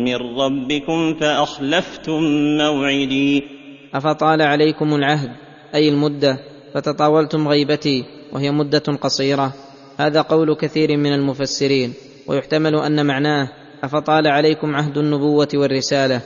[0.05, 2.21] من ربكم فأخلفتم
[2.57, 3.43] موعدي؟
[3.93, 5.29] أفطال عليكم العهد
[5.75, 6.37] أي المدة
[6.73, 8.03] فتطاولتم غيبتي
[8.33, 9.53] وهي مدة قصيرة.
[9.97, 11.93] هذا قول كثير من المفسرين
[12.27, 13.49] ويحتمل أن معناه
[13.83, 16.21] أفطال عليكم عهد النبوة والرسالة.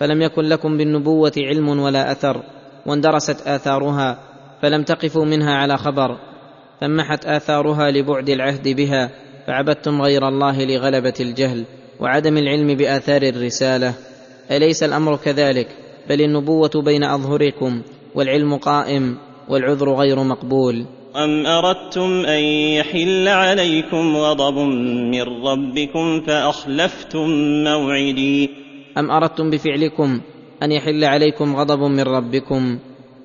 [0.00, 2.42] فلم يكن لكم بالنبوة علم ولا أثر
[2.86, 4.18] واندرست آثارها
[4.62, 6.18] فلم تقفوا منها على خبر
[6.80, 9.10] فمحت آثارها لبعد العهد بها
[9.46, 11.64] فعبدتم غير الله لغلبة الجهل
[12.00, 13.94] وعدم العلم بآثار الرسالة.
[14.50, 15.68] أليس الأمر كذلك؟
[16.08, 17.82] بل النبوة بين أظهركم
[18.14, 19.16] والعلم قائم
[19.48, 20.86] والعذر غير مقبول.
[21.16, 22.42] أم أردتم أن
[22.78, 24.58] يحل عليكم غضب
[25.12, 27.28] من ربكم فأخلفتم
[27.64, 28.59] موعدي؟
[28.98, 30.20] أم أردتم بفعلكم
[30.62, 32.78] أن يحل عليكم غضب من ربكم؟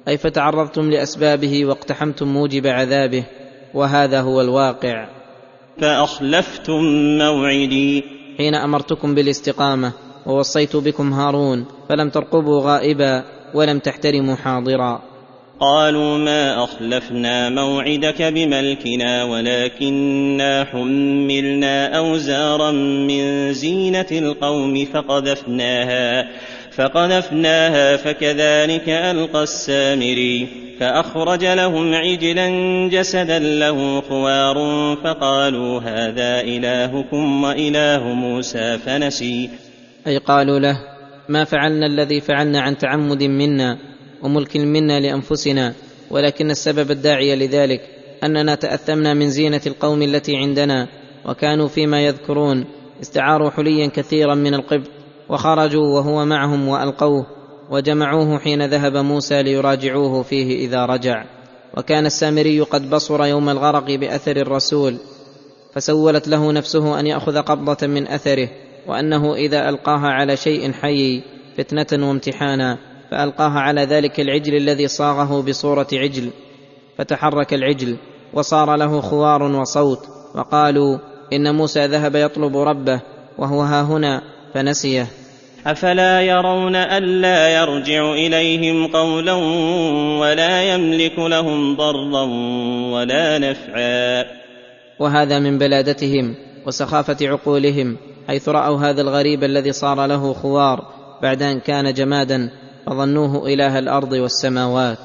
[0.08, 3.24] أي فتعرضتم لأسبابه واقتحمتم موجب عذابه؟
[3.74, 5.08] وهذا هو الواقع.
[5.82, 6.82] فأخلفتم
[7.18, 8.04] موعدي.
[8.38, 9.94] حين أمرتكم بالاستقامة
[10.26, 15.02] ووصيت بكم هارون فلم ترقبوا غائبا ولم تحترموا حاضرا.
[15.60, 26.28] قالوا ما أخلفنا موعدك بملكنا ولكنا حملنا أوزارا من زينة القوم فقذفناها
[26.72, 30.48] فقذفناها فكذلك ألقى السامري
[30.80, 32.50] فأخرج لهم عجلا
[32.90, 34.58] جسدا له خوار
[35.04, 39.50] فقالوا هذا إلهكم وإله موسى فنسي.
[40.08, 40.78] أي قالوا له
[41.30, 45.74] ما فعلنا الذي فعلنا عن تعمد منا؟ وملك منا لأنفسنا
[46.12, 47.82] ولكن السبب الداعي لذلك
[48.24, 50.88] أننا تأثمنا من زينة القوم التي عندنا
[51.26, 52.66] وكانوا فيما يذكرون
[53.02, 54.90] استعاروا حليا كثيرا من القبط
[55.30, 57.26] وخرجوا وهو معهم وألقوه
[57.70, 61.26] وجمعوه حين ذهب موسى ليراجعوه فيه إذا رجع.
[61.78, 64.98] وكان السامري قد بصر يوم الغرق بأثر الرسول
[65.74, 68.50] فسولت له نفسه أن يأخذ قبضة من أثره
[68.88, 71.22] وأنه إذا ألقاها على شيء حي
[71.58, 72.78] فتنة وامتحانا.
[73.12, 76.30] فألقاها على ذلك العجل الذي صاغه بصورة عجل
[76.98, 77.98] فتحرك العجل
[78.34, 80.00] وصار له خوار وصوت
[80.36, 80.98] وقالوا
[81.34, 83.02] إن موسى ذهب يطلب ربه
[83.38, 84.22] وهو ها هنا
[84.54, 85.08] فنسيه.
[85.68, 89.34] أفلا يرون ألا يرجع إليهم قولا
[90.20, 92.24] ولا يملك لهم ضرا
[92.94, 94.26] ولا نفعا.
[95.00, 96.36] وهذا من بلادتهم
[96.68, 97.98] وسخافة عقولهم
[98.28, 100.86] حيث رأوا هذا الغريب الذي صار له خوار
[101.22, 102.52] بعد أن كان جمادا
[102.86, 105.00] فظنوه إله الأرض والسماوات.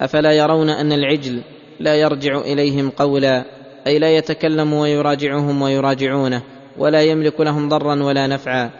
[0.00, 1.42] أفلا يرون أن العجل
[1.80, 3.44] لا يرجع إليهم قولا
[3.86, 6.42] أي لا يتكلم ويراجعهم ويراجعونه
[6.78, 8.70] ولا يملك لهم ضرا ولا نفعا.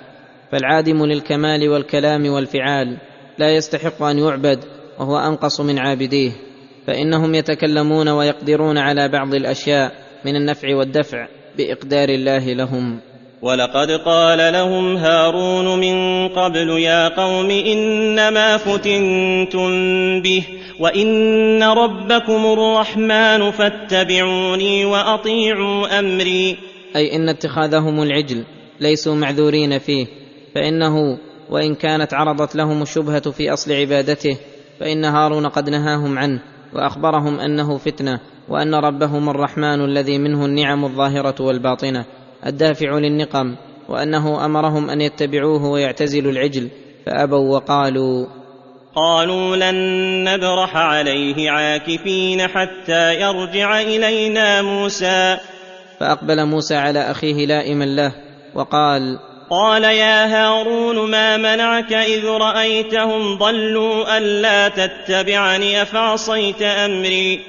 [0.53, 2.99] فالعادم للكمال والكلام والفعال
[3.39, 4.64] لا يستحق أن يعبد
[4.99, 6.32] وهو أنقص من عابديه.
[6.86, 9.93] فإنهم يتكلمون ويقدرون على بعض الأشياء
[10.24, 11.28] من النفع والدفع
[11.59, 13.01] بإقدار الله لهم.
[13.43, 19.70] ولقد قال لهم هارون من قبل يا قوم إنما فتنتم
[20.22, 20.45] به
[20.80, 26.57] وإن ربكم الرحمن فاتبعوني وأطيعوا أمري.
[26.97, 28.45] أي إن اتخاذهم العجل
[28.80, 30.07] ليسوا معذورين فيه
[30.55, 31.18] فإنه
[31.51, 34.36] وإن كانت عرضت لهم الشبهة في أصل عبادته
[34.80, 36.41] فإن هارون قد نهاهم عنه
[36.74, 42.05] وأخبرهم أنه فتنة وأن ربهم الرحمن الذي منه النعم الظاهرة والباطنة.
[42.47, 43.57] الدافع للنقم
[43.89, 46.68] وأنه أمرهم أن يتبعوه ويعتزلوا العجل
[47.07, 48.26] فأبوا وقالوا
[48.95, 49.74] قالوا لن
[50.24, 55.39] نبرح عليه عاكفين حتى يرجع إلينا موسى.
[56.01, 58.12] فأقبل موسى على أخيه لائما له
[58.55, 59.18] وقال
[59.51, 67.41] قال يا هارون ما منعك إذ رأيتهم ضلوا ألا تتبعني أفعصيت أمري؟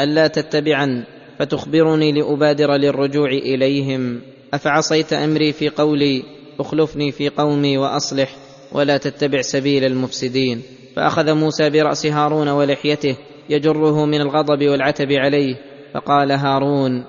[0.00, 1.04] ألا تتبعن
[1.38, 4.20] فتخبرني لأبادر للرجوع إليهم.
[4.54, 6.22] أفعصيت أمري في قولي
[6.60, 8.28] أخلفني في قومي وأصلح
[8.72, 10.62] ولا تتبع سبيل المفسدين.
[10.96, 13.16] فأخذ موسى برأس هارون ولحيته
[13.50, 15.56] يجره من الغضب والعتب عليه
[15.94, 17.04] فقال هارون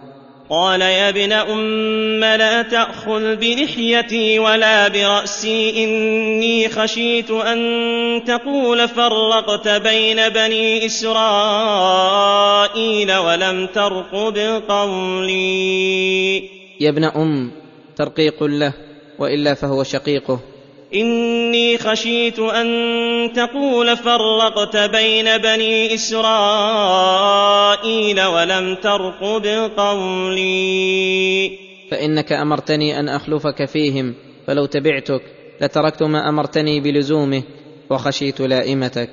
[0.49, 7.59] قال يا ابن أم لا تأخذ بلحيتي ولا برأسي إني خشيت أن
[8.27, 11.17] تقول فرقت بين بني إسرائيل
[13.17, 14.37] ولم ترقب
[14.69, 17.51] قولي يا ابن أم
[17.95, 18.73] ترقيق له
[19.19, 20.39] وإلا فهو شقيقه.
[20.95, 22.67] إني خشيت أن
[23.33, 26.21] تقول فرقت بين بني إسرائيل
[28.21, 29.45] ولم ترقب
[29.77, 31.51] قولي
[31.91, 34.13] فإنك أمرتني أن أخلفك فيهم
[34.47, 35.21] فلو تبعتك
[35.61, 37.43] لتركت ما أمرتني بلزومه
[37.89, 39.09] وخشيت لائمتك.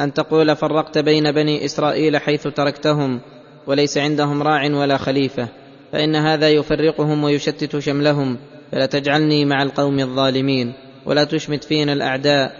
[0.00, 3.20] أن تقول فرقت بين بني إسرائيل حيث تركتهم
[3.66, 5.48] وليس عندهم راع ولا خليفة.
[5.92, 8.38] فإن هذا يفرقهم ويشتت شملهم
[8.72, 10.72] فلا تجعلني مع القوم الظالمين
[11.06, 12.52] ولا تشمت فينا الأعداء.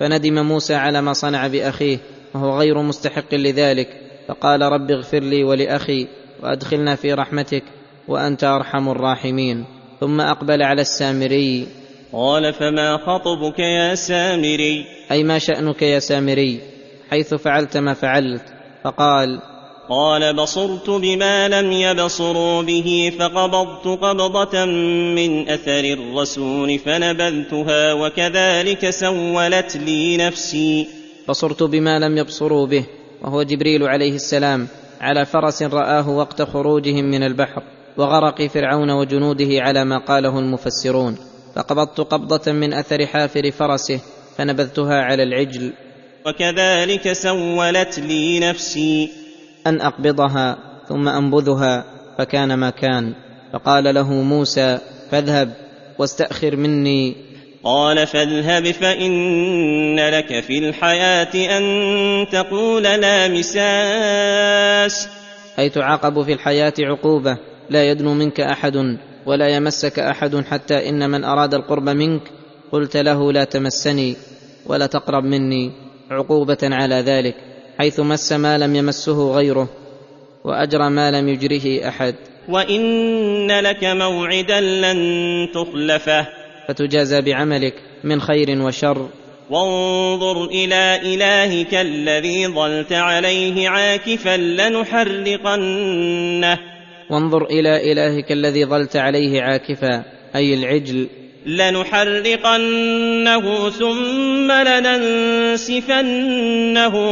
[0.00, 1.98] فندم موسى على ما صنع بأخيه
[2.34, 3.88] وهو غير مستحق لذلك.
[4.28, 6.06] فقال رب اغفر لي ولأخي
[6.42, 7.62] وأدخلنا في رحمتك
[8.08, 9.64] وأنت أرحم الراحمين.
[10.00, 11.66] ثم أقبل على السامري.
[12.12, 16.60] قال فما خطبك يا سامري؟ أي ما شأنك يا سامري؟
[17.10, 18.44] حيث فعلت ما فعلت.
[18.84, 19.53] فقال
[19.88, 24.64] قال بصرت بما لم يبصروا به فقبضت قبضة
[25.14, 30.86] من أثر الرسول فنبذتها وكذلك سولت لي نفسي.
[31.28, 32.86] بصرت بما لم يبصروا به
[33.22, 34.68] وهو جبريل عليه السلام
[35.00, 37.62] على فرس رآه وقت خروجهم من البحر
[37.96, 41.16] وغرق فرعون وجنوده على ما قاله المفسرون.
[41.56, 44.00] فقبضت قبضة من أثر حافر فرسه
[44.36, 45.72] فنبذتها على العجل.
[46.26, 49.23] وكذلك سولت لي نفسي.
[49.66, 50.58] أن أقبضها
[50.88, 51.84] ثم أنبذها
[52.18, 53.14] فكان ما كان.
[53.52, 54.78] فقال له موسى
[55.10, 55.52] فاذهب
[55.98, 57.16] واستأخر مني.
[57.64, 61.64] قال فاذهب فإن لك في الحياة أن
[62.32, 65.08] تقول لا مساس.
[65.58, 67.38] اي تعاقب في الحياة عقوبة
[67.70, 72.22] لا يدنو منك أحد ولا يمسك أحد حتى إن من أراد القرب منك
[72.72, 74.16] قلت له لا تمسني
[74.66, 75.72] ولا تقرب مني.
[76.10, 77.53] عقوبة على ذلك.
[77.78, 79.68] حيث مس ما لم يمسه غيره
[80.44, 82.14] واجرى ما لم يجره أحد.
[82.48, 86.26] وإن لك موعدا لن تخلفه.
[86.68, 87.74] فتجازى بعملك
[88.04, 89.08] من خير وشر.
[89.50, 95.78] وانظر إلى إلهك الذي ظلت عليه عاكفا لنحرقنه.
[97.10, 100.04] وانظر إلى إلهك الذي ظلت عليه عاكفا
[100.36, 101.08] أي العجل.
[101.46, 103.40] لنحرقنه
[103.70, 106.08] ثم لننسفنه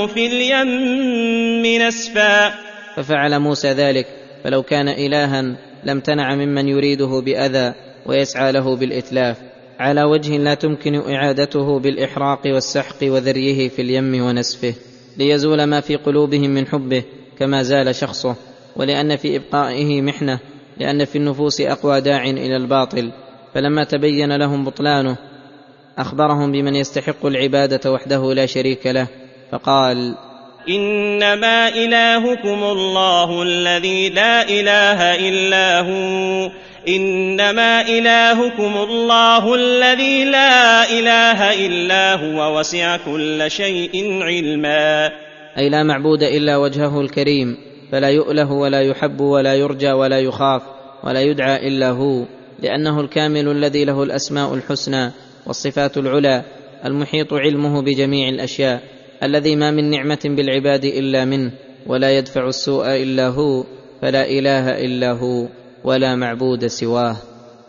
[0.06, 2.54] في اليم نسفا.
[2.96, 4.06] ففعل موسى ذلك
[4.44, 7.74] فلو كان إلها لم تنع ممن يريده بأذى
[8.06, 9.36] ويسعى له بالإتلاف.
[9.78, 14.74] على وجه لا تمكن إعادته بالإحراق والسحق وذريه في اليم ونسفه
[15.18, 17.02] ليزول ما في قلوبهم من حبه
[17.38, 18.36] كما زال شخصه.
[18.76, 20.38] ولأن في إبقائه محنة
[20.78, 23.12] لأن في النفوس أقوى داع إلى الباطل.
[23.54, 25.16] فلما تبين لهم بطلانه
[25.98, 29.06] أخبرهم بمن يستحق العبادة وحده لا شريك له
[29.52, 30.14] فقال
[30.68, 36.50] إنما إلهكم الله الذي لا إله إلا هو.
[36.88, 45.10] إنما إلهكم الله الذي لا إله إلا هو وسع كل شيء علما.
[45.58, 47.56] أي لا معبود إلا وجهه الكريم
[47.92, 50.62] فلا يؤله ولا يحب ولا يرجى ولا يخاف
[51.04, 52.24] ولا يدعى إلا هو.
[52.62, 55.10] لأنه الكامل الذي له الأسماء الحسنى
[55.46, 56.44] والصفات العلى
[56.84, 58.82] المحيط علمه بجميع الأشياء
[59.22, 61.52] الذي ما من نعمة بالعباد إلا منه
[61.86, 63.64] ولا يدفع السوء إلا هو
[64.02, 65.48] فلا إله إلا هو
[65.84, 67.16] ولا معبود سواه.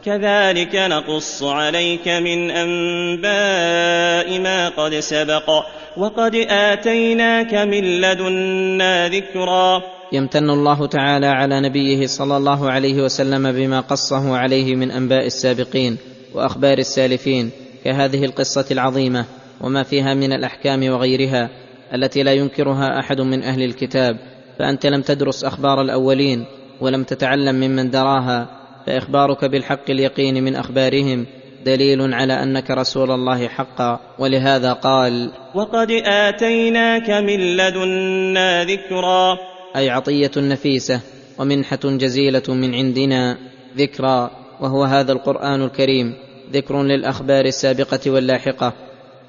[0.06, 5.50] كذلك نقص عليك من أنباء ما قد سبق
[5.98, 9.82] وقد آتيناك من لدنا ذكرا.
[10.14, 15.98] يمتن الله تعالى على نبيه صلى الله عليه وسلم بما قصه عليه من أنباء السابقين
[16.34, 17.52] وأخبار السالفين
[17.84, 19.26] كهذه القصة العظيمة
[19.62, 21.50] وما فيها من الأحكام وغيرها
[21.94, 24.18] التي لا ينكرها أحد من أهل الكتاب
[24.60, 26.46] فأنت لم تدرس أخبار الأولين
[26.82, 31.26] ولم تتعلم ممن دراها فإخبارك بالحق اليقين من أخبارهم
[31.66, 39.38] دليل على أنك رسول الله حقا ولهذا قال وقد آتيناك من لدنا ذكرا.
[39.76, 41.02] أي عطية نفيسة
[41.40, 43.38] ومنحة جزيلة من عندنا
[43.78, 44.30] ذكرى
[44.60, 46.14] وهو هذا القرآن الكريم
[46.54, 48.74] ذكر للأخبار السابقة واللاحقة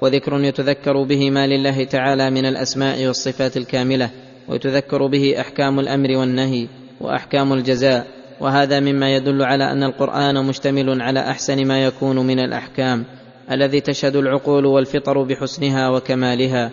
[0.01, 4.09] وذكر يتذكر به ما لله تعالى من الأسماء والصفات الكاملة
[4.47, 6.67] ويتذكر به أحكام الأمر والنهي
[7.01, 8.07] وأحكام الجزاء
[8.41, 13.05] وهذا مما يدل على أن القرآن مشتمل على أحسن ما يكون من الأحكام
[13.51, 16.71] الذي تشهد العقول والفطر بحسنها وكمالها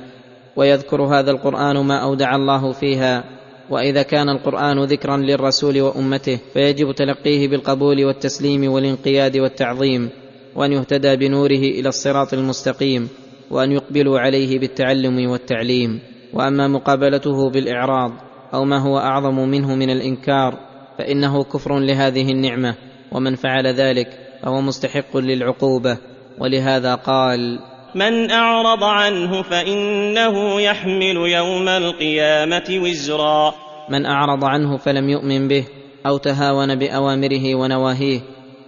[0.56, 3.24] ويذكر هذا القرآن ما أودع الله فيها
[3.70, 10.10] وإذا كان القرآن ذكرا للرسول وأمته فيجب تلقيه بالقبول والتسليم والانقياد والتعظيم
[10.56, 13.08] وأن يهتدى بنوره إلى الصراط المستقيم
[13.50, 16.00] وأن يقبلوا عليه بالتعلم والتعليم.
[16.32, 18.12] وأما مقابلته بالإعراض
[18.54, 20.58] أو ما هو أعظم منه من الإنكار
[20.98, 22.74] فإنه كفر لهذه النعمة
[23.12, 24.08] ومن فعل ذلك
[24.42, 25.98] فهو مستحق للعقوبة.
[26.38, 27.58] ولهذا قال
[27.94, 33.54] من أعرض عنه فإنه يحمل يوم القيامة وزرا.
[33.90, 35.64] من أعرض عنه فلم يؤمن به
[36.06, 38.20] أو تهاون بأوامره ونواهيه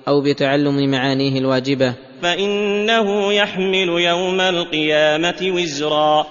[0.08, 1.94] أو بتعلم معانيه الواجبة.
[2.22, 6.26] فإنه يحمل يوم القيامة وزرا.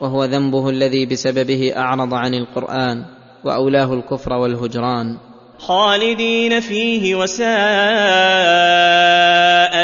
[0.00, 3.04] وهو ذنبه الذي بسببه أعرض عن القرآن
[3.44, 5.31] وأولاه الكفر والهجران.
[5.66, 7.46] خالدين فيه وساء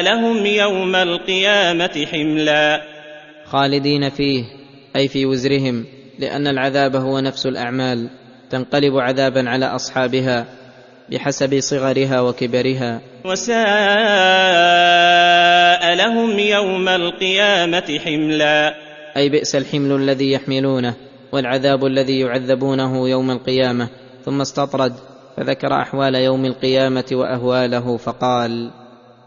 [0.03, 2.83] لهم يوم القيامة حملا.
[3.45, 4.45] خالدين فيه
[4.97, 5.85] أي في وزرهم
[6.19, 8.11] لأن العذاب هو نفس الأعمال
[8.51, 10.47] تنقلب عذابا على أصحابها
[11.11, 13.01] بحسب صغرها وكبرها.
[13.25, 13.55] وساء
[15.95, 18.75] لهم يوم القيامة حملا.
[19.17, 20.95] أي بئس الحمل الذي يحملونه
[21.33, 23.89] والعذاب الذي يعذبونه يوم القيامة
[24.25, 24.93] ثم استطرد.
[25.39, 28.71] فذكر أحوال يوم القيامة وأهواله فقال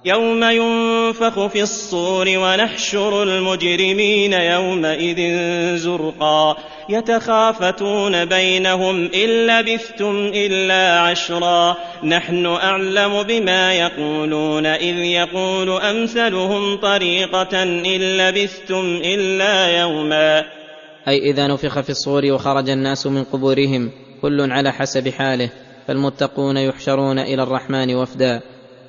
[0.06, 5.38] يوم ينفخ في الصور ونحشر المجرمين يومئذ
[5.78, 6.58] زرقا
[6.90, 18.18] يتخافتون بينهم إن لبثتم إلا عشرا نحن أعلم بما يقولون إذ يقول أمثلهم طريقة إن
[18.18, 20.46] لبثتم إلا يوما
[21.08, 25.50] أي إذا نفخ في الصور وخرج الناس من قبورهم كل على حسب حاله
[25.88, 28.42] فالمتقون يحشرون إلى الرحمن وفدا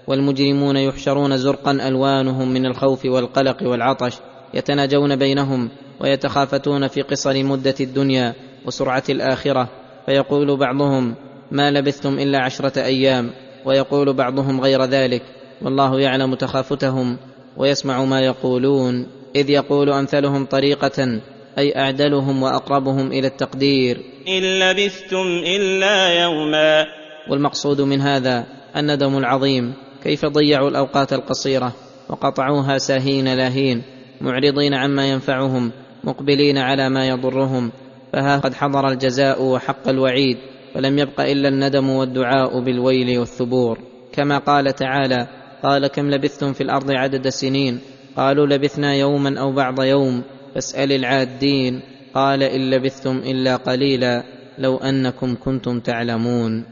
[0.06, 4.18] والمجرمون يحشرون زرقا ألوانهم من الخوف والقلق والعطش
[4.54, 5.70] يتناجون بينهم
[6.00, 8.34] ويتخافتون في قصر مدة الدنيا
[8.66, 9.68] وسرعة الآخرة
[10.06, 11.14] فيقول بعضهم
[11.50, 13.30] ما لبثتم إلا عشرة أيام
[13.64, 15.22] ويقول بعضهم غير ذلك
[15.62, 17.16] والله يعلم تخافتهم
[17.56, 19.06] ويسمع ما يقولون
[19.36, 21.20] إذ يقول أمثلهم طريقة
[21.58, 24.00] أي أعدلهم وأقربهم إلى التقدير.
[24.28, 26.86] إن لبثتم إلا يوما.
[27.30, 28.46] والمقصود من هذا
[28.76, 31.72] الندم العظيم كيف ضيعوا الأوقات القصيرة
[32.08, 33.82] وقطعوها ساهين لاهين
[34.20, 35.72] معرضين عما ينفعهم
[36.04, 37.72] مقبلين على ما يضرهم
[38.12, 40.36] فها قد حضر الجزاء وحق الوعيد
[40.74, 43.78] فلم يبق إلا الندم والدعاء بالويل والثبور.
[44.12, 45.28] كما قال تعالى
[45.62, 47.80] قال كم لبثتم في الأرض عدد سنين؟
[48.16, 50.22] قالوا لبثنا يوما أو بعض يوم.
[50.54, 51.80] فاسأل العادين
[52.14, 54.22] قال إن لبثتم إلا قليلا
[54.58, 56.64] لو أنكم كنتم تعلمون.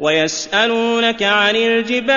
[0.00, 2.10] ويسألونك عن الجبال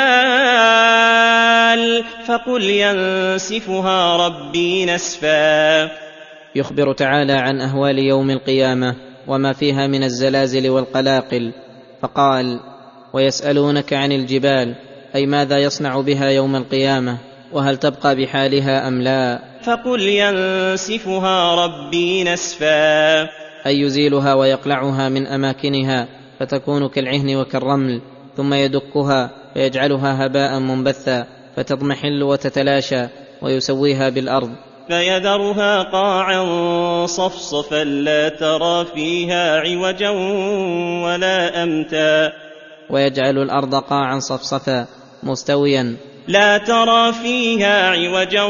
[2.25, 5.91] فقل ينسفها ربي نسفا.
[6.55, 8.95] يخبر تعالى عن أهوال يوم القيامة
[9.27, 11.51] وما فيها من الزلازل والقلاقل
[12.01, 12.59] فقال
[13.13, 14.75] ويسألونك عن الجبال
[15.15, 17.17] أي ماذا يصنع بها يوم القيامة
[17.53, 23.21] وهل تبقى بحالها أم لا؟ فقل ينسفها ربي نسفا.
[23.67, 26.07] أي يزيلها ويقلعها من أماكنها
[26.39, 28.01] فتكون كالعهن وكالرمل
[28.37, 31.25] ثم يدكها فيجعلها هباء منبثا
[31.55, 33.07] فتضمحل وتتلاشى
[33.41, 34.49] ويسويها بالأرض.
[34.87, 36.45] فيذرها قاعا
[37.05, 40.09] صفصفا لا ترى فيها عوجا
[41.03, 42.31] ولا أمتا.
[42.89, 44.87] ويجعل الأرض قاعا صفصفا
[45.23, 45.95] مستويا
[46.27, 48.43] لا ترى فيها عوجا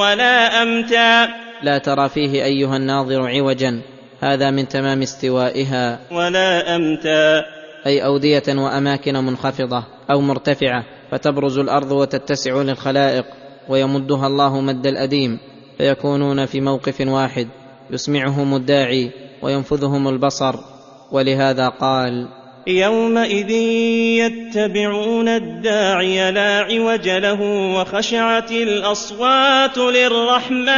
[0.00, 1.28] ولا أمتا.
[1.62, 3.82] لا ترى فيه أيها الناظر عوجا
[4.20, 5.98] هذا من تمام استوائها.
[6.12, 7.44] ولا أمتا.
[7.86, 13.24] أي أودية وأماكن منخفضة أو مرتفعة فتبرز الأرض وتتسع للخلائق
[13.68, 15.38] ويمدها الله مد الأديم
[15.78, 17.48] فيكونون في موقف واحد
[17.90, 19.10] يسمعهم الداعي
[19.42, 20.54] وينفذهم البصر.
[21.12, 22.28] ولهذا قال
[22.66, 23.50] يومئذ
[24.20, 27.40] يتبعون الداعي لا عوج له
[27.80, 30.68] وخشعت الأصوات للرحمن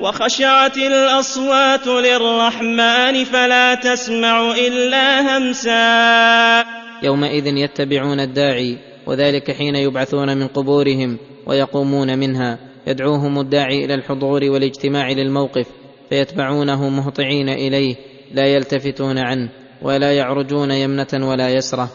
[0.00, 6.64] وخشعت الأصوات للرحمن فلا تسمع إلا همسا.
[7.02, 12.58] يومئذ يتبعون الداعي وذلك حين يبعثون من قبورهم ويقومون منها.
[12.86, 15.66] يدعوهم الداعي إلى الحضور والاجتماع للموقف
[16.10, 18.13] فيتبعونه مهطعين إليه.
[18.32, 19.48] لا يلتفتون عنه
[19.82, 21.88] ولا يعرجون يمنة ولا يسرة.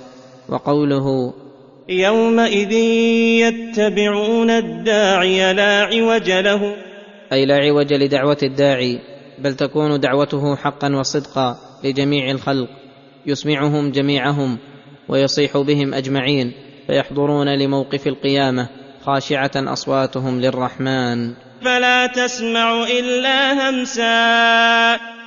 [0.50, 1.34] وقوله
[1.90, 2.72] يومئذ
[3.42, 6.76] يتبعون الداعي لا عوج له.
[7.34, 9.00] أي لا عوج لدعوة الداعي
[9.40, 12.70] بل تكون دعوته حقا وصدقا لجميع الخلق.
[13.26, 14.58] يسمعهم جميعهم
[15.10, 16.54] ويصيح بهم أجمعين
[16.88, 18.70] فيحضرون لموقف القيامة
[19.06, 21.34] خاشعة أصواتهم للرحمن.
[21.62, 25.19] فلا تسمع إلا همسا.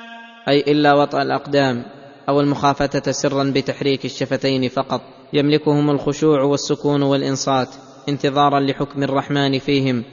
[0.49, 1.83] أي إلا وطأ الأقدام
[2.29, 5.01] أو المخافتة سرا بتحريك الشفتين فقط.
[5.33, 7.69] يملكهم الخشوع والسكون والإنصات
[8.09, 10.05] انتظارا لحكم الرحمن فيهم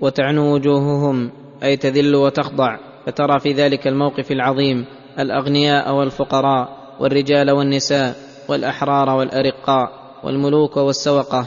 [0.00, 1.30] وتعنو وجوههم
[1.62, 2.78] أي تذل وتخضع.
[3.06, 4.84] فترى في ذلك الموقف العظيم
[5.18, 8.16] الأغنياء والفقراء والرجال والنساء
[8.48, 9.92] والأحرار والأرقاء
[10.24, 11.46] والملوك والسوقة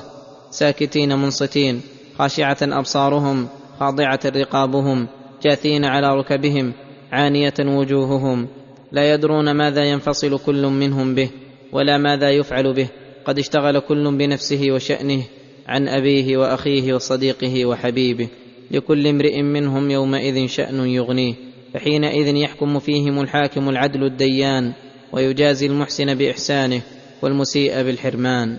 [0.50, 1.82] ساكتين منصتين
[2.18, 3.48] خاشعة أبصارهم
[3.80, 5.08] خاضعة رقابهم
[5.44, 6.74] جاثين على ركبهم
[7.12, 8.48] عانية وجوههم
[8.92, 11.30] لا يدرون ماذا ينفصل كل منهم به
[11.72, 12.88] ولا ماذا يفعل به.
[13.26, 15.24] قد اشتغل كل بنفسه وشأنه
[15.68, 18.28] عن أبيه وأخيه وصديقه وحبيبه.
[18.72, 21.34] لكل امرئ منهم يومئذ شأن يغنيه.
[21.74, 24.74] فحينئذ يحكم فيهم الحاكم العدل الديان
[25.12, 26.82] ويجازي المحسن بإحسانه
[27.22, 28.58] والمسيء بالحرمان.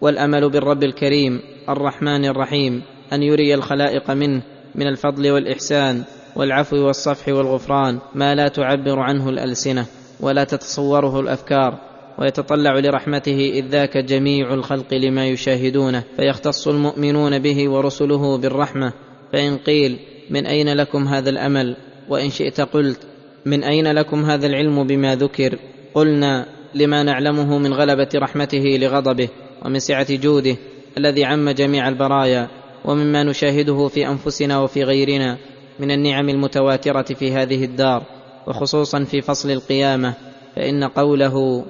[0.00, 4.42] والأمل بالرب الكريم الرحمن الرحيم أن يري الخلائق منه
[4.74, 6.04] من الفضل والإحسان.
[6.36, 9.86] والعفو والصفح والغفران ما لا تعبر عنه الألسنة
[10.20, 11.78] ولا تتصوره الأفكار
[12.18, 18.92] ويتطلع لرحمته إذ ذاك جميع الخلق لما يشاهدونه فيختص المؤمنون به ورسله بالرحمة
[19.32, 19.98] فإن قيل
[20.30, 21.76] من أين لكم هذا الأمل
[22.08, 23.00] وإن شئت قلت
[23.46, 25.58] من أين لكم هذا العلم بما ذكر
[25.94, 29.28] قلنا لما نعلمه من غلبة رحمته لغضبه
[29.64, 30.56] ومن سعة جوده
[30.98, 32.48] الذي عم جميع البرايا
[32.84, 35.38] ومما نشاهده في أنفسنا وفي غيرنا
[35.80, 38.02] من النعم المتواترة في هذه الدار
[38.46, 40.14] وخصوصا في فصل القيامة
[40.56, 41.64] فإن قوله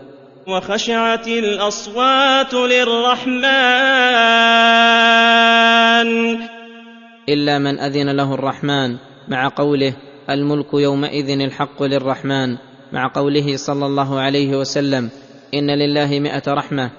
[0.49, 3.41] وخشعت الأصوات للرحمن.
[7.29, 8.97] إلا من أذن له الرحمن
[9.29, 9.97] مع قوله
[10.31, 12.57] الملك يومئذ الحق للرحمن
[12.93, 15.11] مع قوله صلى الله عليه وسلم
[15.55, 16.91] إن لله مائه رحمة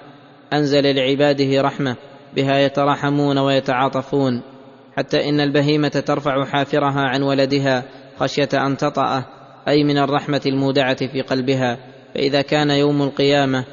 [0.52, 1.96] أنزل لعباده رحمة
[2.36, 4.51] بها يتراحمون ويتعاطفون.
[4.96, 7.84] حتى إن البهيمة ترفع حافرها عن ولدها
[8.18, 9.24] خشية أن تطأه
[9.68, 11.78] أي من الرحمة المودعة في قلبها.
[12.14, 13.64] فإذا كان يوم القيامة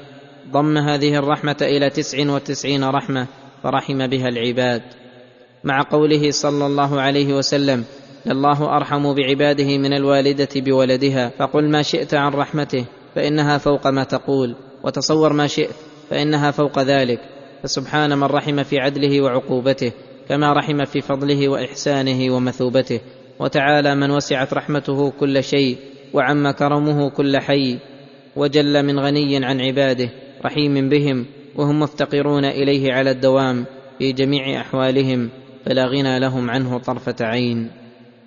[0.52, 3.28] ضم هذه الرحمة إلى تسع وتسعين رحمة
[3.64, 4.82] فرحم بها العباد.
[5.64, 7.86] مع قوله صلى الله عليه وسلم
[8.26, 12.86] لله أرحم بعباده من الوالدة بولدها فقل ما شئت عن رحمته
[13.16, 15.76] فإنها فوق ما تقول وتصور ما شئت
[16.10, 17.20] فإنها فوق ذلك
[17.64, 19.91] فسبحان من رحم في عدله وعقوبته.
[20.30, 23.02] كما رحم في فضله وإحسانه ومثوبته
[23.40, 25.78] وتعالى من وسعت رحمته كل شيء
[26.14, 27.78] وعم كرمه كل حي
[28.36, 30.10] وجل من غني عن عباده
[30.46, 31.26] رحيم بهم
[31.56, 33.66] وهم مفتقرون إليه على الدوام
[34.00, 35.30] في جميع أحوالهم
[35.66, 37.72] فلا غنى لهم عنه طرفة عين.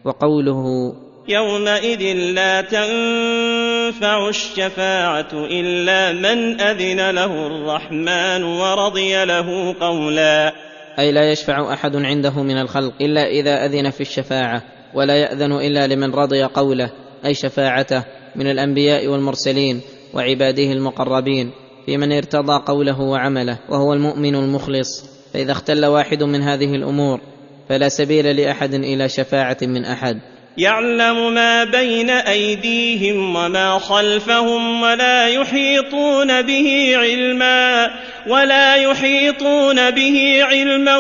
[0.05, 0.95] وقوله
[1.29, 10.53] يومئذ لا تنفع الشفاعة إلا من أذن له الرحمن ورضي له قولا
[10.99, 14.63] أي لا يشفع أحد عنده من الخلق إلا إذا أذن في الشفاعة
[14.95, 16.91] ولا يأذن إلا لمن رضي قوله
[17.25, 18.05] أي شفاعته
[18.37, 19.81] من الأنبياء والمرسلين
[20.15, 21.51] وعباده المقربين
[21.87, 25.05] في من ارتضى قوله وعمله وهو المؤمن المخلص.
[25.33, 27.21] فإذا اختل واحد من هذه الأمور
[27.69, 30.21] فلا سبيل لأحد إلى شفاعة من أحد.
[30.59, 37.91] يعلم ما بين أيديهم وما خلفهم ولا يحيطون به علما
[38.27, 40.97] ولا يحيطون به علما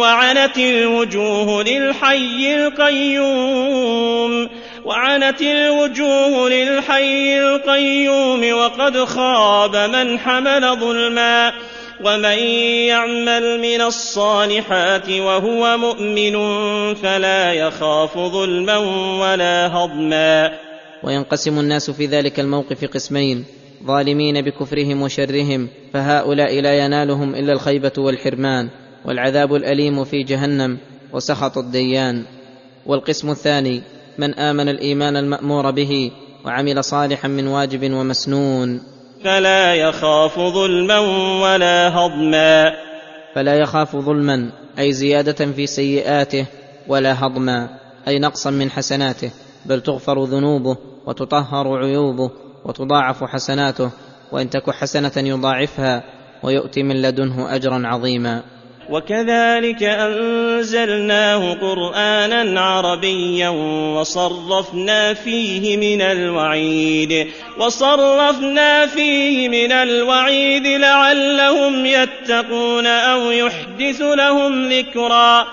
[0.00, 4.48] وعنت الوجوه للحي القيوم
[4.84, 11.52] وعنت الوجوه للحي القيوم وقد خاب من حمل ظلما
[12.04, 12.38] ومن
[12.88, 16.34] يعمل من الصالحات وهو مؤمن
[16.94, 18.76] فلا يخاف ظلما
[19.20, 20.50] ولا هضما.
[21.04, 23.44] وينقسم الناس في ذلك الموقف قسمين
[23.86, 28.68] ظالمين بكفرهم وشرهم فهؤلاء لا ينالهم إلا الخيبة والحرمان
[29.04, 30.78] والعذاب الأليم في جهنم
[31.12, 32.24] وسخط الديان.
[32.86, 33.82] والقسم الثاني
[34.18, 36.10] من آمن الإيمان المأمور به
[36.44, 38.97] وعمل صالحا من واجب ومسنون.
[39.24, 40.98] فلا يخاف ظلما
[41.42, 42.72] ولا هضما.
[43.34, 46.46] فلا يخاف ظلما أي زيادة في سيئاته
[46.88, 47.68] ولا هضما
[48.08, 49.30] أي نقصا من حسناته.
[49.66, 50.76] بل تغفر ذنوبه
[51.06, 52.30] وتطهر عيوبه
[52.64, 53.90] وتضاعف حسناته.
[54.32, 56.02] وإن تك حسنة يضاعفها
[56.42, 58.42] ويؤتي من لدنه أجرا عظيما.
[58.90, 63.48] وكذلك أنزلناه قرآنا عربيا
[63.98, 67.26] وصرفنا فيه من الوعيد
[67.60, 75.44] وصرفنا فيه من الوعيد لعلهم يتقون أو يحدث لهم ذكرا.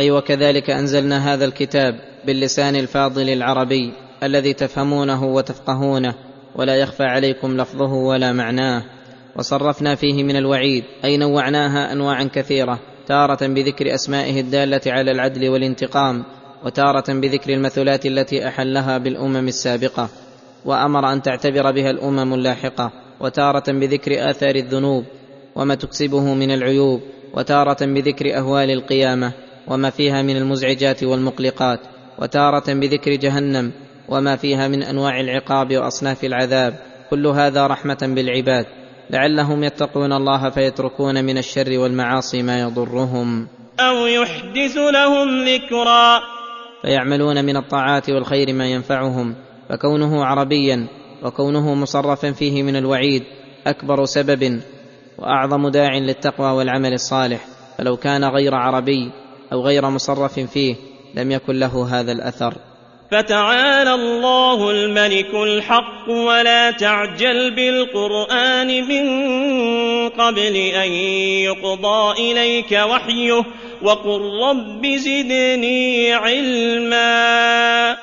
[0.00, 1.94] أي وكذلك أنزلنا هذا الكتاب
[2.26, 3.92] باللسان الفاضل العربي
[4.22, 6.14] الذي تفهمونه وتفقهونه
[6.54, 8.95] ولا يخفى عليكم لفظه ولا معناه.
[9.38, 16.24] وصرفنا فيه من الوعيد أي نوعناها انواعا كثيرة تارة بذكر أسمائه الدالة على العدل والانتقام
[16.64, 20.08] وتارة بذكر المثلات التي أحلها بالأمم السابقة
[20.64, 25.04] وأمر أن تعتبر بها الأمم اللاحقة وتارة بذكر آثار الذنوب
[25.56, 27.00] وما تكسبه من العيوب
[27.34, 29.32] وتارة بذكر أهوال القيامة
[29.68, 31.80] وما فيها من المزعجات والمقلقات
[32.18, 33.72] وتارة بذكر جهنم
[34.08, 36.74] وما فيها من أنواع العقاب وأصناف العذاب
[37.10, 38.66] كل هذا رحمة بالعباد.
[39.10, 43.48] لعلهم يتقون الله فيتركون من الشر والمعاصي ما يضرهم.
[43.80, 46.20] أو يحدث لهم ذكرا.
[46.82, 49.34] فيعملون من الطاعات والخير ما ينفعهم.
[49.68, 50.86] فكونه عربيا
[51.22, 53.22] وكونه مصرفا فيه من الوعيد
[53.66, 54.60] أكبر سبب
[55.18, 57.46] وأعظم داع للتقوى والعمل الصالح.
[57.78, 59.12] فلو كان غير عربي
[59.52, 60.76] أو غير مصرف فيه
[61.14, 62.54] لم يكن له هذا الأثر.
[63.10, 69.06] فتعالى الله الملك الحق ولا تعجل بالقرآن من
[70.08, 70.92] قبل أن
[71.42, 73.44] يقضى إليك وحيه
[73.82, 77.96] وقل رب زدني علما.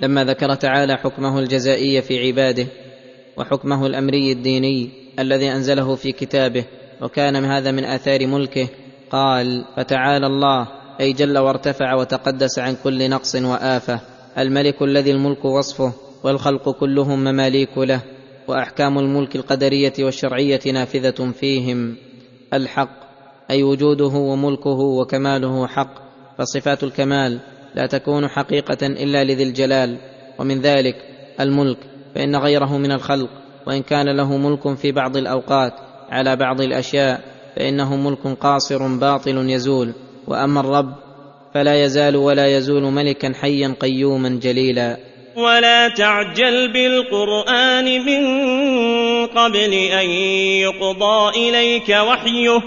[0.00, 2.66] لما ذكر تعالى حكمه الجزائي في عباده
[3.36, 6.64] وحكمه الأمري الديني الذي أنزله في كتابه
[7.02, 8.68] وكان هذا من آثار ملكه
[9.10, 10.68] قال فتعالى الله
[11.00, 14.09] أي جل وارتفع وتقدس عن كل نقص وآفة.
[14.38, 15.92] الملك الذي الملك وصفه
[16.24, 18.02] والخلق كلهم مماليك له
[18.48, 21.96] وأحكام الملك القدرية والشرعية نافذة فيهم.
[22.54, 23.00] الحق
[23.50, 25.94] أي وجوده وملكه وكماله حق
[26.38, 27.40] فصفات الكمال
[27.74, 29.98] لا تكون حقيقة إلا لذي الجلال.
[30.38, 30.96] ومن ذلك
[31.40, 31.78] الملك
[32.14, 33.30] فإن غيره من الخلق
[33.66, 35.72] وإن كان له ملك في بعض الأوقات
[36.10, 37.20] على بعض الأشياء
[37.56, 39.92] فإنه ملك قاصر باطل يزول.
[40.26, 40.94] وأما الرب
[41.54, 44.96] فلا يزال ولا يزول ملكا حيا قيوما جليلا.
[45.36, 48.22] ولا تعجل بالقرآن من
[49.26, 50.10] قبل أن
[50.60, 52.62] يقضى إليك وحيه.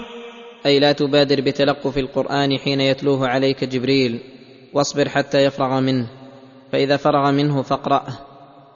[0.66, 4.18] أي لا تبادر بتلقف القرآن حين يتلوه عليك جبريل.
[4.72, 6.06] واصبر حتى يفرغ منه.
[6.72, 8.18] فإذا فرغ منه فاقراه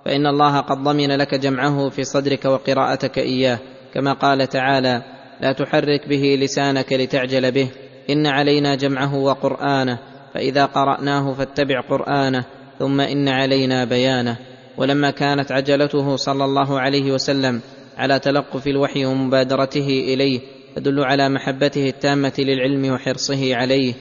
[0.04, 3.58] فإن الله قد ضمن لك جمعه في صدرك وقراءتك إياه.
[3.94, 5.02] كما قال تعالى
[5.40, 7.68] لا تحرك به لسانك لتعجل به.
[8.10, 9.98] إن علينا جمعه وقرآنه
[10.34, 12.44] فإذا قرأناه فاتبع قرآنه
[12.78, 14.36] ثم إن علينا بيانه.
[14.78, 17.60] ولما كانت عجلته صلى الله عليه وسلم
[17.96, 20.40] على تلقف الوحي ومبادرته إليه
[20.76, 23.94] تدل على محبته التامة للعلم وحرصه عليه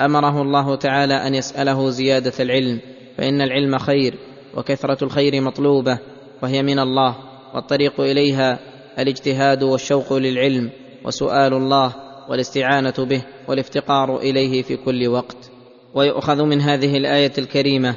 [0.00, 2.80] أمره الله تعالى أن يسأله زيادة العلم
[3.18, 4.14] فإن العلم خير
[4.56, 5.98] وكثرة الخير مطلوبة
[6.42, 7.16] وهي من الله
[7.54, 8.58] والطريق إليها
[8.98, 10.70] الإجتهاد والشوق للعلم
[11.04, 11.94] وسؤال الله
[12.28, 15.50] والاستعانة به والافتقار إليه في كل وقت.
[15.94, 17.94] ويؤخذ من هذه الآية الكريمة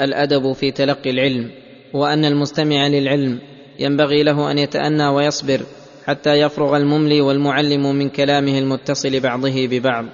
[0.00, 1.50] الأدب في تلقي العلم
[1.94, 3.38] وأن المستمع للعلم
[3.78, 5.60] ينبغي له أن يتأنى ويصبر
[6.06, 10.04] حتى يفرغ المملي والمعلم من كلامه المتصل بعضه ببعض.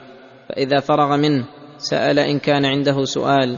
[0.49, 1.45] فإذا فرغ منه
[1.79, 3.57] سأل إن كان عنده سؤال.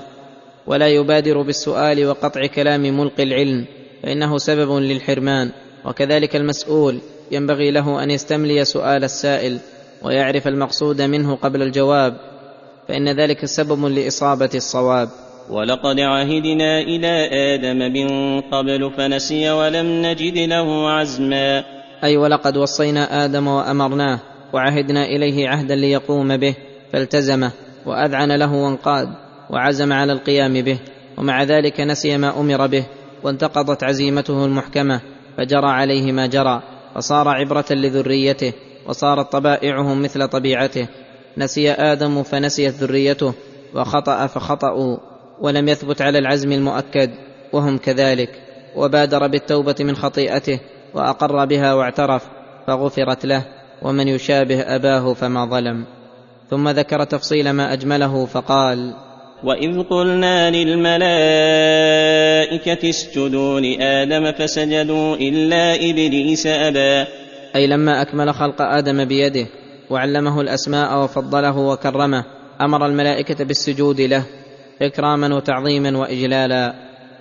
[0.66, 3.64] ولا يبادر بالسؤال وقطع كلام ملقي العلم
[4.02, 5.50] فإنه سبب للحرمان.
[5.84, 7.00] وكذلك المسؤول
[7.30, 9.58] ينبغي له أن يستملي سؤال السائل
[10.02, 12.16] ويعرف المقصود منه قبل الجواب
[12.89, 15.09] فإن ذلك سبب لإصابة الصواب.
[15.51, 21.64] ولقد عهدنا إلى آدم من قبل فنسي ولم نجد له عزما.
[22.05, 24.20] أي ولقد وصينا آدم وأمرناه
[24.52, 26.55] وعهدنا إليه عهدا ليقوم به
[26.93, 27.51] فالتزمه
[27.86, 29.09] وأذعن له وانقاد
[29.51, 30.78] وعزم على القيام به
[31.18, 32.85] ومع ذلك نسي ما أمر به
[33.23, 35.01] وانتقضت عزيمته المحكمة
[35.36, 36.62] فجرى عليه ما جرى
[36.94, 38.52] فصار عبرة لذريته.
[38.88, 40.88] وصارت طبائعهم مثل طبيعته.
[41.38, 43.34] نسي آدم فنسيت ذريته
[43.74, 44.96] وخطأ فخطأوا
[45.40, 47.10] ولم يثبت على العزم المؤكد
[47.52, 48.30] وهم كذلك.
[48.76, 50.60] وبادر بالتوبة من خطيئته
[50.94, 52.24] وأقر بها واعترف
[52.66, 53.44] فغفرت له
[53.82, 55.84] ومن يشابه أباه فما ظلم.
[56.50, 58.94] ثم ذكر تفصيل ما أجمله فقال
[59.44, 60.98] وإذ قلنا للملائكة
[62.88, 67.06] اسجدوا لآدم فسجدوا إلا إبليس أبى.
[67.56, 69.46] أي لما أكمل خلق آدم بيده
[69.90, 72.24] وعلمه الأسماء وفضله وكرمه
[72.60, 74.24] أمر الملائكة بالسجود له
[74.82, 76.74] إكراما وتعظيما وإجلالا.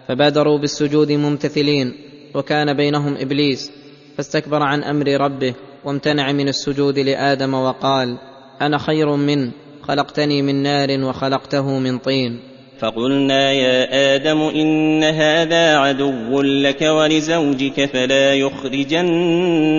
[0.08, 1.94] فبادروا بالسجود ممتثلين
[2.36, 3.72] وكان بينهم إبليس
[4.18, 5.54] فاستكبر عن أمر ربه
[5.86, 8.18] وامتنع من السجود لآدم وقال
[8.62, 9.52] أنا خير منه
[9.82, 12.40] خلقتني من نار وخلقته من طين.
[12.80, 19.70] فقلنا يا آدم إن هذا عدو لك ولزوجك فلا يخرجنكما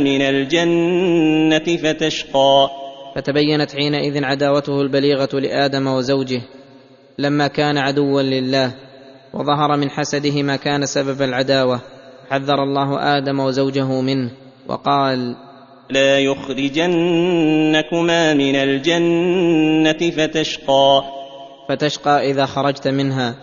[0.00, 2.70] من الجنة فتشقى.
[3.16, 6.42] فتبينت حينئذ عداوته البليغة لآدم وزوجه
[7.18, 8.74] لما كان عدوا لله
[9.34, 11.80] وظهر من حسده ما كان سبب العداوة
[12.30, 14.30] حذر الله آدم وزوجه منه
[14.68, 15.36] وقال
[15.90, 17.34] لا يخرجنكما
[18.34, 21.02] من الجنة فتشقى.
[21.68, 23.34] فتشقى إذا خرجت منها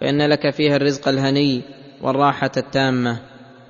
[0.00, 1.62] فإن لك فيها الرزق الهني
[2.02, 3.18] والراحة التامة.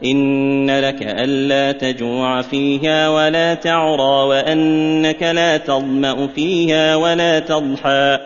[0.05, 8.19] إن لك ألا تجوع فيها ولا تعرى وأنك لا تظمأ فيها ولا تضحى.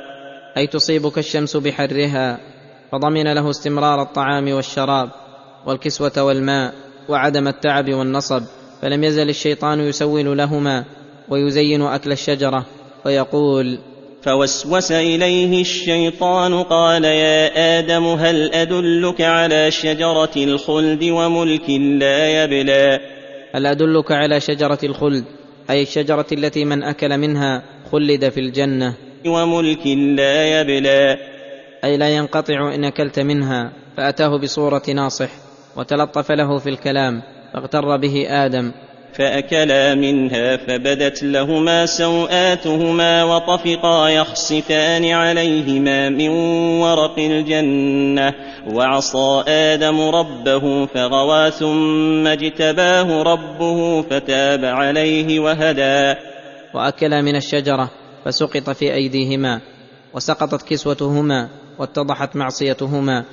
[0.56, 2.38] أي تصيبك الشمس بحرها
[2.92, 5.10] فضمن له استمرار الطعام والشراب
[5.66, 6.74] والكسوة والماء
[7.08, 8.42] وعدم التعب والنصب
[8.82, 10.84] فلم يزل الشيطان يسول لهما
[11.28, 12.66] ويزين أكل الشجرة
[13.06, 13.78] ويقول
[14.22, 23.00] فوسوس إليه الشيطان قال يا آدم هل أدلك على شجرة الخلد وملك لا يبلى؟
[23.54, 25.24] هل أدلك على شجرة الخلد؟
[25.70, 27.62] أي الشجرة التي من أكل منها
[27.92, 28.94] خلد في الجنة.
[29.26, 29.86] وملك
[30.16, 31.16] لا يبلى.
[31.84, 35.30] أي لا ينقطع إن أكلت منها فأتاه بصورة ناصح
[35.76, 37.22] وتلطف له في الكلام
[37.52, 38.72] فاغتر به آدم.
[39.12, 46.28] فأكلا منها فبدت لهما سوآتهما وطفقا يخصفان عليهما من
[46.80, 48.34] ورق الجنة
[48.70, 56.20] وعصى آدم ربه فغوى ثم اجتباه ربه فتاب عليه وهدى.
[56.74, 57.90] وأكلا من الشجرة
[58.24, 59.60] فسقط في أيديهما
[60.14, 61.48] وسقطت كسوتهما
[61.78, 63.24] واتضحت معصيتهما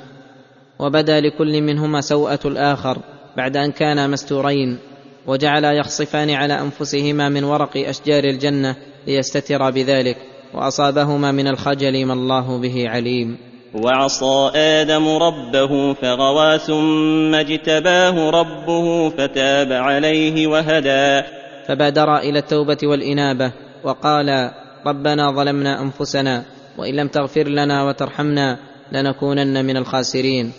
[0.79, 2.97] وبدا لكل منهما سوءة الآخر
[3.37, 4.94] بعد أن كانا مستورين.
[5.27, 8.75] وجعلا يخصفان على أنفسهما من ورق أشجار الجنة
[9.07, 10.17] ليستترا بذلك
[10.53, 13.37] وأصابهما من الخجل ما الله به عليم.
[13.73, 21.27] وعصى آدم ربه فغوى ثم اجتباه ربه فتاب عليه وهدى.
[21.67, 23.51] فبادرا إلى التوبة والإنابة
[23.83, 24.51] وقالا
[24.85, 26.43] ربنا ظلمنا أنفسنا
[26.77, 28.57] وإن لم تغفر لنا وترحمنا
[28.91, 30.51] لنكونن من الخاسرين.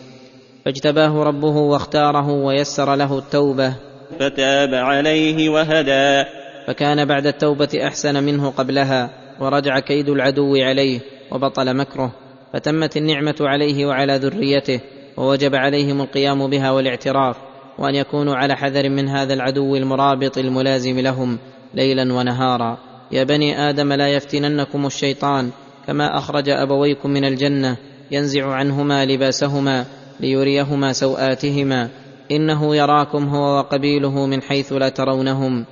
[0.64, 3.74] فاجتباه ربه واختاره ويسر له التوبة.
[4.20, 6.28] فتاب عليه وهدى.
[6.66, 9.10] فكان بعد التوبة أحسن منه قبلها
[9.40, 11.00] ورجع كيد العدو عليه
[11.30, 12.12] وبطل مكره.
[12.52, 14.80] فتمت النعمة عليه وعلى ذريته
[15.16, 17.36] ووجب عليهم القيام بها والاعتراف
[17.78, 21.38] وأن يكونوا على حذر من هذا العدو المرابط الملازم لهم
[21.74, 22.78] ليلا ونهارا.
[23.12, 25.50] يا بني آدم لا يفتننكم الشيطان
[25.86, 27.76] كما أخرج أبويكم من الجنة
[28.10, 29.84] ينزع عنهما لباسهما
[30.20, 31.88] ليريهما سوآتهما.
[32.30, 35.66] إنه يراكم هو وقبيله من حيث لا ترونهم.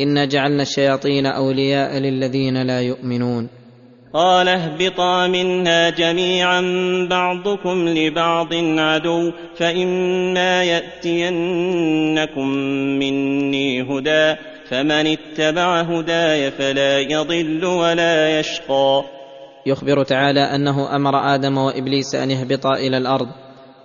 [0.00, 3.48] انا جعلنا الشياطين أولياء للذين لا يؤمنون.
[4.14, 6.60] قال اهبطا منها جميعا
[7.10, 12.48] بعضكم لبعض عدو فإما يأتينكم
[12.98, 19.04] مني هدى فمن اتبع هداي فلا يضل ولا يشقى.
[19.66, 23.28] يخبر تعالى أنه أمر آدم وإبليس أن يهبطا إلى الأرض.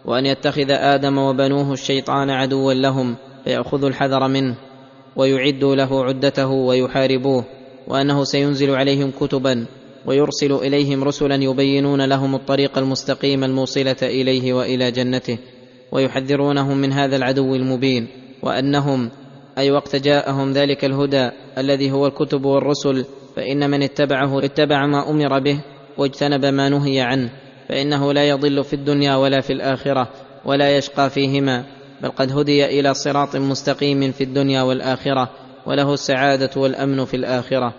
[0.08, 4.56] وأن يتخذ آدم وبنوه الشيطان عدوا لهم فياخذوا الحذر منه
[5.16, 7.46] ويعدوا له عدته ويحاربوه
[7.88, 9.66] وأنه سينزل عليهم كتبا
[10.06, 15.38] ويرسل إليهم رسلا يبينون لهم الطريق المستقيم الموصلة إليه وإلى جنته
[15.92, 18.08] ويحذرونهم من هذا العدو المبين
[18.44, 19.10] وأنهم
[19.58, 23.06] أي وقت جاءهم ذلك الهدى الذي هو الكتب والرسل
[23.36, 25.60] فإن من اتبعه اتبع ما أمر به
[25.98, 27.30] واجتنب ما نهي عنه.
[27.70, 30.08] فإنه لا يضل في الدنيا ولا في الآخرة
[30.46, 31.64] ولا يشقى فيهما
[32.02, 35.30] بل قد هدي إلى صراط مستقيم في الدنيا والآخرة
[35.66, 37.74] وله السعادة والأمن في الآخرة.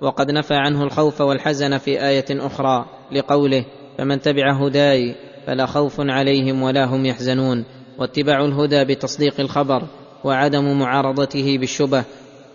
[0.00, 3.64] وقد نفى عنه الخوف والحزن في آية أخرى لقوله
[3.98, 5.14] فمن تبع هداي
[5.46, 7.64] فلا خوف عليهم ولا هم يحزنون
[7.98, 9.82] واتباع الهدى بتصديق الخبر
[10.24, 12.04] وعدم معارضته بالشبه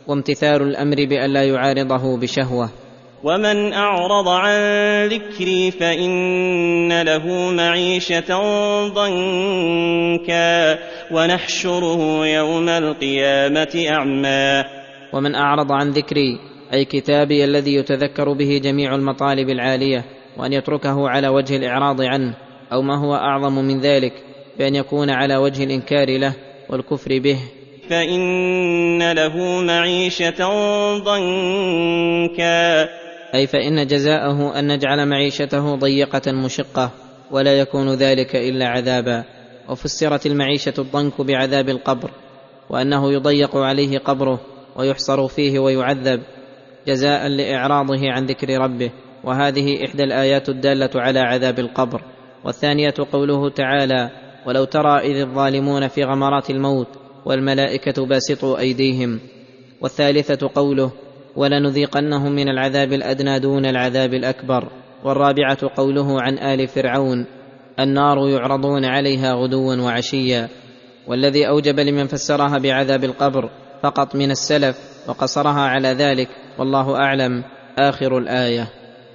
[0.07, 2.69] وامتثال الأمر بأن لا يعارضه بشهوة.
[3.23, 4.57] ومن اعرض عن
[5.07, 8.39] ذكري فان له معيشه
[8.87, 10.79] ضنكا
[11.11, 14.63] ونحشره يوم القيامه اعمى.
[15.13, 16.39] ومن اعرض عن ذكري
[16.73, 20.05] أي كتابي الذي يتذكر به جميع المطالب العاليه
[20.37, 22.33] وان يتركه على وجه الاعراض عنه
[22.71, 24.13] أو ما هو اعظم من ذلك
[24.59, 26.35] بان يكون على وجه الانكار له
[26.69, 27.37] والكفر به.
[27.89, 30.49] فان له معيشه
[30.97, 33.02] ضنكا
[33.35, 36.91] أي فإن جزاءه أن نجعل معيشته ضيقة مشقة
[37.31, 39.23] ولا يكون ذلك إلا عذابا.
[39.69, 42.11] وفسرت المعيشة الضنك بعذاب القبر
[42.69, 44.39] وأنه يضيق عليه قبره
[44.75, 46.21] ويحصر فيه ويعذب
[46.87, 48.91] جزاء لإعراضه عن ذكر ربه.
[49.23, 52.01] وهذه إحدى الآيات الدالة على عذاب القبر.
[52.45, 54.09] والثانية قوله تعالى
[54.45, 56.87] ولو ترى إذ الظالمون في غمرات الموت
[57.25, 59.19] والملائكة باسطوا أيديهم
[59.81, 60.91] والثالثة قوله
[61.35, 64.67] ولنذيقنهم من العذاب الأدنى دون العذاب الأكبر.
[65.03, 67.25] والرابعة قوله عن آل فرعون
[67.79, 70.49] النار يعرضون عليها غدوا وعشيا.
[71.07, 73.49] والذي أوجب لمن فسرها بعذاب القبر
[73.83, 74.77] فقط من السلف
[75.07, 76.27] وقصرها على ذلك
[76.59, 77.43] والله أعلم.
[77.77, 78.67] آخر الآية.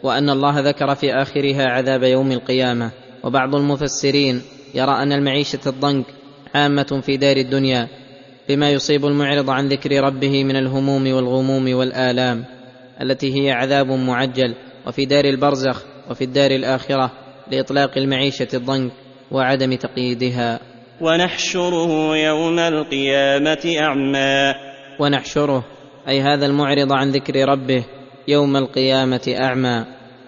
[0.03, 2.91] وأن الله ذكر في آخرها عذاب يوم القيامة.
[3.25, 4.43] وبعض المفسرين
[4.75, 6.05] يرى أن المعيشة الضنك
[6.55, 7.89] عامة في دار الدنيا.
[8.49, 12.45] بما يصيب المعرض عن ذكر ربه من الهموم والغموم والآلام
[13.03, 14.55] التي هي عذاب معجل
[14.87, 17.11] وفي دار البرزخ وفي الدار الآخرة
[17.51, 18.93] لإطلاق المعيشة الضنك
[19.31, 20.61] وعدم تقييدها.
[21.01, 24.55] ونحشره يوم القيامة أعمى.
[25.01, 25.65] ونحشره
[26.09, 27.85] أي هذا المعرض عن ذكر ربه
[28.29, 29.85] يوم القيامة أعمى.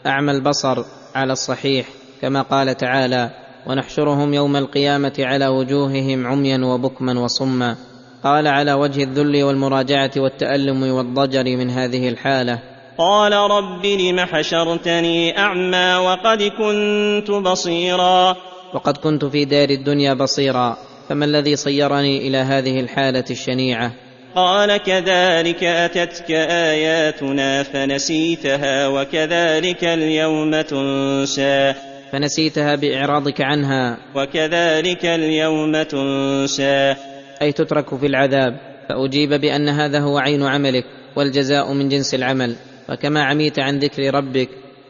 [0.06, 0.84] أعمى البصر
[1.14, 1.88] على الصحيح
[2.20, 3.30] كما قال تعالى
[3.66, 7.76] ونحشرهم يوم القيامة على وجوههم عميا وبكما وصما
[8.24, 12.58] قال على وجه الذل والمراجعة والتألم والضجر من هذه الحالة.
[12.98, 18.36] قال رب لم حشرتني أعمى وقد كنت بصيرا.
[18.74, 20.76] وقد كنت في دار الدنيا بصيرا.
[21.08, 23.92] فما الذي صيرني إلى هذه الحالة الشنيعة؟
[24.34, 31.74] قال كذلك أتتك آياتنا فنسيتها وكذلك اليوم تنسى.
[32.12, 33.96] فنسيتها بإعراضك عنها.
[34.14, 36.94] وكذلك اليوم تنسى.
[37.42, 38.56] أي تترك في العذاب
[38.88, 40.84] فأجيب بأن هذا هو عين عملك
[41.16, 42.56] والجزاء من جنس العمل.
[42.88, 44.48] فكما عميت عن ذكر ربك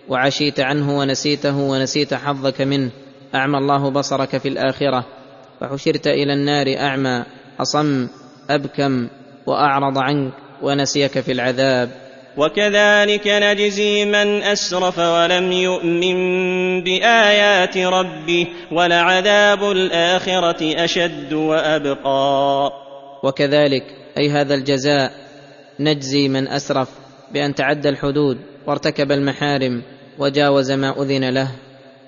[0.09, 2.91] وعشيت عنه ونسيته ونسيت حظك منه
[3.35, 5.07] أعمى الله بصرك في الآخرة.
[5.61, 7.25] فحشرت إلى النار أعمى
[7.61, 8.09] أصم
[8.51, 9.09] أبكم
[9.47, 10.33] وأعرض عنك
[10.63, 12.10] ونسيك في العذاب.
[12.41, 16.17] وكذلك نجزي من أسرف ولم يؤمن
[16.85, 22.73] بآيات ربه ولعذاب الآخرة أشد وأبقى.
[23.23, 23.85] وكذلك
[24.19, 25.13] أي هذا الجزاء
[25.81, 26.89] نجزي من أسرف
[27.33, 29.83] بأن تعدى الحدود وارتكب المحارم
[30.19, 31.49] وجاوز ما أذن له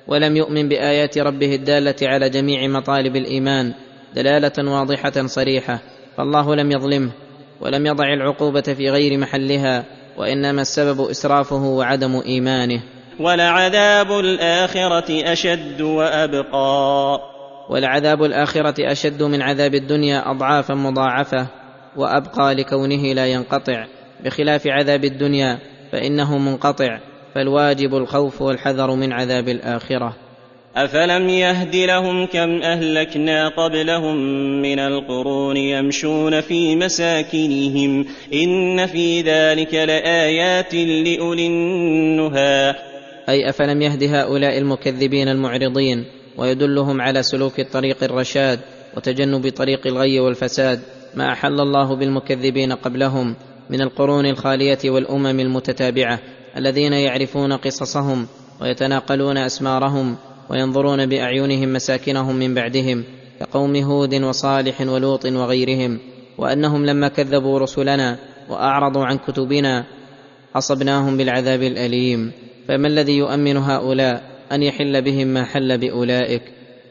[0.08, 3.74] ولم يؤمن بآيات ربه الدالة على جميع مطالب الإيمان
[4.14, 5.78] دلالة واضحة صريحة
[6.16, 7.10] فالله لم يظلمه
[7.60, 9.84] ولم يضع العقوبة في غير محلها.
[10.16, 12.82] وإنما السبب إسرافه وعدم إيمانه.
[13.20, 17.20] ولعذاب الآخرة أشد وأبقى.
[17.70, 21.46] ولعذاب الآخرة أشد من عذاب الدنيا أضعافا مضاعفة
[21.96, 23.86] وأبقى لكونه لا ينقطع.
[24.24, 25.58] بخلاف عذاب الدنيا
[25.92, 26.98] فإنه منقطع
[27.34, 30.16] فالواجب الخوف والحذر من عذاب الآخرة.
[30.76, 34.16] افلم يهد لهم كم اهلكنا قبلهم
[34.62, 42.74] من القرون يمشون في مساكنهم ان في ذلك لايات لاولي النهى.
[43.28, 46.04] أي افلم يهد هؤلاء المكذبين المعرضين
[46.38, 48.60] ويدلهم على سلوك الطريق الرشاد
[48.96, 50.80] وتجنب طريق الغي والفساد
[51.14, 53.36] ما احل الله بالمكذبين قبلهم
[53.70, 56.18] من القرون الخاليه والامم المتتابعه
[56.56, 58.26] الذين يعرفون قصصهم
[58.60, 60.16] ويتناقلون اسمارهم
[60.50, 63.04] وينظرون بأعينهم مساكنهم من بعدهم
[63.40, 65.98] كقوم هود وصالح ولوط وغيرهم
[66.38, 69.84] وأنهم لما كذبوا رسلنا وأعرضوا عن كتبنا
[70.56, 72.32] اصبناهم بالعذاب الأليم.
[72.68, 76.42] فما الذي يؤمن هؤلاء أن يحل بهم ما حل بأولئك؟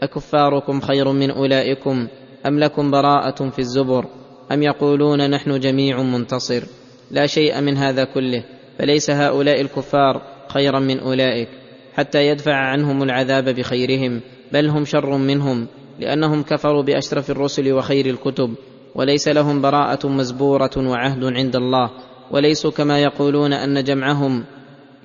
[0.04, 2.08] أكفاركم خير من أولئكم
[2.46, 4.06] أم لكم براءة في الزبر؟
[4.52, 6.64] أم يقولون نحن جميع منتصر؟
[7.12, 8.44] لا شيء من هذا كله
[8.80, 11.61] فليس هؤلاء الكفار خيرا من أولئك.
[11.94, 15.68] حتى يدفع عنهم العذاب بخيرهم بل هم شر منهم
[16.00, 18.54] لأنهم كفروا بأشرف الرسل وخير الكتب
[18.96, 21.92] وليس لهم براءة مزبورة وعهد عند الله
[22.32, 24.44] وليسوا كما يقولون أن جمعهم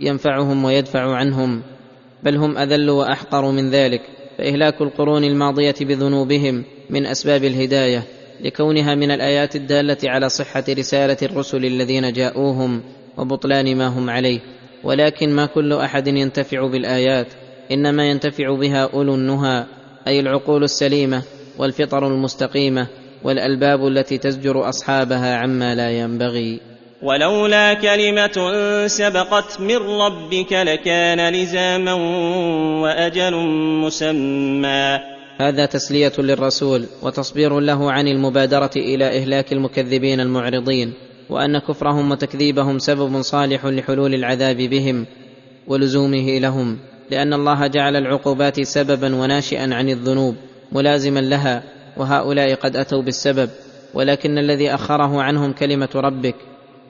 [0.00, 1.62] ينفعهم ويدفع عنهم
[2.22, 4.00] بل هم أذل وأحقر من ذلك
[4.38, 8.02] فإهلاك القرون الماضية بذنوبهم من أسباب الهداية
[8.40, 12.82] لكونها من الآيات الدالة على صحة رسالة الرسل الذين جاءوهم
[13.16, 14.40] وبطلان ما هم عليه.
[14.86, 17.26] ولكن ما كل أحد ينتفع بالآيات
[17.70, 19.64] إنما ينتفع بها أولو النهى
[20.06, 21.22] أي العقول السليمة
[21.58, 22.86] والفطر المستقيمة
[23.24, 26.60] والألباب التي تزجر أصحابها عما لا ينبغي.
[27.02, 28.52] ولولا كلمة
[28.86, 31.92] سبقت من ربك لكان لزاما
[32.82, 33.34] وأجل
[33.84, 34.98] مسمى.
[35.40, 40.92] هذا تسلية للرسول وتصبير له عن المبادرة إلى إهلاك المكذبين المعرضين.
[41.31, 45.07] وأن كفرهم وتكذيبهم سبب صالح لحلول العذاب بهم
[45.66, 46.78] ولزومه لهم
[47.11, 50.36] لأن الله جعل العقوبات سببا وناشئا عن الذنوب
[50.73, 51.62] ملازما لها
[51.97, 53.51] وهؤلاء قد أتوا بالسبب
[53.94, 56.35] ولكن الذي أخره عنهم كلمة ربك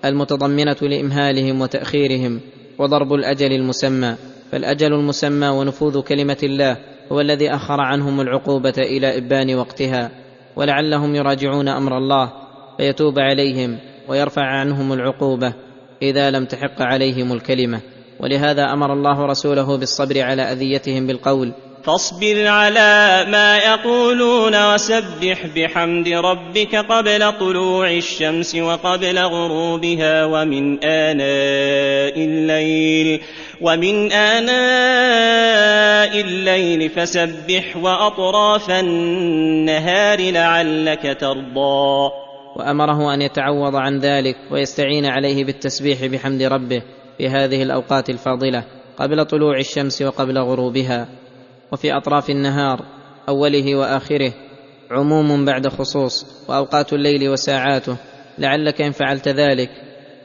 [0.04, 2.40] المتضمنة لإمهالهم وتأخيرهم
[2.78, 4.16] وضرب الأجل المسمى
[4.52, 6.76] فالأجل المسمى ونفوذ كلمة الله
[7.12, 10.10] هو الذي أخر عنهم العقوبة إلى إبان وقتها
[10.56, 12.32] ولعلهم يراجعون أمر الله
[12.76, 15.54] فيتوب عليهم ويرفع عنهم العقوبة
[16.02, 17.80] إذا لم تحق عليهم الكلمة.
[18.20, 21.52] ولهذا أمر الله رسوله بالصبر على أذيتهم بالقول.
[21.84, 33.20] فاصبر على ما يقولون وسبح بحمد ربك قبل طلوع الشمس وقبل غروبها ومن آناء الليل
[33.60, 35.66] ومن آناء
[36.20, 42.25] الليل فسبح وأطراف النهار لعلك ترضى.
[42.56, 46.82] وأمره أن يتعوض عن ذلك ويستعين عليه بالتسبيح بحمد ربه
[47.18, 48.64] في هذه الأوقات الفاضلة
[48.96, 51.08] قبل طلوع الشمس وقبل غروبها.
[51.72, 52.84] وفي أطراف النهار
[53.28, 54.32] أوله وآخره
[54.90, 57.96] عموم بعد خصوص وأوقات الليل وساعاته.
[58.38, 59.70] لعلك إن فعلت ذلك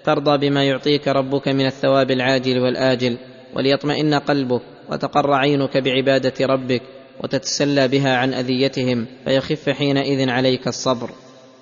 [0.04, 3.18] ترضى بما يعطيك ربك من الثواب العاجل والآجل
[3.56, 6.82] وليطمئن قلبك وتقر عينك بعبادة ربك
[7.24, 11.10] وتتسلى بها عن أذيتهم فيخف حينئذ عليك الصبر.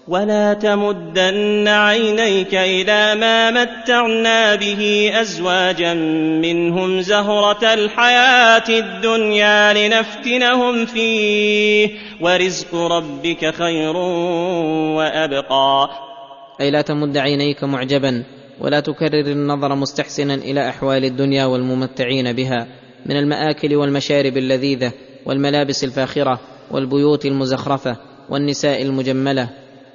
[0.07, 5.93] ولا تمدن عينيك إلى ما متعنا به ازواجا
[6.41, 11.89] منهم زهره الحياة الدنيا لنفتنهم فيه
[12.21, 13.95] ورزق ربك خير
[14.97, 15.89] وابقى.
[16.61, 18.23] أي لا تمد عينيك معجبا
[18.61, 22.67] ولا تكرر النظر مستحسنا إلى أحوال الدنيا والممتعين بها
[23.05, 24.91] من المآكل والمشارب اللذيذة
[25.25, 26.39] والملابس الفاخرة
[26.71, 27.97] والبيوت المزخرفة
[28.29, 29.49] والنساء المجملة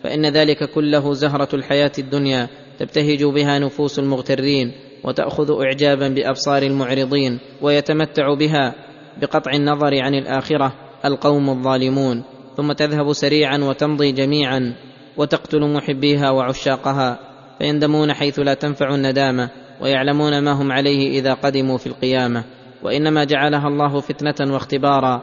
[0.05, 2.49] فإن ذلك كله زهرة الحياة الدنيا
[2.79, 4.73] تبتهج بها نفوس المغترين
[5.05, 8.75] وتأخذ اعجابا بأبصار المعرضين ويتمتع بها
[9.21, 10.73] بقطع النظر عن الآخرة
[11.05, 12.23] القوم الظالمون
[12.57, 14.75] ثم تذهب سريعا وتمضي جميعا
[15.17, 17.19] وتقتل محبيها وعشاقها
[17.59, 19.51] فيندمون حيث لا تنفع الندامة
[19.81, 22.45] ويعلمون ما هم عليه إذا قدموا في القيامة.
[22.83, 25.23] وإنما جعلها الله فتنة واختبارا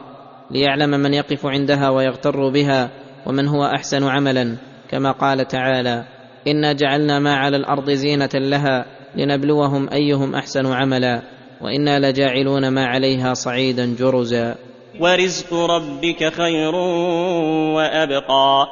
[0.50, 2.90] ليعلم من يقف عندها ويغتر بها
[3.26, 4.56] ومن هو أحسن عملا.
[4.92, 6.04] كما قال تعالى
[6.48, 8.86] إنا جعلنا ما على الأرض زينة لها
[9.16, 11.22] لنبلوهم أيهم أحسن عملا
[11.60, 14.54] وإنا لجاعلون ما عليها صعيدا جرزا.
[15.00, 16.74] ورزق ربك خير
[17.74, 18.66] وأبقى.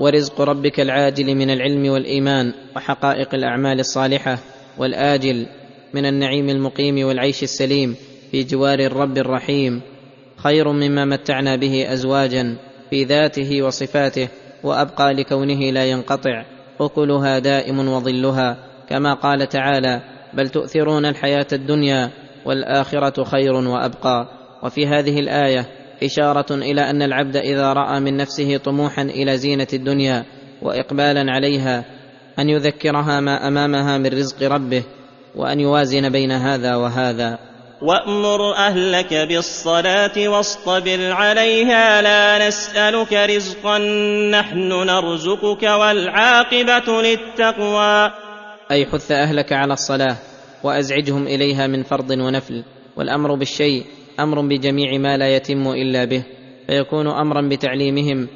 [0.00, 4.38] ورزق ربك العاجل من العلم والإيمان وحقائق الأعمال الصالحة
[4.78, 5.46] والآجل
[5.94, 7.96] من النعيم المقيم والعيش السليم
[8.30, 9.80] في جوار الرب الرحيم.
[10.36, 12.56] خير مما متعنا به أزواجا
[12.90, 14.28] في ذاته وصفاته
[14.64, 16.44] وأبقى لكونه لا ينقطع.
[16.80, 18.56] أكلها دائم وظلها.
[18.88, 20.00] كما قال تعالى
[20.34, 22.10] بل تؤثرون الحياة الدنيا
[22.46, 24.28] والآخرة خير وأبقى.
[24.62, 25.66] وفي هذه الآية
[26.02, 30.24] إشارة إلى أن العبد إذا رأى من نفسه طموحا إلى زينة الدنيا
[30.62, 31.84] واقبالا عليها
[32.38, 34.82] أن يذكرها ما أمامها من رزق ربه
[35.36, 37.38] وأن يوازن بين هذا وهذا.
[37.82, 43.78] وامر اهلك بالصلاه واصطبر عليها لا نسالك رزقا
[44.30, 48.10] نحن نرزقك والعاقبه للتقوى.
[48.70, 50.16] أي حث أهلك على الصلاة
[50.62, 52.64] وأزعجهم إليها من فرض ونفل
[52.96, 53.84] والأمر بالشيء
[54.20, 56.24] أمر بجميع ما لا يتم إلا به
[56.66, 58.28] فيكون أمرا بتعليمهم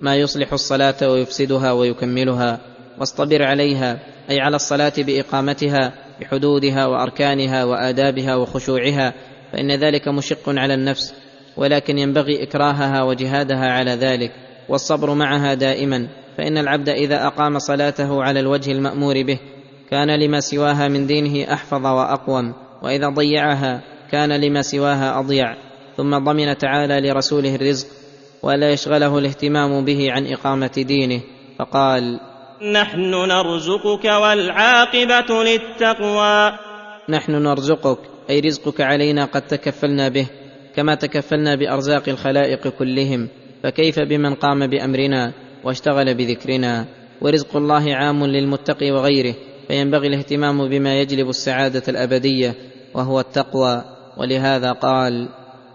[0.00, 2.60] ما يصلح الصلاة ويفسدها ويكملها
[2.98, 3.98] واصطبر عليها
[4.30, 9.14] أي على الصلاة بإقامتها بحدودها وأركانها وآدابها وخشوعها
[9.52, 11.14] فإن ذلك مشق على النفس
[11.56, 14.32] ولكن ينبغي إكراهها وجهادها على ذلك
[14.68, 19.38] والصبر معها دائما فإن العبد إذا أقام صلاته على الوجه المأمور به
[19.90, 25.56] كان لما سواها من دينه أحفظ وأقوم وإذا ضيعها كان لما سواها أضيع
[25.96, 27.86] ثم ضمن تعالى لرسوله الرزق
[28.42, 31.20] ولا يشغله الاهتمام به عن إقامة دينه
[31.58, 32.20] فقال
[32.62, 36.58] نحن نرزقك والعاقبة للتقوى.
[37.08, 37.98] نحن نرزقك
[38.30, 40.26] أي رزقك علينا قد تكفلنا به
[40.76, 43.28] كما تكفلنا بأرزاق الخلائق كلهم.
[43.62, 45.32] فكيف بمن قام بأمرنا
[45.64, 46.86] واشتغل بذكرنا؟
[47.20, 49.34] ورزق الله عام للمتقي وغيره
[49.68, 52.54] فينبغي الاهتمام بما يجلب السعادة الأبدية
[52.94, 53.84] وهو التقوى.
[54.16, 55.28] ولهذا قال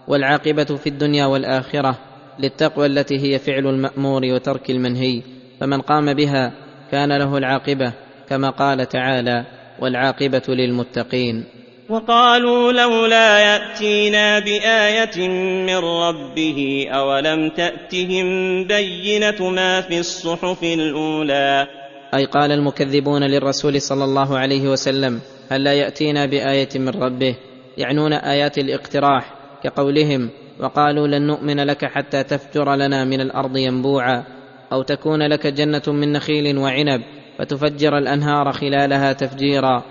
[0.08, 1.98] والعاقبة في الدنيا والآخرة
[2.38, 5.22] للتقوى التي هي فعل المأمور وترك المنهي.
[5.60, 6.61] فمن قام بها
[6.92, 7.92] كان له العاقبة
[8.28, 9.44] كما قال تعالى
[9.80, 11.44] والعاقبة للمتقين.
[11.88, 15.28] وقالوا لولا يأتينا بآية
[15.66, 18.26] من ربه أولم تأتهم
[18.66, 21.66] بينة ما في الصحف الأولى؟
[22.14, 25.20] أي قال المكذبون للرسول صلى الله عليه وسلم
[25.50, 27.36] هل لا يأتينا بآية من ربه؟
[27.78, 34.41] يعنون آيات الاقتراح كقولهم وقالوا لن نؤمن لك حتى تفجر لنا من الأرض ينبوعا.
[34.72, 37.02] أو تكون لك جنة من نخيل وعنب
[37.38, 39.82] فتفجر الأنهار خلالها تفجيرا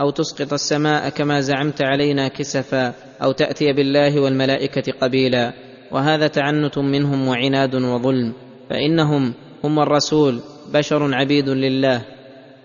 [0.00, 5.52] أو تسقط السماء كما زعمت علينا كسفا أو تأتي بالله والملائكة قبيلا
[5.90, 8.32] وهذا تعنت منهم وعناد وظلم
[8.70, 9.34] فإنهم
[9.64, 10.40] هم الرسول
[10.74, 12.02] بشر عبيد لله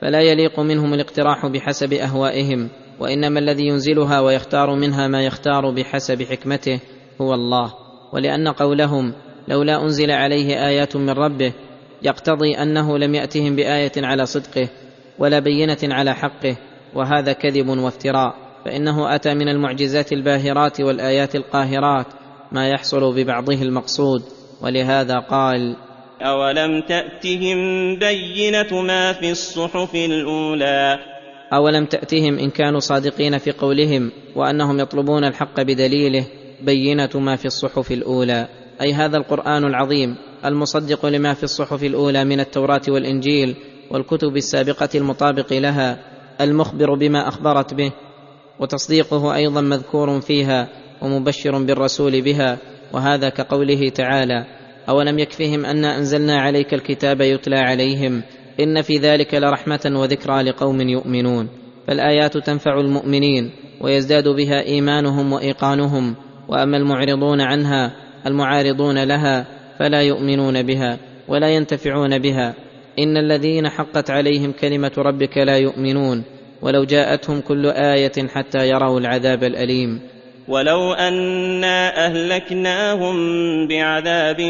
[0.02, 2.70] فلا يليق منهم الاقتراح بحسب أهوائهم
[3.00, 6.80] وإنما الذي ينزلها ويختار منها ما يختار بحسب حكمته
[7.22, 7.74] هو الله
[8.14, 9.14] ولأن قولهم
[9.48, 11.54] لولا أنزل عليه آيات من ربه
[12.04, 14.70] يقتضي أنه لم يأتهم بآية على صدقه
[15.20, 16.58] ولا بينة على حقه
[16.94, 18.36] وهذا كذب وافتراء.
[18.66, 22.06] فإنه أتى من المعجزات الباهرات والآيات القاهرات
[22.52, 24.24] ما يحصل ببعضه المقصود.
[24.62, 25.76] ولهذا قال
[26.22, 27.60] اولم تاتهم
[27.96, 31.00] بينه ما في الصحف الاولى؟
[31.54, 36.26] اولم تاتهم ان كانوا صادقين في قولهم وانهم يطلبون الحق بدليله
[36.62, 38.48] بينه ما في الصحف الاولى.
[38.82, 43.56] أي هذا القرآن العظيم المصدق لما في الصحف الأولى من التوراة والإنجيل
[43.92, 46.00] والكتب السابقة المطابق لها
[46.42, 47.92] المخبر بما أخبرت به
[48.60, 50.68] وتصديقه أيضا مذكور فيها
[51.02, 52.58] ومبشر بالرسول بها
[52.94, 54.46] وهذا كقوله تعالى
[54.90, 58.24] أولم يكفهم انا أنزلنا عليك الكتاب يتلى عليهم
[58.60, 61.50] إن في ذلك لرحمة وذكرى لقوم يؤمنون.
[61.88, 63.52] فالآيات تنفع المؤمنين
[63.82, 66.16] ويزداد بها إيمانهم وإيقانهم
[66.50, 67.96] وأما المعرضون عنها
[68.26, 69.46] المعارضون لها
[69.80, 72.54] فلا يؤمنون بها ولا ينتفعون بها.
[73.00, 76.24] إن الذين حقت عليهم كلمة ربك لا يؤمنون.
[76.62, 80.02] ولو جاءتهم كل آية حتى يروا العذاب الأليم.
[80.48, 83.16] ولو أنا أهلكناهم
[83.68, 84.42] بعذاب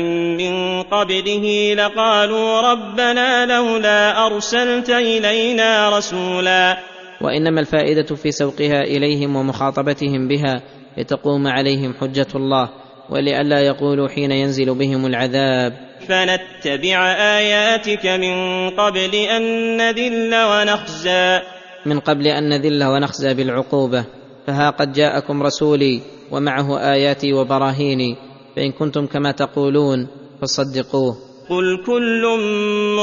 [0.41, 6.77] من قبله لقالوا ربنا لولا أرسلت إلينا رسولا.
[7.21, 10.61] وإنما الفائدة في سوقها إليهم ومخاطبتهم بها
[10.97, 12.69] لتقوم عليهم حجة الله.
[13.11, 15.73] ولئلا يقولوا حين ينزل بهم العذاب.
[16.07, 21.39] فنتبع آياتك من قبل أن نذل ونخزى.
[21.85, 24.05] من قبل أن نذل ونخزى بالعقوبة.
[24.47, 26.01] فها قد جاءكم رسولي
[26.31, 28.15] ومعه آياتي وبراهيني.
[28.55, 30.07] فإن كنتم كما تقولون
[30.41, 31.30] فصدقوه.
[31.51, 32.23] قل كل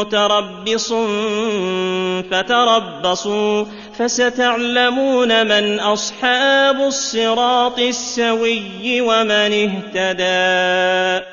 [0.00, 0.92] متربص
[2.30, 11.24] فتربصوا فستعلمون من اصحاب الصراط السوي ومن اهتدى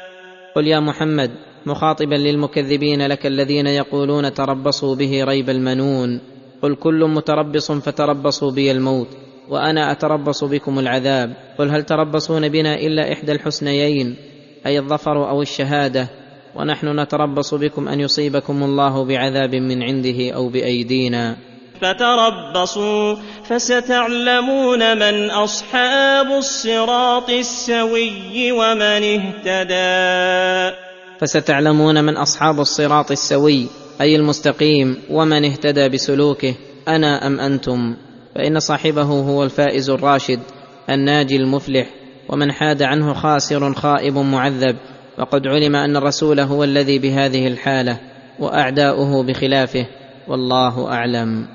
[0.56, 1.32] قل يا محمد
[1.66, 6.22] مخاطبا للمكذبين لك الذين يقولون تربصوا به ريب المنون
[6.62, 9.08] قل كل متربص فتربصوا بي الموت
[9.50, 14.16] وأنا اتربص بكم العذاب قل هل تربصون بنا الا احدى الحسنيين
[14.66, 16.24] اي الظفر أو الشهاده
[16.56, 21.36] ونحن نتربص بكم أن يصيبكم الله بعذاب من عنده أو بأيدينا.
[21.82, 30.76] فتربصوا فستعلمون من أصحاب الصراط السوي ومن اهتدى.
[31.19, 33.68] فستعلمون من أصحاب الصراط السوي
[34.02, 36.56] أي المستقيم ومن اهتدى بسلوكه
[36.88, 37.95] أنا أم أنتم؟
[38.36, 40.40] فإن صاحبه هو الفائز الراشد
[40.90, 41.88] الناجي المفلح
[42.30, 44.76] ومن حاد عنه خاسر خائب معذب.
[45.18, 47.98] وقد علم أن الرسول هو الذي بهذه الحالة
[48.40, 49.86] وأعداؤه بخلافه
[50.28, 51.48] والله أعلم.